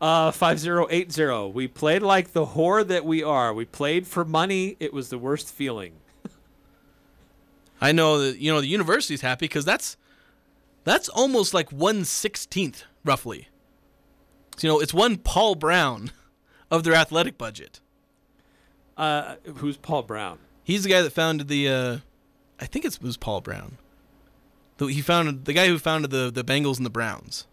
Uh, 0.00 0.30
5080. 0.30 1.52
We 1.52 1.68
played 1.68 2.02
like 2.02 2.32
the 2.32 2.46
whore 2.46 2.86
that 2.86 3.04
we 3.04 3.22
are. 3.22 3.54
We 3.54 3.64
played 3.64 4.06
for 4.06 4.24
money. 4.24 4.76
It 4.78 4.92
was 4.92 5.08
the 5.08 5.18
worst 5.18 5.48
feeling. 5.48 5.94
I 7.80 7.92
know 7.92 8.18
that 8.18 8.38
you 8.38 8.52
know 8.52 8.60
the 8.60 8.66
university's 8.68 9.20
happy 9.22 9.44
because 9.46 9.64
that's 9.64 9.96
That's 10.84 11.08
almost 11.08 11.52
like 11.52 11.70
one 11.72 12.04
sixteenth, 12.04 12.84
roughly. 13.04 13.48
So, 14.56 14.66
you 14.66 14.72
know, 14.72 14.80
it's 14.80 14.94
one 14.94 15.16
Paul 15.18 15.54
Brown 15.56 16.10
of 16.70 16.84
their 16.84 16.94
athletic 16.94 17.36
budget. 17.36 17.80
Uh, 18.96 19.34
who's 19.56 19.76
Paul 19.76 20.02
Brown? 20.04 20.38
He's 20.64 20.84
the 20.84 20.88
guy 20.90 21.02
that 21.02 21.10
founded 21.12 21.48
the. 21.48 21.68
Uh, 21.68 21.96
I 22.60 22.66
think 22.66 22.84
it 22.84 22.98
was 23.02 23.16
Paul 23.16 23.40
Brown. 23.42 23.76
The- 24.78 24.86
He 24.86 25.00
founded 25.00 25.44
the 25.44 25.52
guy 25.52 25.68
who 25.68 25.78
founded 25.78 26.10
the 26.10 26.30
the 26.30 26.44
Bengals 26.44 26.76
and 26.76 26.86
the 26.86 26.90
Browns. 26.90 27.46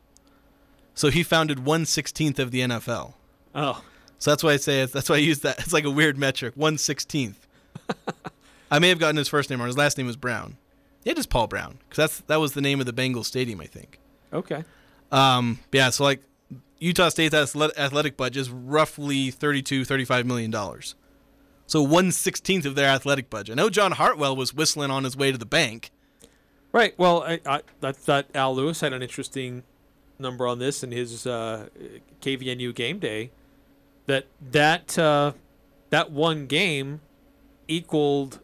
So 0.95 1.09
he 1.09 1.23
founded 1.23 1.65
one 1.65 1.85
sixteenth 1.85 2.39
of 2.39 2.51
the 2.51 2.61
NFL. 2.61 3.13
Oh, 3.55 3.83
So 4.19 4.31
that's 4.31 4.43
why 4.43 4.53
I 4.53 4.57
say 4.57 4.85
that's 4.85 5.09
why 5.09 5.15
I 5.15 5.19
use 5.19 5.39
that. 5.39 5.59
It's 5.59 5.73
like 5.73 5.85
a 5.85 5.91
weird 5.91 6.17
metric. 6.17 6.53
One 6.55 6.77
sixteenth. 6.77 7.47
I 8.71 8.79
may 8.79 8.89
have 8.89 8.99
gotten 8.99 9.17
his 9.17 9.27
first 9.27 9.49
name 9.49 9.59
wrong. 9.59 9.67
His 9.67 9.77
last 9.77 9.97
name 9.97 10.07
was 10.07 10.15
Brown. 10.15 10.57
Yeah, 11.03 11.13
just 11.13 11.29
Paul 11.29 11.47
Brown, 11.47 11.79
because 11.89 11.97
that's 11.97 12.19
that 12.27 12.39
was 12.39 12.53
the 12.53 12.61
name 12.61 12.79
of 12.79 12.85
the 12.85 12.93
Bengals 12.93 13.25
stadium, 13.25 13.59
I 13.61 13.65
think. 13.65 13.99
okay. 14.31 14.63
Um, 15.11 15.59
yeah, 15.71 15.91
so 15.91 16.03
like 16.05 16.23
Utah 16.79 17.09
State's 17.09 17.35
athletic, 17.35 17.77
athletic 17.77 18.17
budget 18.17 18.37
is 18.41 18.49
roughly 18.49 19.29
32, 19.29 19.85
35 19.85 20.25
million 20.25 20.49
dollars. 20.49 20.95
So 21.67 21.81
one 21.83 22.11
sixteenth 22.11 22.65
of 22.65 22.75
their 22.75 22.87
athletic 22.89 23.29
budget. 23.29 23.53
I 23.53 23.61
know 23.61 23.69
John 23.69 23.91
Hartwell 23.93 24.35
was 24.35 24.53
whistling 24.53 24.89
on 24.91 25.03
his 25.03 25.15
way 25.17 25.31
to 25.31 25.37
the 25.37 25.45
bank. 25.45 25.91
Right. 26.73 26.93
Well, 26.97 27.23
I, 27.23 27.39
I, 27.45 27.61
I 27.81 27.91
thought 27.93 28.25
Al 28.35 28.53
Lewis 28.55 28.81
had 28.81 28.91
an 28.93 29.01
interesting 29.01 29.63
number 30.19 30.45
on 30.47 30.59
this 30.59 30.83
in 30.83 30.91
his 30.91 31.25
uh, 31.25 31.67
KVNU 32.21 32.73
game 32.75 32.99
day. 32.99 33.31
That 34.07 34.25
that 34.51 34.97
uh, 34.99 35.33
that 35.91 36.11
one 36.11 36.47
game 36.47 36.99
equaled 37.67 38.39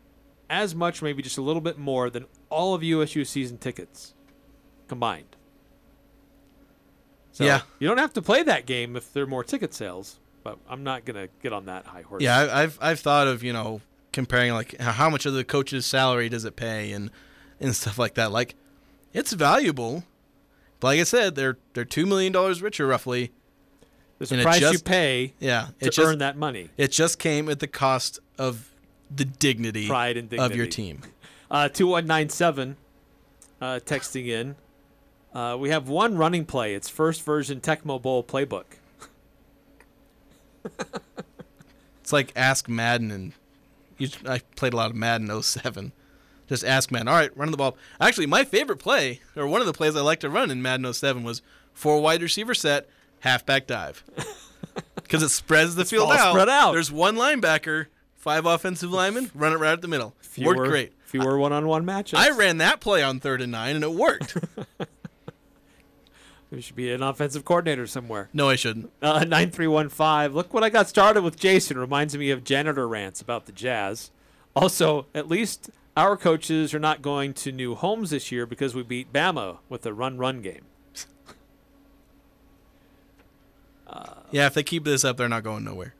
as 0.49 0.73
much, 0.73 1.01
maybe 1.01 1.21
just 1.21 1.37
a 1.37 1.41
little 1.41 1.61
bit 1.61 1.77
more 1.77 2.09
than 2.09 2.25
all 2.49 2.73
of 2.73 2.83
USU 2.83 3.25
season 3.25 3.57
tickets 3.57 4.13
combined. 4.87 5.35
So 7.31 7.43
Yeah. 7.45 7.61
you 7.79 7.87
don't 7.87 7.97
have 7.97 8.13
to 8.13 8.21
play 8.21 8.43
that 8.43 8.65
game 8.65 8.95
if 8.95 9.11
there 9.11 9.23
are 9.23 9.27
more 9.27 9.43
ticket 9.43 9.73
sales. 9.73 10.19
But 10.43 10.57
I'm 10.69 10.83
not 10.83 11.03
gonna 11.03 11.27
get 11.43 11.51
on 11.51 11.65
that 11.65 11.85
high 11.85 12.01
horse. 12.03 12.23
Yeah, 12.23 12.37
I, 12.39 12.63
I've 12.63 12.77
I've 12.81 12.99
thought 12.99 13.27
of 13.27 13.43
you 13.43 13.51
know 13.51 13.81
comparing 14.13 14.53
like 14.53 14.77
how 14.79 15.09
much 15.09 15.25
of 15.25 15.33
the 15.33 15.43
coach's 15.43 15.85
salary 15.85 16.29
does 16.29 16.45
it 16.45 16.55
pay 16.55 16.91
and 16.93 17.11
and 17.59 17.75
stuff 17.75 17.97
like 17.97 18.15
that. 18.15 18.31
Like 18.31 18.55
it's 19.13 19.33
valuable, 19.33 20.03
but 20.79 20.87
like 20.87 20.99
I 20.99 21.03
said, 21.03 21.35
they're 21.35 21.57
they're 21.73 21.85
two 21.85 22.05
million 22.05 22.31
dollars 22.31 22.61
richer 22.61 22.87
roughly. 22.87 23.31
There's 24.17 24.31
a 24.33 24.41
price 24.41 24.61
you 24.61 24.79
pay 24.79 25.33
Yeah, 25.39 25.67
to 25.79 25.85
just, 25.89 25.99
earn 25.99 26.17
that 26.17 26.35
money. 26.35 26.69
It 26.75 26.91
just 26.91 27.19
came 27.19 27.47
at 27.47 27.59
the 27.59 27.67
cost 27.67 28.19
of 28.37 28.69
the 29.09 29.23
dignity, 29.23 29.87
Pride 29.87 30.17
and 30.17 30.29
dignity. 30.29 30.53
of 30.53 30.57
your 30.57 30.67
team. 30.67 31.01
Uh, 31.51 31.67
2197 31.67 32.77
uh, 33.59 33.79
texting 33.83 34.27
in. 34.27 34.55
Uh, 35.33 35.57
we 35.59 35.71
have 35.71 35.89
one 35.89 36.15
running 36.15 36.45
play. 36.45 36.75
It's 36.75 36.87
first 36.87 37.23
version 37.23 37.59
Tecmo 37.59 37.99
Bowl 37.99 38.23
playbook. 38.23 38.65
It's 42.01 42.13
like 42.13 42.31
ask 42.35 42.69
Madden 42.69 43.09
and 43.09 43.33
you, 43.97 44.09
I 44.27 44.41
played 44.55 44.73
a 44.73 44.75
lot 44.77 44.91
of 44.91 44.95
Madden 44.95 45.41
07. 45.41 45.91
Just 46.49 46.65
ask 46.65 46.91
Madden. 46.91 47.07
All 47.07 47.13
right, 47.15 47.35
run 47.37 47.51
the 47.51 47.57
ball. 47.57 47.77
Actually, 48.01 48.25
my 48.25 48.43
favorite 48.43 48.77
play, 48.77 49.21
or 49.35 49.47
one 49.47 49.61
of 49.61 49.67
the 49.67 49.73
plays 49.73 49.95
I 49.95 50.01
like 50.01 50.19
to 50.21 50.29
run 50.29 50.49
in 50.51 50.61
Madden 50.61 50.91
07 50.91 51.23
was 51.23 51.41
four 51.73 52.01
wide 52.01 52.21
receiver 52.21 52.53
set, 52.53 52.89
halfback 53.21 53.67
dive. 53.67 54.03
Because 54.95 55.23
it 55.23 55.29
spreads 55.29 55.73
the 55.73 55.85
field 55.85 56.11
all 56.11 56.11
out. 56.11 56.31
spread 56.33 56.49
out. 56.49 56.73
There's 56.73 56.91
one 56.91 57.15
linebacker, 57.15 57.87
five 58.15 58.45
offensive 58.45 58.91
linemen, 58.91 59.31
run 59.33 59.53
it 59.53 59.55
right 59.57 59.71
at 59.71 59.81
the 59.81 59.87
middle. 59.87 60.13
Worked 60.37 60.69
great. 60.69 60.93
Fewer 61.05 61.39
one-on-one 61.39 61.83
matches. 61.83 62.19
I 62.19 62.29
ran 62.29 62.59
that 62.59 62.79
play 62.79 63.01
on 63.01 63.19
third 63.19 63.41
and 63.41 63.51
nine, 63.51 63.75
and 63.75 63.83
it 63.83 63.91
worked. 63.91 64.37
You 66.51 66.61
should 66.61 66.75
be 66.75 66.91
an 66.91 67.03
offensive 67.03 67.45
coordinator 67.45 67.85
somewhere. 67.85 68.29
no, 68.33 68.49
I 68.49 68.55
shouldn't. 68.55 68.91
Uh, 69.03 69.23
9315. 69.23 70.35
Look 70.35 70.51
what 70.53 70.63
I 70.63 70.69
got 70.69 70.89
started 70.89 71.21
with 71.21 71.37
Jason. 71.37 71.77
Reminds 71.77 72.17
me 72.17 72.31
of 72.31 72.43
janitor 72.43 72.87
rants 72.87 73.21
about 73.21 73.45
the 73.45 73.51
Jazz. 73.51 74.09
Also, 74.55 75.05
at 75.13 75.27
least 75.27 75.69
our 75.99 76.15
coaches 76.15 76.73
are 76.73 76.79
not 76.79 77.01
going 77.01 77.33
to 77.33 77.51
new 77.51 77.75
homes 77.75 78.11
this 78.11 78.31
year 78.31 78.45
because 78.45 78.73
we 78.73 78.83
beat 78.83 79.11
Bama 79.11 79.57
with 79.67 79.85
a 79.85 79.93
run-run 79.93 80.41
game. 80.41 80.65
Yeah, 84.31 84.45
if 84.45 84.53
they 84.53 84.61
keep 84.61 84.83
this 84.83 85.03
up, 85.03 85.17
they're 85.17 85.27
not 85.27 85.43
going 85.43 85.63
nowhere. 85.63 85.95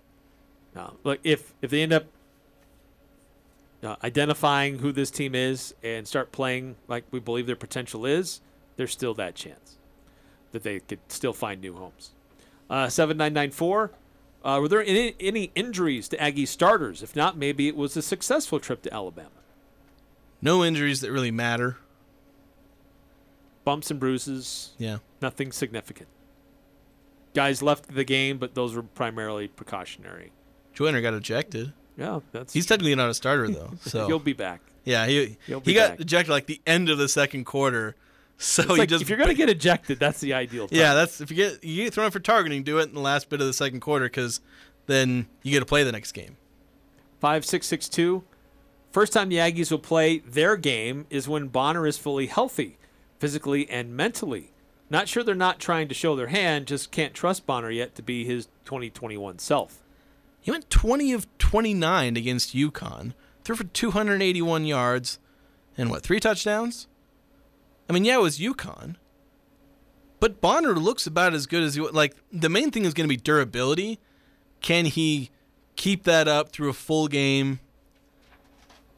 Uh, 0.76 0.91
look, 1.04 1.20
if 1.24 1.56
if 1.64 1.72
they 1.72 1.82
end 1.82 1.91
up 1.91 2.06
uh, 3.82 3.95
identifying 4.04 4.78
who 4.78 4.91
this 4.91 5.10
team 5.10 5.34
is 5.34 5.74
and 5.82 6.08
start 6.08 6.32
playing 6.32 6.76
like 6.88 7.06
we 7.10 7.20
believe 7.20 7.47
their 7.47 7.56
potential 7.56 8.06
is, 8.06 8.41
there's 8.76 8.91
still 8.91 9.16
that 9.16 9.34
chance 9.34 9.78
that 10.52 10.62
they 10.62 10.80
could 10.82 11.00
still 11.08 11.34
find 11.34 11.60
new 11.62 11.74
homes. 11.74 12.12
Uh, 12.70 12.88
7994. 12.88 13.91
Uh, 14.43 14.60
were 14.62 14.68
there 14.68 14.84
any, 14.84 15.16
any 15.20 15.52
injuries 15.56 16.08
to 16.10 16.22
Aggie 16.22 16.45
starters? 16.45 17.02
If 17.02 17.16
not, 17.16 17.36
maybe 17.36 17.68
it 17.68 17.76
was 17.76 17.97
a 17.97 18.04
successful 18.04 18.60
trip 18.60 18.84
to 18.84 18.93
Alabama. 18.93 19.39
No 20.42 20.64
injuries 20.64 21.02
that 21.02 21.12
really 21.12 21.32
matter. 21.32 21.78
Bumps 23.66 23.92
and 23.92 24.00
bruises, 24.00 24.72
Yeah. 24.78 24.98
nothing 25.22 25.52
significant. 25.52 26.08
Guys 27.36 27.62
left 27.62 27.94
the 27.94 28.04
game, 28.04 28.38
but 28.38 28.56
those 28.56 28.74
were 28.74 28.82
primarily 28.84 29.48
precautionary. 29.48 30.32
Joyner 30.74 31.02
got 31.02 31.14
ejected. 31.14 31.74
Yeah, 31.98 32.22
that's 32.32 32.54
He's 32.54 32.66
technically 32.66 32.96
not 32.96 33.10
a 33.10 33.14
starter 33.14 33.50
though, 33.50 33.74
so 33.82 34.08
he'll 34.08 34.20
be 34.20 34.34
back. 34.34 34.62
Yeah, 34.86 35.06
he 35.06 35.38
He'll 35.46 35.60
be 35.60 35.72
he 35.72 35.76
got 35.76 35.92
back. 35.92 36.00
ejected 36.00 36.32
like 36.32 36.46
the 36.48 36.62
end 36.66 36.90
of 36.90 36.98
the 36.98 37.10
second 37.10 37.46
quarter. 37.46 37.96
So 38.42 38.62
It's 38.64 38.72
he 38.72 38.78
like, 38.80 38.88
just 38.90 39.02
if 39.02 39.10
you're 39.10 39.18
gonna 39.18 39.34
get 39.34 39.50
ejected, 39.50 40.00
that's 40.00 40.22
the 40.22 40.34
ideal. 40.34 40.70
Time. 40.70 40.80
yeah, 40.80 40.94
that's 40.94 41.20
if 41.20 41.30
you 41.30 41.36
get 41.36 41.62
you 41.62 41.84
get 41.84 41.94
thrown 41.94 42.10
for 42.10 42.22
targeting, 42.22 42.64
do 42.64 42.80
it 42.80 42.84
in 42.88 42.94
the 42.94 43.02
last 43.02 43.28
bit 43.28 43.42
of 43.42 43.48
the 43.48 43.52
second 43.52 43.82
quarter 43.82 44.06
because 44.06 44.40
then 44.86 45.28
you 45.44 45.52
get 45.52 45.60
to 45.60 45.66
play 45.66 45.84
the 45.84 45.92
next 45.92 46.14
game. 46.14 46.38
Five 47.20 47.44
six 47.46 47.68
six 47.68 47.90
two. 47.90 48.24
First 48.92 49.14
time 49.14 49.30
the 49.30 49.38
Aggies 49.38 49.72
will 49.72 49.80
play 49.80 50.20
their 50.20 50.56
game 50.58 51.06
is 51.10 51.28
when 51.28 51.48
Bonner 51.48 51.86
is 51.86 51.98
fully 51.98 52.26
healthy, 52.26 52.78
physically 53.20 53.70
and 53.70 53.96
mentally. 53.96 54.52
Not 54.90 55.08
sure 55.08 55.24
they're 55.24 55.36
not 55.36 55.60
trying 55.60 55.88
to 55.90 55.94
show 55.94 56.16
their 56.16 56.28
hand, 56.28 56.66
just 56.66 56.92
can't 56.92 57.14
trust 57.14 57.46
Bonner 57.46 57.70
yet 57.70 57.94
to 57.96 58.02
be 58.02 58.26
his 58.26 58.48
2021 58.66 59.38
self. 59.38 59.84
He 60.42 60.50
went 60.50 60.70
20 60.72 61.14
of 61.14 61.28
29 61.38 62.18
against 62.18 62.56
UConn, 62.56 63.14
threw 63.44 63.56
for 63.56 63.66
281 63.66 64.66
yards, 64.66 65.20
and 65.78 65.92
what 65.92 66.02
three 66.02 66.20
touchdowns? 66.20 66.88
I 67.88 67.94
mean, 67.94 68.06
yeah, 68.06 68.16
it 68.16 68.22
was 68.22 68.40
UConn, 68.40 68.96
but 70.20 70.42
Bonner 70.42 70.74
looks 70.74 71.06
about 71.06 71.34
as 71.34 71.46
good 71.46 71.64
as 71.64 71.76
he 71.76 71.82
like. 71.82 72.16
The 72.32 72.50
main 72.50 72.72
thing 72.72 72.86
is 72.86 72.94
going 72.94 73.08
to 73.08 73.16
be 73.16 73.22
durability. 73.22 74.00
Can 74.62 74.86
he 74.86 75.30
keep 75.76 76.04
that 76.04 76.28
up 76.28 76.52
through 76.52 76.70
a 76.70 76.74
full 76.74 77.08
game? 77.08 77.60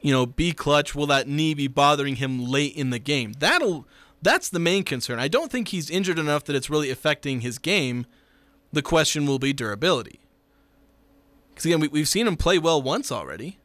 You 0.02 0.12
know, 0.12 0.26
be 0.26 0.52
clutch. 0.52 0.96
Will 0.96 1.08
that 1.08 1.28
knee 1.28 1.54
be 1.54 1.68
bothering 1.68 2.18
him 2.18 2.44
late 2.46 2.76
in 2.76 2.90
the 2.90 3.00
game? 3.00 3.34
That'll. 3.34 3.88
That's 4.22 4.50
the 4.50 4.60
main 4.60 4.84
concern. 4.84 5.20
I 5.20 5.28
don't 5.28 5.52
think 5.52 5.70
he's 5.70 5.90
injured 5.90 6.20
enough 6.20 6.44
that 6.46 6.56
it's 6.56 6.70
really 6.70 6.92
affecting 6.92 7.42
his 7.42 7.58
game. 7.58 8.06
The 8.72 8.82
question 8.82 9.26
will 9.26 9.40
be 9.40 9.52
durability. 9.52 10.20
Because 11.50 11.66
again, 11.66 11.80
we, 11.80 11.88
we've 11.88 12.08
seen 12.08 12.28
him 12.28 12.38
play 12.38 12.58
well 12.58 12.82
once 12.82 13.12
already. 13.12 13.60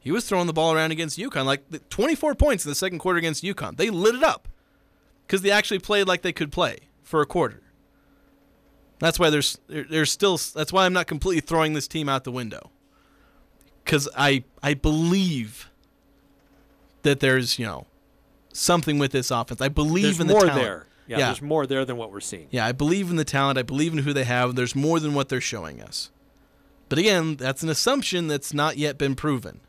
He 0.00 0.10
was 0.10 0.26
throwing 0.26 0.46
the 0.46 0.52
ball 0.52 0.72
around 0.72 0.90
against 0.90 1.18
UConn, 1.18 1.44
like 1.44 1.88
24 1.88 2.34
points 2.34 2.64
in 2.64 2.70
the 2.70 2.74
second 2.74 2.98
quarter 2.98 3.18
against 3.18 3.44
UConn. 3.44 3.76
They 3.76 3.88
lit 3.88 4.14
it 4.14 4.22
up 4.22 4.48
because 5.26 5.42
they 5.42 5.50
actually 5.50 5.78
played 5.78 6.08
like 6.08 6.22
they 6.22 6.32
could 6.32 6.50
play 6.50 6.78
for 7.02 7.22
a 7.22 7.26
quarter. 7.26 7.62
That's 8.98 9.18
why 9.18 9.30
there's 9.30 9.58
there's 9.66 10.12
still 10.12 10.36
that's 10.36 10.72
why 10.72 10.86
I'm 10.86 10.92
not 10.92 11.06
completely 11.06 11.40
throwing 11.40 11.72
this 11.72 11.88
team 11.88 12.08
out 12.08 12.24
the 12.24 12.32
window. 12.32 12.70
Because 13.84 14.08
I 14.16 14.44
I 14.62 14.74
believe 14.74 15.68
that 17.02 17.20
there's 17.20 17.58
you 17.58 17.66
know 17.66 17.86
something 18.52 18.98
with 18.98 19.12
this 19.12 19.30
offense. 19.30 19.60
I 19.60 19.68
believe 19.68 20.04
There's 20.04 20.20
in 20.20 20.26
the 20.26 20.32
more 20.34 20.46
talent. 20.46 20.62
there. 20.62 20.86
Yeah, 21.06 21.18
there's 21.18 21.42
more 21.42 21.66
there 21.66 21.84
than 21.84 21.96
what 21.96 22.12
we're 22.12 22.20
seeing. 22.20 22.46
Yeah, 22.50 22.64
I 22.64 22.72
believe 22.72 23.10
in 23.10 23.16
the 23.16 23.24
talent. 23.24 23.58
I 23.58 23.62
believe 23.62 23.92
in 23.92 23.98
who 24.00 24.12
they 24.12 24.24
have. 24.24 24.54
There's 24.54 24.74
more 24.76 25.00
than 25.00 25.14
what 25.14 25.28
they're 25.28 25.40
showing 25.40 25.82
us. 25.82 26.10
But 26.88 26.98
again, 26.98 27.36
that's 27.36 27.62
an 27.62 27.68
assumption 27.68 28.28
that's 28.28 28.54
not 28.54 28.76
yet 28.76 28.98
been 28.98 29.14
proven. 29.14 29.60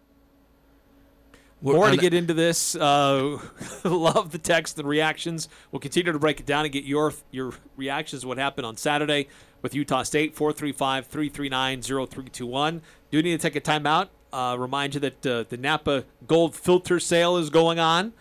We're- 1.62 1.78
More 1.78 1.90
to 1.90 1.98
get 1.98 2.14
into 2.14 2.34
this. 2.34 2.76
Uh, 2.76 3.40
love 3.86 4.32
the 4.32 4.38
text 4.38 4.78
and 4.78 4.88
reactions. 4.88 5.48
We'll 5.72 5.80
continue 5.80 6.12
to 6.12 6.20
break 6.20 6.42
it 6.42 6.46
down 6.46 6.66
and 6.66 6.74
get 6.74 6.84
your 6.84 7.14
your 7.32 7.54
reactions 7.78 8.24
to 8.24 8.28
what 8.28 8.38
happened 8.38 8.66
on 8.66 8.76
Saturday 8.76 9.30
with 9.62 9.74
Utah 9.74 10.04
State. 10.04 10.36
435 10.36 11.08
339 11.08 11.82
0321. 11.82 12.82
Do 13.12 13.18
you 13.18 13.24
need 13.24 13.32
to 13.32 13.38
take 13.38 13.56
a 13.56 13.62
timeout. 13.62 14.10
Uh, 14.34 14.56
remind 14.58 14.96
you 14.96 15.00
that 15.00 15.26
uh, 15.26 15.44
the 15.48 15.58
Napa 15.58 16.06
Gold 16.26 16.56
Filter 16.56 17.00
sale 17.00 17.38
is 17.38 17.52
going 17.52 17.78
on. 17.78 18.14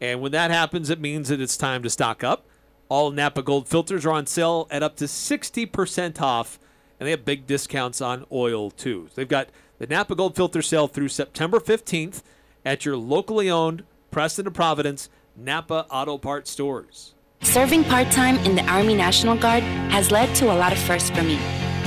And 0.00 0.22
when 0.22 0.32
that 0.32 0.50
happens, 0.50 0.88
it 0.88 0.98
means 0.98 1.28
that 1.28 1.42
it's 1.42 1.58
time 1.58 1.82
to 1.82 1.90
stock 1.90 2.24
up. 2.24 2.46
All 2.88 3.10
Napa 3.10 3.42
Gold 3.42 3.68
filters 3.68 4.06
are 4.06 4.12
on 4.12 4.26
sale 4.26 4.66
at 4.70 4.82
up 4.82 4.96
to 4.96 5.04
60% 5.04 6.22
off, 6.22 6.58
and 6.98 7.06
they 7.06 7.10
have 7.10 7.26
big 7.26 7.46
discounts 7.46 8.00
on 8.00 8.24
oil 8.32 8.70
too. 8.70 9.10
They've 9.14 9.28
got 9.28 9.50
the 9.78 9.86
Napa 9.86 10.14
Gold 10.14 10.34
filter 10.34 10.62
sale 10.62 10.88
through 10.88 11.08
September 11.08 11.60
15th 11.60 12.22
at 12.64 12.86
your 12.86 12.96
locally 12.96 13.50
owned 13.50 13.84
Preston 14.10 14.46
and 14.46 14.54
Providence 14.54 15.10
Napa 15.36 15.86
Auto 15.90 16.16
Parts 16.16 16.50
stores. 16.50 17.14
Serving 17.42 17.84
part 17.84 18.10
time 18.10 18.36
in 18.38 18.56
the 18.56 18.64
Army 18.64 18.94
National 18.94 19.36
Guard 19.36 19.62
has 19.92 20.10
led 20.10 20.34
to 20.36 20.46
a 20.46 20.56
lot 20.56 20.72
of 20.72 20.78
firsts 20.78 21.10
for 21.10 21.22
me. 21.22 21.38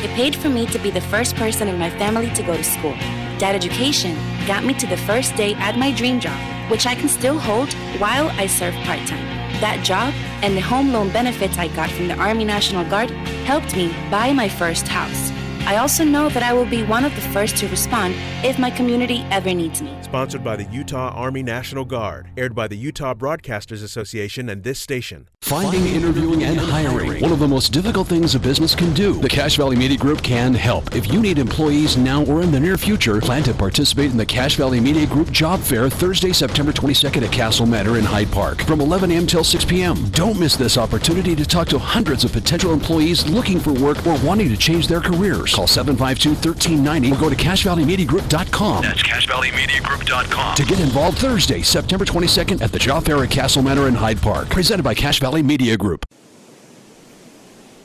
It 0.04 0.12
paid 0.12 0.36
for 0.36 0.50
me 0.50 0.68
to 0.68 0.78
be 0.78 0.92
the 0.92 1.02
first 1.02 1.36
person 1.36 1.68
in 1.68 1.80
my 1.80 1.90
family 1.90 2.30
to 2.36 2.44
go 2.44 2.56
to 2.56 2.64
school. 2.64 2.96
That 3.42 3.56
education 3.56 4.16
got 4.46 4.64
me 4.66 4.76
to 4.76 4.86
the 4.86 4.98
first 4.98 5.36
day 5.36 5.56
at 5.56 5.76
my 5.76 5.92
dream 5.92 6.20
job, 6.20 6.40
which 6.70 6.86
I 6.86 6.94
can 6.94 7.10
still 7.10 7.40
hold 7.40 7.74
while 7.98 8.30
I 8.40 8.46
serve 8.46 8.76
part 8.86 9.00
time. 9.08 9.26
That 9.62 9.84
job 9.84 10.14
and 10.44 10.56
the 10.56 10.62
home 10.62 10.94
loan 10.94 11.10
benefits 11.10 11.58
I 11.58 11.68
got 11.70 11.90
from 11.90 12.08
the 12.08 12.14
Army 12.20 12.46
National 12.46 12.88
Guard 12.88 13.10
helped 13.50 13.76
me 13.76 13.88
buy 14.12 14.32
my 14.32 14.48
first 14.48 14.88
house. 14.88 15.31
I 15.66 15.78
also 15.78 16.04
know 16.04 16.28
that 16.30 16.44
I 16.44 16.54
will 16.54 16.66
be 16.66 16.84
one 16.84 17.06
of 17.06 17.14
the 17.16 17.22
first 17.22 17.56
to 17.58 17.68
respond 17.68 18.16
if 18.44 18.58
my 18.58 18.72
community 18.72 19.26
ever 19.30 19.54
needs 19.54 19.82
me. 19.82 19.96
Sponsored 20.02 20.44
by 20.44 20.56
the 20.56 20.66
Utah 20.66 21.10
Army 21.16 21.44
National 21.44 21.86
Guard. 21.86 22.30
Aired 22.36 22.56
by 22.56 22.68
the 22.68 22.76
Utah 22.76 23.14
Broadcasters 23.14 23.84
Association 23.84 24.50
and 24.50 24.64
this 24.64 24.80
station. 24.80 25.30
Finding, 25.42 25.86
interviewing, 25.88 26.44
and 26.44 26.58
hiring. 26.58 27.22
One 27.22 27.32
of 27.32 27.40
the 27.40 27.48
most 27.48 27.72
difficult 27.74 28.08
things 28.08 28.36
a 28.36 28.40
business 28.40 28.74
can 28.74 28.94
do. 28.94 29.14
The 29.14 29.30
Cache 29.30 29.58
Valley 29.58 29.76
Media 29.76 29.98
Group 29.98 30.22
can 30.24 30.54
help. 30.54 30.96
If 30.96 31.12
you 31.12 31.22
need 31.22 31.38
employees 31.38 31.98
now 31.98 32.24
or 32.26 32.42
in 32.42 32.52
the 32.52 32.60
near 32.60 32.78
future, 32.78 33.20
plan 33.22 33.44
to 33.44 33.54
participate 33.54 34.12
in 34.12 34.18
the 34.18 34.26
Cache 34.26 34.56
Valley 34.56 34.80
Media 34.80 35.06
Group 35.06 35.32
Job 35.32 35.60
Fair 35.60 35.90
Thursday, 35.90 36.34
September 36.34 36.72
22nd 36.72 37.24
at 37.24 37.32
Castle 37.32 37.66
Manor 37.66 37.98
in 37.98 38.04
Hyde 38.04 38.32
Park 38.32 38.64
from 38.64 38.82
11 38.82 39.12
a.m. 39.12 39.28
till 39.28 39.44
6 39.44 39.66
p.m. 39.66 40.10
Don't 40.10 40.40
miss 40.40 40.56
this 40.56 40.78
opportunity 40.78 41.36
to 41.36 41.46
talk 41.46 41.68
to 41.70 41.80
hundreds 41.80 42.24
of 42.24 42.32
potential 42.32 42.74
employees 42.74 43.28
looking 43.28 43.60
for 43.60 43.74
work 43.74 44.06
or 44.08 44.18
wanting 44.26 44.50
to 44.50 44.58
change 44.58 44.88
their 44.88 45.02
careers. 45.02 45.51
Call 45.54 45.68
752-1390 45.68 47.16
or 47.16 47.20
go 47.20 47.30
to 47.30 47.36
CacheValleyMediaGroup.com. 47.36 48.84
That's 48.84 49.04
CacheValleyMediaGroup.com. 49.04 50.56
To 50.56 50.66
get 50.66 50.80
involved 50.80 51.18
Thursday, 51.20 51.62
September 51.62 52.06
22nd 52.06 52.62
at 52.62 52.72
the 52.72 52.80
Job 52.80 53.06
Fair 53.06 53.24
at 53.24 53.32
Castle 53.32 53.62
Manor 53.62 53.88
in 53.88 53.96
Hyde 53.96 54.22
Park. 54.22 54.50
Presented 54.50 54.84
by 54.84 54.94
Cache 54.94 55.20
Valley 55.20 55.44
Media 55.44 55.78
Group. 55.78 56.06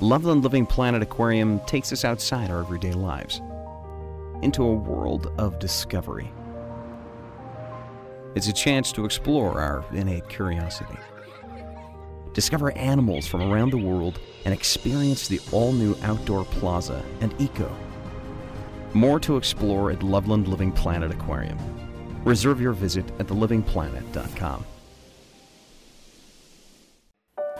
Loveland 0.00 0.42
Living 0.42 0.66
Planet 0.66 1.02
Aquarium 1.02 1.58
takes 1.60 1.92
us 1.92 2.04
outside 2.04 2.50
our 2.50 2.60
everyday 2.60 2.92
lives 2.92 3.40
into 4.42 4.62
a 4.62 4.74
world 4.74 5.32
of 5.38 5.58
discovery. 5.58 6.30
It's 8.34 8.48
a 8.48 8.52
chance 8.52 8.92
to 8.92 9.06
explore 9.06 9.58
our 9.58 9.82
innate 9.92 10.28
curiosity, 10.28 10.98
discover 12.36 12.70
animals 12.72 13.26
from 13.26 13.40
around 13.40 13.70
the 13.70 13.78
world, 13.78 14.20
and 14.44 14.52
experience 14.52 15.26
the 15.26 15.40
all 15.52 15.72
new 15.72 15.96
outdoor 16.02 16.44
plaza 16.44 17.02
and 17.22 17.34
eco. 17.40 17.74
More 18.92 19.18
to 19.20 19.38
explore 19.38 19.90
at 19.90 20.02
Loveland 20.02 20.46
Living 20.46 20.70
Planet 20.70 21.10
Aquarium. 21.10 21.58
Reserve 22.24 22.60
your 22.60 22.72
visit 22.72 23.10
at 23.18 23.26
thelivingplanet.com. 23.26 24.75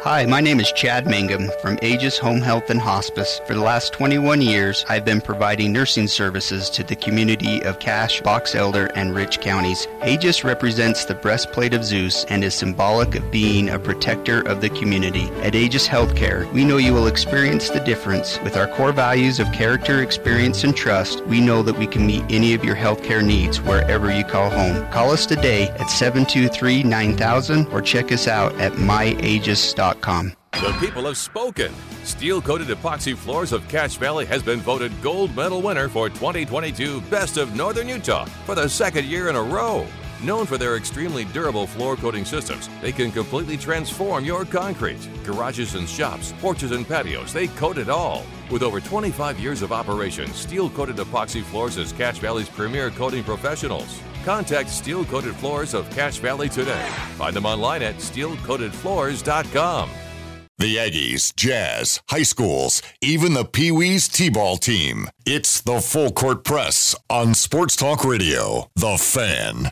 Hi, 0.07 0.25
my 0.25 0.41
name 0.41 0.61
is 0.61 0.71
Chad 0.71 1.05
Mangum 1.07 1.51
from 1.61 1.81
Aegis 1.83 2.17
Home 2.19 2.41
Health 2.41 2.71
and 2.71 2.81
Hospice. 2.81 3.41
For 3.45 3.55
the 3.55 3.61
last 3.61 3.93
21 3.93 4.41
years, 4.41 4.85
I've 4.89 5.05
been 5.05 5.21
providing 5.21 5.73
nursing 5.73 6.07
services 6.07 6.71
to 6.71 6.85
the 6.85 6.95
community 6.95 7.61
of 7.65 7.81
Cache, 7.81 8.21
Box 8.21 8.55
Elder, 8.55 8.87
and 8.95 9.17
Rich 9.17 9.41
counties. 9.41 9.89
Aegis 10.07 10.45
represents 10.45 11.07
the 11.07 11.17
breastplate 11.17 11.75
of 11.75 11.85
Zeus 11.85 12.25
and 12.27 12.45
is 12.45 12.55
symbolic 12.55 13.17
of 13.17 13.33
being 13.33 13.69
a 13.69 13.81
protector 13.81 14.47
of 14.47 14.61
the 14.61 14.71
community. 14.71 15.29
At 15.43 15.57
Aegis 15.57 15.89
Healthcare, 15.89 16.49
we 16.53 16.65
know 16.65 16.77
you 16.77 16.95
will 16.95 17.09
experience 17.09 17.69
the 17.71 17.81
difference. 17.81 18.41
With 18.43 18.57
our 18.57 18.69
core 18.69 18.93
values 18.93 19.41
of 19.41 19.51
character, 19.51 20.03
experience, 20.03 20.63
and 20.63 20.77
trust, 20.77 21.27
we 21.27 21.41
know 21.41 21.65
that 21.65 21.79
we 21.79 21.87
can 21.89 22.07
meet 22.07 22.23
any 22.31 22.55
of 22.55 22.65
your 22.65 22.77
healthcare 22.77 23.25
needs 23.25 23.61
wherever 23.61 24.17
you 24.17 24.23
call 24.23 24.51
home. 24.51 24.89
Call 24.93 25.11
us 25.11 25.27
today 25.27 25.71
at 25.81 25.91
723 25.91 26.85
9000 26.85 27.67
or 27.73 27.83
check 27.83 28.13
us 28.13 28.29
out 28.29 28.55
at 28.61 28.71
myaegis.com. 28.75 29.96
The 30.53 30.75
people 30.81 31.05
have 31.05 31.19
spoken. 31.19 31.73
Steel 32.05 32.41
coated 32.41 32.69
epoxy 32.69 33.15
floors 33.15 33.53
of 33.53 33.67
Cache 33.69 33.97
Valley 33.97 34.25
has 34.27 34.43
been 34.43 34.61
voted 34.61 34.91
gold 35.03 35.37
medal 35.37 35.61
winner 35.61 35.89
for 35.89 36.09
2022 36.09 37.03
Best 37.03 37.37
of 37.37 37.55
Northern 37.55 37.89
Utah 37.89 38.25
for 38.47 38.55
the 38.55 38.69
second 38.69 39.05
year 39.05 39.29
in 39.29 39.37
a 39.37 39.43
row. 39.43 39.87
Known 40.23 40.47
for 40.47 40.57
their 40.57 40.77
extremely 40.77 41.27
durable 41.27 41.67
floor 41.67 41.95
coating 41.95 42.25
systems, 42.25 42.71
they 42.81 42.91
can 42.91 43.13
completely 43.13 43.59
transform 43.59 44.25
your 44.25 44.47
concrete. 44.47 45.09
Garages 45.25 45.75
and 45.75 45.87
shops, 45.87 46.33
porches 46.41 46.71
and 46.71 46.89
patios, 46.89 47.35
they 47.35 47.49
coat 47.49 47.77
it 47.77 47.91
all. 47.91 48.25
With 48.51 48.63
over 48.63 48.81
25 48.81 49.39
years 49.39 49.61
of 49.61 49.73
operation, 49.73 50.33
Steel 50.33 50.71
Coated 50.71 50.97
Epoxy 50.97 51.43
Floors 51.43 51.77
is 51.77 51.93
Cache 51.93 52.19
Valley's 52.19 52.49
premier 52.49 52.91
coating 52.91 53.25
professionals. 53.25 54.01
Contact 54.27 54.69
Steel 54.69 55.05
Coated 55.05 55.37
Floors 55.37 55.73
of 55.73 55.89
Cache 55.91 56.19
Valley 56.19 56.49
today. 56.49 56.89
Find 57.15 57.37
them 57.37 57.47
online 57.47 57.81
at 57.81 57.95
steelcoatedfloors.com. 57.99 59.91
The 60.59 60.77
Aggies, 60.77 61.33
Jazz, 61.37 62.01
high 62.11 62.25
schools, 62.25 62.83
even 63.01 63.35
the 63.35 63.45
Pee 63.45 63.71
Wees 63.71 64.09
T 64.09 64.29
ball 64.29 64.57
team. 64.57 65.09
It's 65.25 65.61
the 65.61 65.81
Full 65.81 66.11
Court 66.11 66.43
Press 66.43 66.97
on 67.09 67.35
Sports 67.35 67.77
Talk 67.77 68.05
Radio. 68.05 68.69
The 68.75 68.99
Fan. 68.99 69.71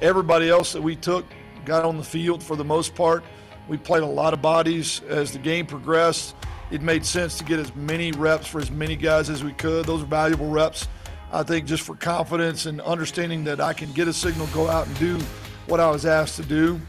Everybody 0.00 0.48
else 0.48 0.72
that 0.72 0.82
we 0.82 0.96
took 0.96 1.26
got 1.66 1.84
on 1.84 1.98
the 1.98 2.04
field 2.04 2.42
for 2.42 2.56
the 2.56 2.64
most 2.64 2.94
part. 2.94 3.22
We 3.68 3.76
played 3.76 4.04
a 4.04 4.06
lot 4.06 4.32
of 4.32 4.40
bodies 4.40 5.02
as 5.06 5.32
the 5.32 5.38
game 5.38 5.66
progressed. 5.66 6.34
It 6.70 6.80
made 6.80 7.04
sense 7.04 7.36
to 7.36 7.44
get 7.44 7.58
as 7.58 7.76
many 7.76 8.12
reps 8.12 8.46
for 8.46 8.58
as 8.58 8.70
many 8.70 8.96
guys 8.96 9.28
as 9.28 9.44
we 9.44 9.52
could. 9.52 9.84
Those 9.84 10.02
are 10.02 10.06
valuable 10.06 10.48
reps, 10.48 10.88
I 11.32 11.42
think, 11.42 11.66
just 11.66 11.82
for 11.82 11.96
confidence 11.96 12.66
and 12.66 12.80
understanding 12.80 13.44
that 13.44 13.60
I 13.60 13.72
can 13.72 13.92
get 13.92 14.08
a 14.08 14.12
signal, 14.12 14.46
go 14.48 14.68
out 14.68 14.86
and 14.86 14.98
do 14.98 15.18
what 15.66 15.80
I 15.80 15.90
was 15.90 16.06
asked 16.06 16.36
to 16.36 16.42
do. 16.44 16.80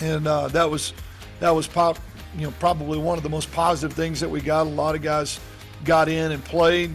And 0.00 0.26
uh, 0.26 0.48
that 0.48 0.68
was 0.68 0.92
that 1.40 1.50
was 1.50 1.66
pop, 1.66 1.98
you 2.36 2.46
know, 2.46 2.54
probably 2.58 2.98
one 2.98 3.16
of 3.16 3.22
the 3.22 3.30
most 3.30 3.50
positive 3.52 3.96
things 3.96 4.20
that 4.20 4.28
we 4.28 4.40
got. 4.40 4.66
A 4.66 4.70
lot 4.70 4.94
of 4.94 5.02
guys 5.02 5.38
got 5.84 6.08
in 6.08 6.32
and 6.32 6.44
played. 6.44 6.94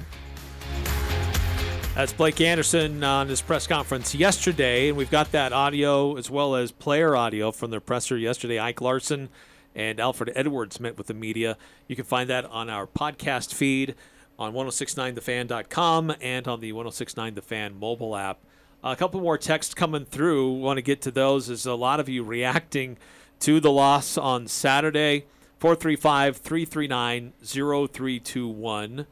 That's 1.96 2.14
Blake 2.14 2.40
Anderson 2.42 3.04
on 3.04 3.28
his 3.28 3.42
press 3.42 3.66
conference 3.66 4.14
yesterday, 4.14 4.90
and 4.90 4.98
we've 4.98 5.10
got 5.10 5.32
that 5.32 5.52
audio 5.52 6.16
as 6.16 6.30
well 6.30 6.56
as 6.56 6.72
player 6.72 7.16
audio 7.16 7.52
from 7.52 7.72
their 7.72 7.80
presser 7.80 8.18
yesterday. 8.18 8.60
Ike 8.60 8.82
Larson 8.82 9.30
and 9.74 10.00
Alfred 10.00 10.32
Edwards 10.36 10.80
met 10.80 10.98
with 10.98 11.08
the 11.08 11.16
media. 11.16 11.58
You 11.88 11.96
can 11.96 12.06
find 12.06 12.30
that 12.30 12.46
on 12.46 12.70
our 12.70 12.86
podcast 12.86 13.54
feed 13.54 13.96
on 14.40 14.54
1069thefan.com 14.54 16.16
and 16.22 16.48
on 16.48 16.60
the 16.60 16.72
1069 16.72 17.36
The 17.36 17.42
Fan 17.42 17.80
mobile 17.80 18.16
app. 18.16 18.40
A 18.84 18.96
couple 18.96 19.20
more 19.22 19.38
texts 19.38 19.74
coming 19.74 20.06
through. 20.06 20.54
Want 20.54 20.78
to 20.78 20.82
get 20.82 21.02
to 21.02 21.12
those 21.12 21.50
as 21.50 21.66
a 21.66 21.74
lot 21.74 22.00
of 22.00 22.08
you 22.08 22.24
reacting 22.24 22.98
to 23.40 23.60
the 23.60 23.72
loss 23.72 24.18
on 24.18 24.48
Saturday. 24.48 25.26
435 25.60 26.38
339 26.38 27.34
0321. 27.44 29.08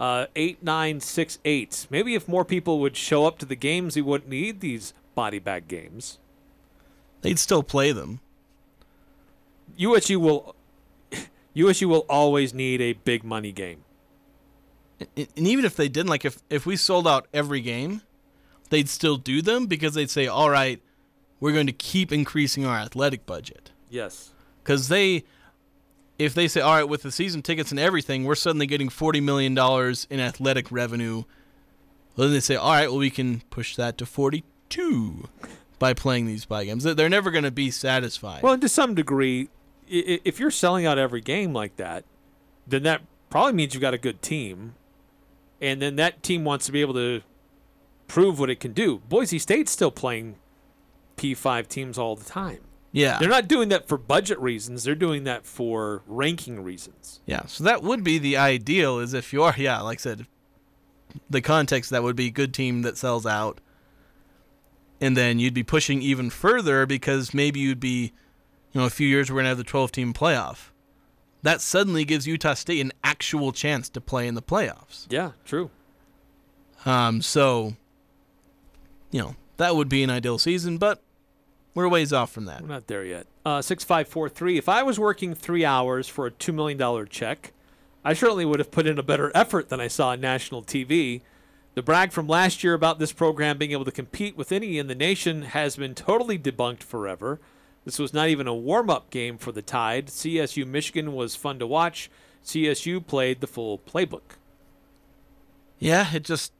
Uh, 0.00 0.26
8968. 0.34 1.86
Maybe 1.90 2.14
if 2.14 2.26
more 2.26 2.44
people 2.44 2.80
would 2.80 2.96
show 2.96 3.26
up 3.26 3.38
to 3.38 3.46
the 3.46 3.54
games, 3.54 3.96
we 3.96 4.02
wouldn't 4.02 4.30
need 4.30 4.60
these 4.60 4.92
body 5.14 5.38
bag 5.38 5.68
games. 5.68 6.18
They'd 7.22 7.38
still 7.38 7.62
play 7.62 7.92
them. 7.92 8.20
USU 9.76 10.18
will 10.18 10.54
USU 11.54 11.88
will 11.88 12.06
always 12.08 12.52
need 12.52 12.80
a 12.80 12.94
big 12.94 13.24
money 13.24 13.52
game. 13.52 13.84
And 15.00 15.28
even 15.36 15.64
if 15.64 15.76
they 15.76 15.88
didn't, 15.88 16.08
like 16.08 16.24
if, 16.24 16.38
if 16.50 16.66
we 16.66 16.76
sold 16.76 17.06
out 17.06 17.26
every 17.34 17.60
game, 17.60 18.02
they'd 18.70 18.88
still 18.88 19.16
do 19.16 19.42
them 19.42 19.66
because 19.66 19.94
they'd 19.94 20.10
say, 20.10 20.26
all 20.26 20.50
right, 20.50 20.80
we're 21.40 21.52
going 21.52 21.66
to 21.66 21.72
keep 21.72 22.12
increasing 22.12 22.64
our 22.64 22.76
athletic 22.76 23.26
budget. 23.26 23.72
Yes. 23.90 24.32
Because 24.62 24.88
they, 24.88 25.24
if 26.18 26.32
they 26.34 26.48
say, 26.48 26.60
all 26.60 26.74
right, 26.74 26.88
with 26.88 27.02
the 27.02 27.12
season 27.12 27.42
tickets 27.42 27.70
and 27.70 27.80
everything, 27.80 28.24
we're 28.24 28.34
suddenly 28.34 28.66
getting 28.66 28.88
$40 28.88 29.22
million 29.22 29.52
in 30.10 30.20
athletic 30.20 30.70
revenue, 30.70 31.24
well, 32.16 32.28
then 32.28 32.32
they 32.32 32.40
say, 32.40 32.56
all 32.56 32.70
right, 32.70 32.88
well, 32.88 32.98
we 32.98 33.10
can 33.10 33.42
push 33.50 33.76
that 33.76 33.98
to 33.98 34.06
42 34.06 35.28
by 35.78 35.92
playing 35.92 36.26
these 36.26 36.44
buy 36.44 36.64
games. 36.64 36.84
They're 36.84 37.08
never 37.08 37.30
going 37.30 37.44
to 37.44 37.50
be 37.50 37.70
satisfied. 37.70 38.42
Well, 38.42 38.56
to 38.56 38.68
some 38.68 38.94
degree, 38.94 39.48
if 39.88 40.38
you're 40.38 40.52
selling 40.52 40.86
out 40.86 40.98
every 40.98 41.20
game 41.20 41.52
like 41.52 41.76
that, 41.76 42.04
then 42.66 42.84
that 42.84 43.02
probably 43.28 43.52
means 43.52 43.74
you've 43.74 43.80
got 43.80 43.94
a 43.94 43.98
good 43.98 44.22
team. 44.22 44.76
And 45.64 45.80
then 45.80 45.96
that 45.96 46.22
team 46.22 46.44
wants 46.44 46.66
to 46.66 46.72
be 46.72 46.82
able 46.82 46.92
to 46.92 47.22
prove 48.06 48.38
what 48.38 48.50
it 48.50 48.60
can 48.60 48.74
do. 48.74 48.98
Boise 49.08 49.38
State's 49.38 49.72
still 49.72 49.90
playing 49.90 50.36
P5 51.16 51.68
teams 51.68 51.96
all 51.96 52.16
the 52.16 52.24
time. 52.24 52.60
Yeah. 52.92 53.18
They're 53.18 53.30
not 53.30 53.48
doing 53.48 53.70
that 53.70 53.88
for 53.88 53.96
budget 53.96 54.38
reasons. 54.40 54.84
They're 54.84 54.94
doing 54.94 55.24
that 55.24 55.46
for 55.46 56.02
ranking 56.06 56.62
reasons. 56.62 57.22
Yeah. 57.24 57.46
So 57.46 57.64
that 57.64 57.82
would 57.82 58.04
be 58.04 58.18
the 58.18 58.36
ideal 58.36 58.98
is 58.98 59.14
if 59.14 59.32
you 59.32 59.42
are, 59.42 59.54
yeah, 59.56 59.80
like 59.80 60.00
I 60.00 60.02
said, 60.02 60.26
the 61.30 61.40
context 61.40 61.88
that 61.90 62.02
would 62.02 62.14
be 62.14 62.30
good 62.30 62.52
team 62.52 62.82
that 62.82 62.98
sells 62.98 63.24
out. 63.24 63.58
And 65.00 65.16
then 65.16 65.38
you'd 65.38 65.54
be 65.54 65.62
pushing 65.62 66.02
even 66.02 66.28
further 66.28 66.84
because 66.84 67.32
maybe 67.32 67.58
you'd 67.58 67.80
be, 67.80 68.12
you 68.72 68.80
know, 68.82 68.86
a 68.86 68.90
few 68.90 69.08
years 69.08 69.30
we're 69.30 69.36
going 69.36 69.44
to 69.44 69.48
have 69.48 69.58
the 69.58 69.64
12 69.64 69.92
team 69.92 70.12
playoff. 70.12 70.72
That 71.44 71.60
suddenly 71.60 72.06
gives 72.06 72.26
Utah 72.26 72.54
State 72.54 72.80
an 72.80 72.90
actual 73.04 73.52
chance 73.52 73.90
to 73.90 74.00
play 74.00 74.26
in 74.26 74.34
the 74.34 74.40
playoffs. 74.40 75.04
Yeah, 75.10 75.32
true. 75.44 75.70
Um, 76.86 77.20
so, 77.20 77.74
you 79.10 79.20
know, 79.20 79.36
that 79.58 79.76
would 79.76 79.90
be 79.90 80.02
an 80.02 80.08
ideal 80.08 80.38
season, 80.38 80.78
but 80.78 81.02
We're 81.74 81.86
ways 81.86 82.14
off 82.14 82.32
from 82.32 82.46
that. 82.46 82.62
We're 82.62 82.68
not 82.68 82.86
there 82.86 83.04
yet. 83.04 83.26
Uh, 83.44 83.60
6543. 83.60 84.56
If 84.56 84.70
I 84.70 84.82
was 84.82 84.98
working 84.98 85.34
three 85.34 85.66
hours 85.66 86.08
for 86.08 86.26
a 86.26 86.30
$2 86.30 86.54
million 86.54 87.06
check, 87.08 87.52
I 88.02 88.14
certainly 88.14 88.46
would 88.46 88.58
have 88.58 88.70
put 88.70 88.86
in 88.86 88.98
a 88.98 89.02
better 89.02 89.30
effort 89.34 89.68
than 89.68 89.80
I 89.80 89.88
saw 89.88 90.10
on 90.10 90.22
national 90.22 90.62
TV. 90.62 91.20
The 91.74 91.82
brag 91.82 92.12
from 92.12 92.26
last 92.26 92.64
year 92.64 92.72
about 92.72 92.98
this 92.98 93.12
program 93.12 93.58
being 93.58 93.72
able 93.72 93.84
to 93.84 93.92
compete 93.92 94.34
with 94.34 94.50
any 94.50 94.78
in 94.78 94.86
the 94.86 94.94
nation 94.94 95.42
has 95.42 95.76
been 95.76 95.94
totally 95.94 96.38
debunked 96.38 96.84
forever. 96.84 97.38
This 97.84 97.98
was 97.98 98.14
not 98.14 98.28
even 98.28 98.46
a 98.46 98.54
warm 98.54 98.88
up 98.88 99.10
game 99.10 99.36
for 99.36 99.52
the 99.52 99.62
Tide. 99.62 100.06
CSU 100.06 100.66
Michigan 100.66 101.12
was 101.12 101.36
fun 101.36 101.58
to 101.58 101.66
watch. 101.66 102.10
CSU 102.44 103.06
played 103.06 103.40
the 103.40 103.46
full 103.46 103.78
playbook. 103.78 104.38
Yeah, 105.78 106.14
it 106.14 106.24
just 106.24 106.52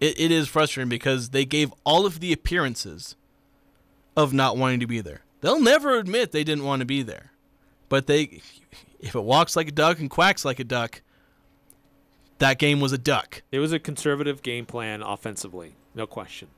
it, 0.00 0.18
it 0.18 0.30
is 0.30 0.48
frustrating 0.48 0.88
because 0.88 1.30
they 1.30 1.44
gave 1.44 1.72
all 1.84 2.06
of 2.06 2.20
the 2.20 2.32
appearances 2.32 3.14
of 4.16 4.32
not 4.32 4.56
wanting 4.56 4.80
to 4.80 4.86
be 4.86 5.00
there. 5.00 5.22
They'll 5.40 5.60
never 5.60 5.96
admit 5.96 6.32
they 6.32 6.44
didn't 6.44 6.64
want 6.64 6.80
to 6.80 6.86
be 6.86 7.02
there. 7.02 7.32
But 7.88 8.06
they 8.06 8.42
if 8.98 9.14
it 9.14 9.22
walks 9.22 9.54
like 9.54 9.68
a 9.68 9.72
duck 9.72 9.98
and 10.00 10.10
quacks 10.10 10.44
like 10.44 10.58
a 10.58 10.64
duck, 10.64 11.02
that 12.38 12.58
game 12.58 12.80
was 12.80 12.92
a 12.92 12.98
duck. 12.98 13.42
It 13.52 13.58
was 13.58 13.72
a 13.72 13.78
conservative 13.78 14.42
game 14.42 14.66
plan 14.66 15.02
offensively, 15.02 15.74
no 15.94 16.06
question. 16.06 16.48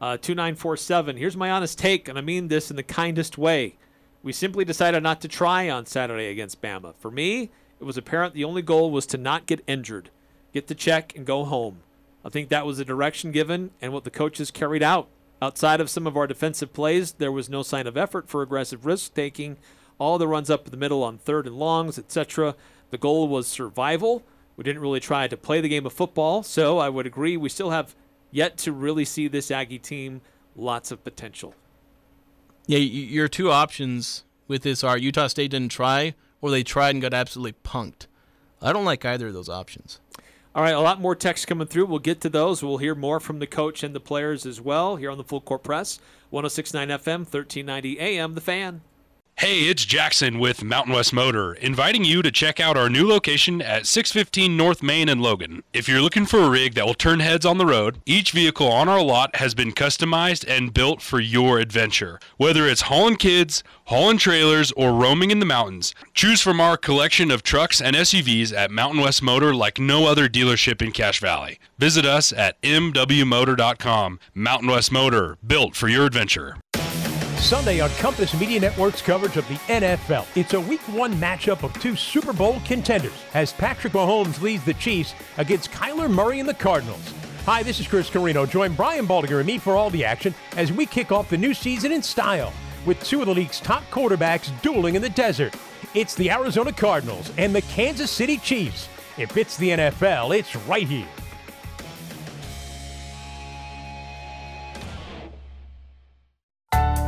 Uh, 0.00 0.16
2947. 0.16 1.18
Here's 1.18 1.36
my 1.36 1.50
honest 1.50 1.78
take, 1.78 2.08
and 2.08 2.16
I 2.16 2.22
mean 2.22 2.48
this 2.48 2.70
in 2.70 2.76
the 2.76 2.82
kindest 2.82 3.36
way. 3.36 3.76
We 4.22 4.32
simply 4.32 4.64
decided 4.64 5.02
not 5.02 5.20
to 5.20 5.28
try 5.28 5.68
on 5.68 5.84
Saturday 5.84 6.28
against 6.28 6.62
Bama. 6.62 6.94
For 6.98 7.10
me, 7.10 7.50
it 7.78 7.84
was 7.84 7.98
apparent 7.98 8.32
the 8.32 8.44
only 8.44 8.62
goal 8.62 8.90
was 8.90 9.04
to 9.06 9.18
not 9.18 9.44
get 9.44 9.62
injured, 9.66 10.08
get 10.54 10.68
the 10.68 10.74
check, 10.74 11.14
and 11.14 11.26
go 11.26 11.44
home. 11.44 11.80
I 12.24 12.30
think 12.30 12.48
that 12.48 12.64
was 12.64 12.78
the 12.78 12.84
direction 12.84 13.30
given 13.30 13.72
and 13.80 13.92
what 13.92 14.04
the 14.04 14.10
coaches 14.10 14.50
carried 14.50 14.82
out. 14.82 15.08
Outside 15.42 15.80
of 15.80 15.90
some 15.90 16.06
of 16.06 16.16
our 16.16 16.26
defensive 16.26 16.72
plays, 16.72 17.12
there 17.12 17.32
was 17.32 17.50
no 17.50 17.62
sign 17.62 17.86
of 17.86 17.96
effort 17.96 18.28
for 18.28 18.40
aggressive 18.40 18.86
risk 18.86 19.12
taking. 19.14 19.58
All 19.98 20.16
the 20.16 20.28
runs 20.28 20.48
up 20.48 20.64
the 20.64 20.76
middle 20.78 21.02
on 21.02 21.18
third 21.18 21.46
and 21.46 21.58
longs, 21.58 21.98
etc. 21.98 22.54
The 22.90 22.98
goal 22.98 23.28
was 23.28 23.46
survival. 23.46 24.22
We 24.56 24.64
didn't 24.64 24.82
really 24.82 25.00
try 25.00 25.28
to 25.28 25.36
play 25.36 25.60
the 25.60 25.68
game 25.68 25.84
of 25.84 25.92
football, 25.92 26.42
so 26.42 26.78
I 26.78 26.88
would 26.88 27.06
agree 27.06 27.36
we 27.36 27.48
still 27.50 27.70
have 27.70 27.94
yet 28.30 28.56
to 28.58 28.72
really 28.72 29.04
see 29.04 29.28
this 29.28 29.50
Aggie 29.50 29.78
team 29.78 30.20
lots 30.56 30.90
of 30.90 31.02
potential. 31.04 31.54
Yeah, 32.66 32.78
your 32.78 33.28
two 33.28 33.50
options 33.50 34.24
with 34.46 34.62
this 34.62 34.84
are 34.84 34.96
Utah 34.98 35.26
State 35.26 35.50
didn't 35.50 35.72
try, 35.72 36.14
or 36.40 36.50
they 36.50 36.62
tried 36.62 36.90
and 36.90 37.02
got 37.02 37.14
absolutely 37.14 37.54
punked. 37.64 38.06
I 38.62 38.72
don't 38.72 38.84
like 38.84 39.04
either 39.04 39.28
of 39.28 39.34
those 39.34 39.48
options. 39.48 40.00
All 40.54 40.62
right, 40.62 40.74
a 40.74 40.80
lot 40.80 41.00
more 41.00 41.14
text 41.14 41.46
coming 41.46 41.68
through. 41.68 41.86
We'll 41.86 42.00
get 42.00 42.20
to 42.22 42.28
those. 42.28 42.62
We'll 42.62 42.78
hear 42.78 42.96
more 42.96 43.20
from 43.20 43.38
the 43.38 43.46
coach 43.46 43.82
and 43.84 43.94
the 43.94 44.00
players 44.00 44.44
as 44.44 44.60
well 44.60 44.96
here 44.96 45.10
on 45.10 45.18
the 45.18 45.24
Full 45.24 45.40
Court 45.40 45.62
Press. 45.62 46.00
1069 46.30 46.88
FM, 46.88 47.18
1390 47.18 48.00
AM, 48.00 48.34
The 48.34 48.40
Fan. 48.40 48.80
Hey, 49.36 49.60
it's 49.70 49.86
Jackson 49.86 50.38
with 50.38 50.62
Mountain 50.62 50.92
West 50.92 51.14
Motor, 51.14 51.54
inviting 51.54 52.04
you 52.04 52.20
to 52.20 52.30
check 52.30 52.60
out 52.60 52.76
our 52.76 52.90
new 52.90 53.08
location 53.08 53.62
at 53.62 53.86
615 53.86 54.54
North 54.54 54.82
Main 54.82 55.08
in 55.08 55.20
Logan. 55.20 55.62
If 55.72 55.88
you're 55.88 56.02
looking 56.02 56.26
for 56.26 56.40
a 56.40 56.50
rig 56.50 56.74
that 56.74 56.84
will 56.84 56.92
turn 56.92 57.20
heads 57.20 57.46
on 57.46 57.56
the 57.56 57.64
road, 57.64 58.02
each 58.04 58.32
vehicle 58.32 58.68
on 58.70 58.86
our 58.86 59.02
lot 59.02 59.36
has 59.36 59.54
been 59.54 59.72
customized 59.72 60.46
and 60.46 60.74
built 60.74 61.00
for 61.00 61.20
your 61.20 61.58
adventure. 61.58 62.20
Whether 62.36 62.66
it's 62.66 62.82
hauling 62.82 63.16
kids, 63.16 63.64
hauling 63.86 64.18
trailers, 64.18 64.72
or 64.72 64.92
roaming 64.92 65.30
in 65.30 65.40
the 65.40 65.46
mountains, 65.46 65.94
choose 66.12 66.42
from 66.42 66.60
our 66.60 66.76
collection 66.76 67.30
of 67.30 67.42
trucks 67.42 67.80
and 67.80 67.96
SUVs 67.96 68.54
at 68.54 68.70
Mountain 68.70 69.00
West 69.00 69.22
Motor 69.22 69.54
like 69.54 69.78
no 69.78 70.04
other 70.06 70.28
dealership 70.28 70.82
in 70.82 70.92
Cache 70.92 71.18
Valley. 71.18 71.58
Visit 71.78 72.04
us 72.04 72.30
at 72.30 72.60
mwmotor.com. 72.60 74.20
Mountain 74.34 74.68
West 74.68 74.92
Motor, 74.92 75.38
built 75.46 75.74
for 75.74 75.88
your 75.88 76.04
adventure. 76.04 76.58
Sunday 77.40 77.80
on 77.80 77.88
Compass 77.90 78.38
Media 78.38 78.60
Network's 78.60 79.00
coverage 79.00 79.36
of 79.36 79.48
the 79.48 79.54
NFL. 79.68 80.26
It's 80.36 80.52
a 80.52 80.60
week 80.60 80.80
one 80.88 81.14
matchup 81.14 81.62
of 81.62 81.72
two 81.80 81.96
Super 81.96 82.32
Bowl 82.32 82.60
contenders 82.66 83.14
as 83.32 83.52
Patrick 83.52 83.94
Mahomes 83.94 84.40
leads 84.42 84.62
the 84.64 84.74
Chiefs 84.74 85.14
against 85.38 85.70
Kyler 85.70 86.10
Murray 86.10 86.38
and 86.38 86.48
the 86.48 86.54
Cardinals. 86.54 87.14
Hi, 87.46 87.62
this 87.62 87.80
is 87.80 87.88
Chris 87.88 88.10
Carrino. 88.10 88.44
Join 88.46 88.74
Brian 88.74 89.06
Baldinger 89.06 89.38
and 89.38 89.46
me 89.46 89.58
for 89.58 89.74
all 89.74 89.88
the 89.90 90.04
action 90.04 90.34
as 90.56 90.70
we 90.70 90.84
kick 90.84 91.10
off 91.10 91.30
the 91.30 91.38
new 91.38 91.54
season 91.54 91.92
in 91.92 92.02
style 92.02 92.52
with 92.84 93.02
two 93.02 93.20
of 93.20 93.26
the 93.26 93.34
league's 93.34 93.58
top 93.58 93.84
quarterbacks 93.90 94.50
dueling 94.60 94.94
in 94.94 95.02
the 95.02 95.08
desert. 95.08 95.54
It's 95.94 96.14
the 96.14 96.30
Arizona 96.30 96.72
Cardinals 96.72 97.32
and 97.38 97.54
the 97.54 97.62
Kansas 97.62 98.10
City 98.10 98.36
Chiefs. 98.36 98.88
If 99.16 99.36
it's 99.36 99.56
the 99.56 99.70
NFL, 99.70 100.38
it's 100.38 100.54
right 100.56 100.86
here. 100.86 101.08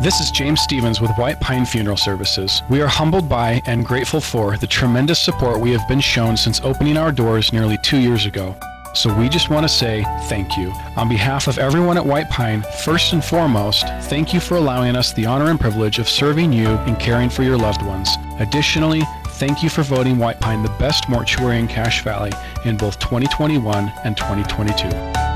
This 0.03 0.19
is 0.19 0.33
James 0.33 0.61
Stevens 0.61 1.01
with 1.01 1.13
White 1.17 1.39
Pine 1.39 1.65
Funeral 1.65 1.97
Services. 1.97 2.61
We 2.69 2.81
are 2.81 2.89
humbled 2.89 3.29
by 3.29 3.63
and 3.67 3.87
grateful 3.87 4.21
for 4.21 4.57
the 4.57 4.67
tremendous 4.67 5.21
support 5.21 5.61
we 5.61 5.71
have 5.71 5.87
been 5.87 6.01
shown 6.01 6.37
since 6.37 6.61
opening 6.63 6.97
our 6.97 7.13
doors 7.13 7.53
nearly 7.53 7.79
two 7.85 7.99
years 7.99 8.27
ago. 8.27 8.57
So 8.95 9.17
we 9.17 9.29
just 9.29 9.49
want 9.49 9.63
to 9.63 9.69
say 9.69 10.03
thank 10.25 10.57
you. 10.57 10.73
On 10.97 11.09
behalf 11.09 11.47
of 11.47 11.57
everyone 11.57 11.97
at 11.97 12.05
White 12.05 12.29
Pine, 12.31 12.65
first 12.83 13.13
and 13.13 13.25
foremost, 13.25 13.87
thank 14.09 14.35
you 14.35 14.41
for 14.41 14.57
allowing 14.57 14.97
us 14.97 15.13
the 15.13 15.25
honor 15.25 15.51
and 15.51 15.61
privilege 15.61 16.01
of 16.01 16.09
serving 16.09 16.53
you 16.53 16.67
and 16.67 16.99
caring 16.99 17.31
for 17.31 17.45
your 17.45 17.57
loved 17.57 17.83
ones. 17.83 18.11
Additionally, 18.41 19.03
thank 19.35 19.63
you 19.63 19.71
for 19.71 19.85
voting 19.85 20.19
White 20.19 20.41
Pine 20.41 20.65
the 20.65 20.77
best 20.81 21.09
mortuary 21.09 21.61
in 21.61 21.69
Cache 21.69 22.03
Valley 22.03 22.33
in 22.65 22.77
both 22.77 22.99
2021 22.99 23.93
and 24.03 24.17
2022. 24.17 25.32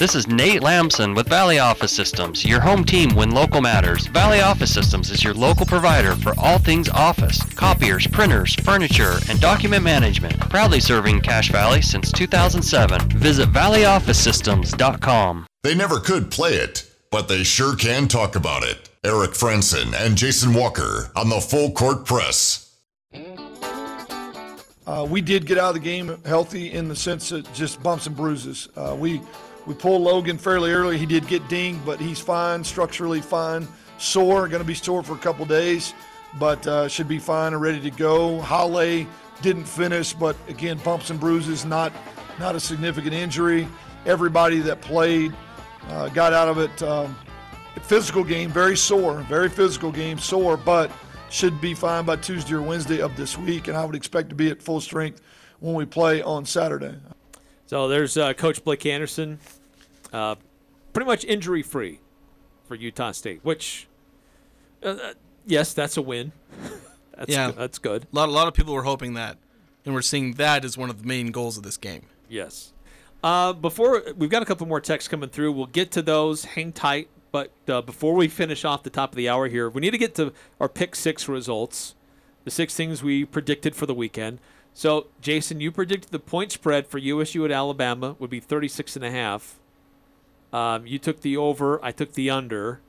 This 0.00 0.14
is 0.14 0.26
Nate 0.26 0.62
Lamson 0.62 1.14
with 1.14 1.28
Valley 1.28 1.58
Office 1.58 1.92
Systems, 1.92 2.42
your 2.46 2.58
home 2.58 2.84
team 2.84 3.14
when 3.14 3.32
local 3.32 3.60
matters. 3.60 4.06
Valley 4.06 4.40
Office 4.40 4.72
Systems 4.72 5.10
is 5.10 5.22
your 5.22 5.34
local 5.34 5.66
provider 5.66 6.16
for 6.16 6.32
all 6.38 6.56
things 6.56 6.88
office, 6.88 7.42
copiers, 7.52 8.06
printers, 8.06 8.54
furniture, 8.54 9.18
and 9.28 9.38
document 9.42 9.84
management. 9.84 10.40
Proudly 10.48 10.80
serving 10.80 11.20
Cache 11.20 11.50
Valley 11.50 11.82
since 11.82 12.10
2007. 12.12 13.10
Visit 13.10 13.50
valleyofficesystems.com. 13.50 15.46
They 15.64 15.74
never 15.74 16.00
could 16.00 16.30
play 16.30 16.54
it, 16.54 16.90
but 17.10 17.28
they 17.28 17.42
sure 17.42 17.76
can 17.76 18.08
talk 18.08 18.36
about 18.36 18.62
it. 18.62 18.88
Eric 19.04 19.32
Frandsen 19.32 19.92
and 19.94 20.16
Jason 20.16 20.54
Walker 20.54 21.10
on 21.14 21.28
the 21.28 21.42
Full 21.42 21.72
Court 21.72 22.06
Press. 22.06 22.74
Uh, 24.86 25.06
we 25.08 25.20
did 25.20 25.44
get 25.44 25.58
out 25.58 25.68
of 25.68 25.74
the 25.74 25.80
game 25.80 26.16
healthy 26.24 26.72
in 26.72 26.88
the 26.88 26.96
sense 26.96 27.28
that 27.28 27.52
just 27.52 27.82
bumps 27.82 28.06
and 28.06 28.16
bruises. 28.16 28.70
Uh, 28.74 28.96
we 28.98 29.20
we 29.66 29.74
pulled 29.74 30.02
Logan 30.02 30.38
fairly 30.38 30.72
early. 30.72 30.98
He 30.98 31.06
did 31.06 31.26
get 31.26 31.48
dinged, 31.48 31.84
but 31.84 32.00
he's 32.00 32.20
fine, 32.20 32.64
structurally 32.64 33.20
fine. 33.20 33.66
Sore, 33.98 34.48
going 34.48 34.62
to 34.62 34.66
be 34.66 34.74
sore 34.74 35.02
for 35.02 35.14
a 35.14 35.18
couple 35.18 35.44
days, 35.44 35.92
but 36.38 36.66
uh, 36.66 36.88
should 36.88 37.08
be 37.08 37.18
fine 37.18 37.52
and 37.52 37.60
ready 37.60 37.80
to 37.80 37.90
go. 37.90 38.40
Halle 38.40 39.06
didn't 39.42 39.64
finish, 39.64 40.12
but 40.12 40.36
again, 40.48 40.78
bumps 40.78 41.10
and 41.10 41.20
bruises, 41.20 41.64
not 41.64 41.92
not 42.38 42.54
a 42.54 42.60
significant 42.60 43.12
injury. 43.12 43.68
Everybody 44.06 44.60
that 44.60 44.80
played 44.80 45.34
uh, 45.88 46.08
got 46.08 46.32
out 46.32 46.48
of 46.48 46.58
it. 46.58 46.82
Um, 46.82 47.16
physical 47.82 48.22
game, 48.22 48.50
very 48.50 48.76
sore, 48.76 49.20
very 49.22 49.48
physical 49.48 49.90
game, 49.90 50.18
sore, 50.18 50.56
but 50.56 50.90
should 51.28 51.60
be 51.60 51.74
fine 51.74 52.04
by 52.04 52.16
Tuesday 52.16 52.54
or 52.54 52.62
Wednesday 52.62 53.00
of 53.00 53.16
this 53.16 53.36
week, 53.36 53.68
and 53.68 53.76
I 53.76 53.84
would 53.84 53.96
expect 53.96 54.28
to 54.30 54.34
be 54.34 54.48
at 54.50 54.62
full 54.62 54.80
strength 54.80 55.20
when 55.58 55.74
we 55.74 55.84
play 55.84 56.22
on 56.22 56.44
Saturday. 56.44 56.94
So 57.70 57.86
there's 57.86 58.16
uh, 58.16 58.32
Coach 58.32 58.64
Blake 58.64 58.84
Anderson, 58.84 59.38
uh, 60.12 60.34
pretty 60.92 61.06
much 61.06 61.24
injury 61.24 61.62
free 61.62 62.00
for 62.66 62.74
Utah 62.74 63.12
State, 63.12 63.44
which, 63.44 63.86
uh, 64.82 64.88
uh, 64.88 65.14
yes, 65.46 65.72
that's 65.72 65.96
a 65.96 66.02
win. 66.02 66.32
that's 67.16 67.30
yeah, 67.30 67.46
good. 67.46 67.56
that's 67.56 67.78
good. 67.78 68.06
A 68.12 68.16
lot, 68.16 68.28
a 68.28 68.32
lot 68.32 68.48
of 68.48 68.54
people 68.54 68.74
were 68.74 68.82
hoping 68.82 69.14
that, 69.14 69.38
and 69.84 69.94
we're 69.94 70.02
seeing 70.02 70.32
that 70.32 70.64
as 70.64 70.76
one 70.76 70.90
of 70.90 71.00
the 71.02 71.06
main 71.06 71.30
goals 71.30 71.56
of 71.56 71.62
this 71.62 71.76
game. 71.76 72.06
Yes. 72.28 72.72
Uh, 73.22 73.52
before 73.52 74.02
we've 74.16 74.30
got 74.30 74.42
a 74.42 74.46
couple 74.46 74.66
more 74.66 74.80
texts 74.80 75.06
coming 75.06 75.28
through, 75.28 75.52
we'll 75.52 75.66
get 75.66 75.92
to 75.92 76.02
those. 76.02 76.46
Hang 76.46 76.72
tight. 76.72 77.08
But 77.30 77.52
uh, 77.68 77.82
before 77.82 78.14
we 78.14 78.26
finish 78.26 78.64
off 78.64 78.82
the 78.82 78.90
top 78.90 79.12
of 79.12 79.16
the 79.16 79.28
hour 79.28 79.46
here, 79.46 79.70
we 79.70 79.80
need 79.80 79.92
to 79.92 79.98
get 79.98 80.16
to 80.16 80.32
our 80.58 80.68
pick 80.68 80.96
six 80.96 81.28
results, 81.28 81.94
the 82.42 82.50
six 82.50 82.74
things 82.74 83.00
we 83.00 83.24
predicted 83.24 83.76
for 83.76 83.86
the 83.86 83.94
weekend. 83.94 84.40
So, 84.72 85.08
Jason, 85.20 85.60
you 85.60 85.72
predicted 85.72 86.10
the 86.10 86.18
point 86.18 86.52
spread 86.52 86.86
for 86.86 86.98
USU 86.98 87.44
at 87.44 87.50
Alabama 87.50 88.16
would 88.18 88.30
be 88.30 88.40
36 88.40 88.96
and 88.96 89.04
a 89.04 89.10
half. 89.10 89.58
Um, 90.52 90.86
you 90.86 90.98
took 90.98 91.20
the 91.20 91.36
over. 91.36 91.84
I 91.84 91.92
took 91.92 92.14
the 92.14 92.30
under. 92.30 92.80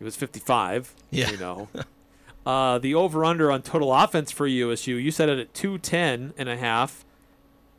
It 0.00 0.04
was 0.04 0.16
55. 0.16 0.94
Yeah. 1.10 1.30
You 1.30 1.36
know. 1.36 1.68
uh, 2.46 2.78
the 2.78 2.94
over 2.94 3.24
under 3.24 3.50
on 3.50 3.62
total 3.62 3.92
offense 3.92 4.30
for 4.30 4.46
USU, 4.46 4.96
you 4.96 5.10
set 5.10 5.28
it 5.28 5.38
at 5.38 5.54
210 5.54 6.34
and 6.36 6.48
a 6.48 6.56
half. 6.56 7.04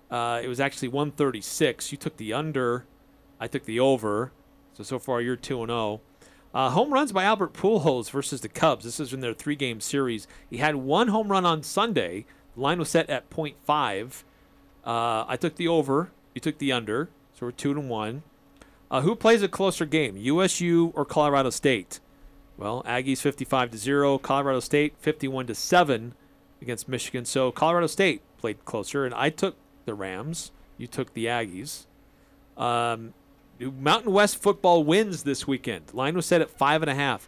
Uh, 0.10 0.40
it 0.44 0.48
was 0.48 0.60
actually 0.60 0.88
136. 0.88 1.92
You 1.92 1.98
took 1.98 2.18
the 2.18 2.34
under. 2.34 2.86
I 3.40 3.48
took 3.48 3.66
the 3.66 3.80
over. 3.80 4.32
So 4.74 4.84
so 4.84 5.00
far 5.00 5.22
you're 5.22 5.36
two 5.36 5.62
and 5.62 5.70
zero. 5.70 6.02
Uh, 6.54 6.70
home 6.70 6.94
runs 6.94 7.12
by 7.12 7.24
Albert 7.24 7.54
Pujols 7.54 8.10
versus 8.10 8.42
the 8.42 8.48
Cubs. 8.48 8.86
This 8.86 9.00
is 9.00 9.14
in 9.14 9.20
their 9.20 9.34
three-game 9.34 9.82
series. 9.82 10.28
He 10.50 10.58
had 10.58 10.76
one 10.78 11.10
home 11.10 11.30
run 11.30 11.46
on 11.46 11.62
Sunday. 11.62 12.26
Line 12.58 12.80
was 12.80 12.90
set 12.90 13.10
at 13.10 13.30
.5. 13.30 14.24
Uh, 14.84 15.26
I 15.28 15.38
took 15.40 15.56
the 15.56 15.68
over. 15.68 16.12
You 16.34 16.42
took 16.42 16.58
the 16.58 16.72
under. 16.72 17.10
So 17.34 17.46
we're 17.46 17.52
two 17.52 17.74
to 17.74 17.80
one. 17.80 18.24
Uh, 18.90 19.02
who 19.02 19.16
plays 19.16 19.44
a 19.44 19.48
closer 19.48 19.86
game, 19.86 20.18
USU 20.18 20.92
or 20.96 21.06
Colorado 21.06 21.50
State? 21.50 22.00
Well, 22.58 22.84
Aggies 22.84 23.20
55 23.20 23.72
to 23.72 23.78
0, 23.78 24.18
Colorado 24.18 24.60
State 24.60 24.96
51 25.00 25.48
to 25.48 25.56
7 25.56 26.14
against 26.62 26.88
Michigan. 26.88 27.26
So 27.26 27.52
Colorado 27.52 27.88
State 27.88 28.22
played 28.38 28.66
closer, 28.66 29.06
and 29.06 29.14
I 29.14 29.30
took 29.30 29.56
the 29.86 29.94
Rams. 29.94 30.52
You 30.78 30.88
took 30.88 31.14
the 31.14 31.26
Aggies. 31.26 31.86
Um, 32.56 33.14
Mountain 33.60 34.14
West 34.14 34.42
football 34.42 34.84
wins 34.84 35.24
this 35.24 35.46
weekend. 35.46 35.94
Line 35.94 36.16
was 36.16 36.26
set 36.26 36.42
at 36.42 36.50
five 36.50 36.82
and 36.82 36.90
a 36.90 36.96
half. 36.96 37.28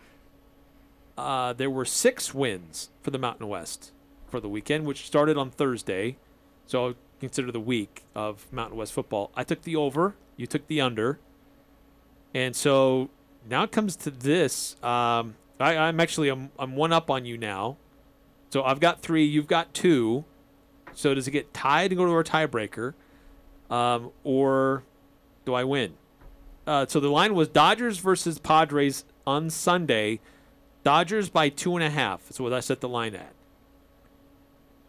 Uh, 1.17 1.53
there 1.53 1.69
were 1.69 1.85
six 1.85 2.33
wins 2.33 2.89
for 3.01 3.11
the 3.11 3.19
Mountain 3.19 3.47
West 3.47 3.91
for 4.29 4.39
the 4.39 4.49
weekend, 4.49 4.85
which 4.85 5.05
started 5.05 5.37
on 5.37 5.49
Thursday. 5.51 6.17
So 6.65 6.95
consider 7.19 7.51
the 7.51 7.59
week 7.59 8.03
of 8.15 8.51
Mountain 8.51 8.77
West 8.77 8.93
football. 8.93 9.31
I 9.35 9.43
took 9.43 9.63
the 9.63 9.75
over. 9.75 10.15
You 10.37 10.47
took 10.47 10.67
the 10.67 10.81
under. 10.81 11.19
And 12.33 12.55
so 12.55 13.09
now 13.49 13.63
it 13.63 13.71
comes 13.71 13.95
to 13.97 14.11
this. 14.11 14.75
Um, 14.83 15.35
I, 15.59 15.75
I'm 15.75 15.99
actually 15.99 16.29
I'm, 16.29 16.51
I'm 16.57 16.75
one 16.75 16.93
up 16.93 17.09
on 17.09 17.25
you 17.25 17.37
now. 17.37 17.77
So 18.49 18.63
I've 18.63 18.79
got 18.79 19.01
three. 19.01 19.25
You've 19.25 19.47
got 19.47 19.73
two. 19.73 20.25
So 20.93 21.13
does 21.13 21.27
it 21.27 21.31
get 21.31 21.53
tied 21.53 21.91
and 21.91 21.97
go 21.97 22.05
to 22.05 22.11
our 22.11 22.23
tiebreaker, 22.23 22.93
um, 23.69 24.11
or 24.23 24.83
do 25.45 25.53
I 25.53 25.63
win? 25.63 25.93
Uh, 26.65 26.85
so 26.87 26.99
the 26.99 27.09
line 27.09 27.35
was 27.35 27.47
Dodgers 27.47 27.99
versus 27.99 28.39
Padres 28.39 29.05
on 29.25 29.49
Sunday. 29.49 30.19
Dodgers 30.83 31.29
by 31.29 31.49
two 31.49 31.75
and 31.75 31.83
a 31.83 31.89
half. 31.89 32.23
That's 32.23 32.39
what 32.39 32.53
I 32.53 32.59
set 32.59 32.81
the 32.81 32.89
line 32.89 33.15
at. 33.15 33.33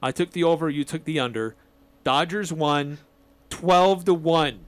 I 0.03 0.12
took 0.12 0.32
the 0.32 0.44
over. 0.44 0.68
You 0.68 0.84
took 0.84 1.05
the 1.05 1.20
under. 1.20 1.55
Dodgers 2.05 2.53
won, 2.53 2.98
twelve 3.51 4.05
to 4.07 4.14
one. 4.14 4.61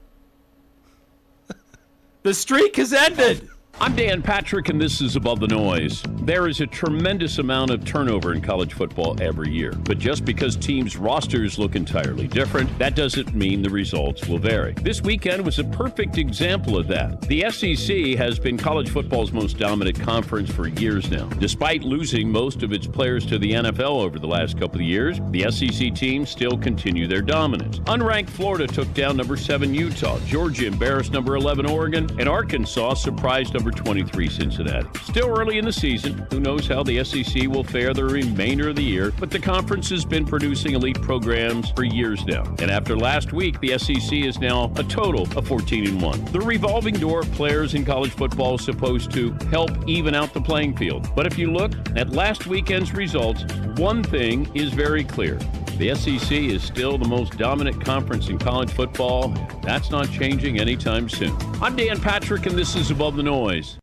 the 2.23 2.33
streak 2.33 2.75
has 2.75 2.93
ended. 2.93 3.49
I'm 3.81 3.95
Dan 3.95 4.21
Patrick, 4.21 4.69
and 4.69 4.79
this 4.79 5.01
is 5.01 5.15
Above 5.15 5.39
the 5.39 5.47
Noise. 5.47 6.03
There 6.21 6.47
is 6.47 6.61
a 6.61 6.67
tremendous 6.67 7.39
amount 7.39 7.71
of 7.71 7.83
turnover 7.83 8.31
in 8.33 8.39
college 8.39 8.73
football 8.73 9.21
every 9.21 9.51
year. 9.51 9.73
But 9.73 9.97
just 9.97 10.23
because 10.23 10.55
teams' 10.55 10.95
rosters 10.95 11.59
look 11.59 11.75
entirely 11.75 12.27
different, 12.27 12.77
that 12.79 12.95
doesn't 12.95 13.33
mean 13.33 13.61
the 13.61 13.69
results 13.69 14.25
will 14.27 14.37
vary. 14.37 14.73
This 14.73 15.01
weekend 15.01 15.43
was 15.43 15.59
a 15.59 15.63
perfect 15.65 16.17
example 16.17 16.77
of 16.77 16.87
that. 16.87 17.21
The 17.21 17.49
SEC 17.49 18.17
has 18.17 18.39
been 18.39 18.57
college 18.57 18.89
football's 18.89 19.33
most 19.33 19.57
dominant 19.57 19.99
conference 19.99 20.49
for 20.49 20.67
years 20.67 21.09
now. 21.09 21.25
Despite 21.39 21.83
losing 21.83 22.31
most 22.31 22.63
of 22.63 22.71
its 22.71 22.87
players 22.87 23.25
to 23.25 23.37
the 23.37 23.51
NFL 23.51 24.01
over 24.01 24.17
the 24.17 24.27
last 24.27 24.57
couple 24.57 24.79
of 24.79 24.85
years, 24.85 25.19
the 25.31 25.51
SEC 25.51 25.93
teams 25.93 26.29
still 26.29 26.57
continue 26.57 27.07
their 27.07 27.21
dominance. 27.21 27.79
Unranked 27.79 28.29
Florida 28.29 28.67
took 28.67 28.93
down 28.93 29.17
number 29.17 29.35
7 29.35 29.73
Utah, 29.73 30.19
Georgia 30.27 30.67
embarrassed 30.67 31.11
number 31.11 31.35
11 31.35 31.65
Oregon, 31.65 32.07
and 32.17 32.29
Arkansas 32.29 32.93
surprised 32.93 33.55
number 33.63 33.77
23 33.77 34.29
Cincinnati. 34.29 34.99
Still 35.03 35.29
early 35.29 35.57
in 35.57 35.63
the 35.63 35.71
season, 35.71 36.27
who 36.29 36.41
knows 36.41 36.67
how 36.67 36.83
the 36.83 37.01
SEC 37.01 37.47
will 37.47 37.63
fare 37.63 37.93
the 37.93 38.03
remainder 38.03 38.67
of 38.67 38.75
the 38.75 38.83
year, 38.83 39.13
but 39.17 39.31
the 39.31 39.39
conference 39.39 39.89
has 39.89 40.03
been 40.03 40.25
producing 40.25 40.73
elite 40.73 41.01
programs 41.01 41.69
for 41.69 41.85
years 41.85 42.25
now. 42.25 42.43
And 42.59 42.69
after 42.69 42.97
last 42.97 43.31
week, 43.31 43.57
the 43.61 43.77
SEC 43.77 44.11
is 44.11 44.37
now 44.37 44.69
a 44.75 44.83
total 44.83 45.21
of 45.37 45.47
14 45.47 45.87
and 45.87 46.01
1. 46.01 46.25
The 46.25 46.41
revolving 46.41 46.95
door 46.95 47.21
of 47.21 47.31
players 47.31 47.73
in 47.73 47.85
college 47.85 48.11
football 48.11 48.55
is 48.55 48.65
supposed 48.65 49.11
to 49.11 49.31
help 49.49 49.71
even 49.87 50.13
out 50.13 50.33
the 50.33 50.41
playing 50.41 50.75
field. 50.75 51.07
But 51.15 51.25
if 51.25 51.37
you 51.37 51.49
look 51.49 51.71
at 51.95 52.09
last 52.09 52.47
weekend's 52.47 52.91
results, 52.93 53.45
one 53.77 54.03
thing 54.03 54.53
is 54.53 54.73
very 54.73 55.05
clear. 55.05 55.39
The 55.77 55.95
SEC 55.95 56.31
is 56.31 56.63
still 56.63 56.99
the 56.99 57.07
most 57.07 57.35
dominant 57.37 57.83
conference 57.83 58.29
in 58.29 58.37
college 58.37 58.69
football. 58.69 59.29
That's 59.63 59.89
not 59.89 60.11
changing 60.11 60.59
anytime 60.59 61.09
soon. 61.09 61.35
I'm 61.63 61.75
Dan 61.75 61.99
Patrick, 61.99 62.45
and 62.45 62.55
this 62.55 62.75
is 62.75 62.91
Above 62.91 63.15
the 63.15 63.23
Noise. 63.53 63.82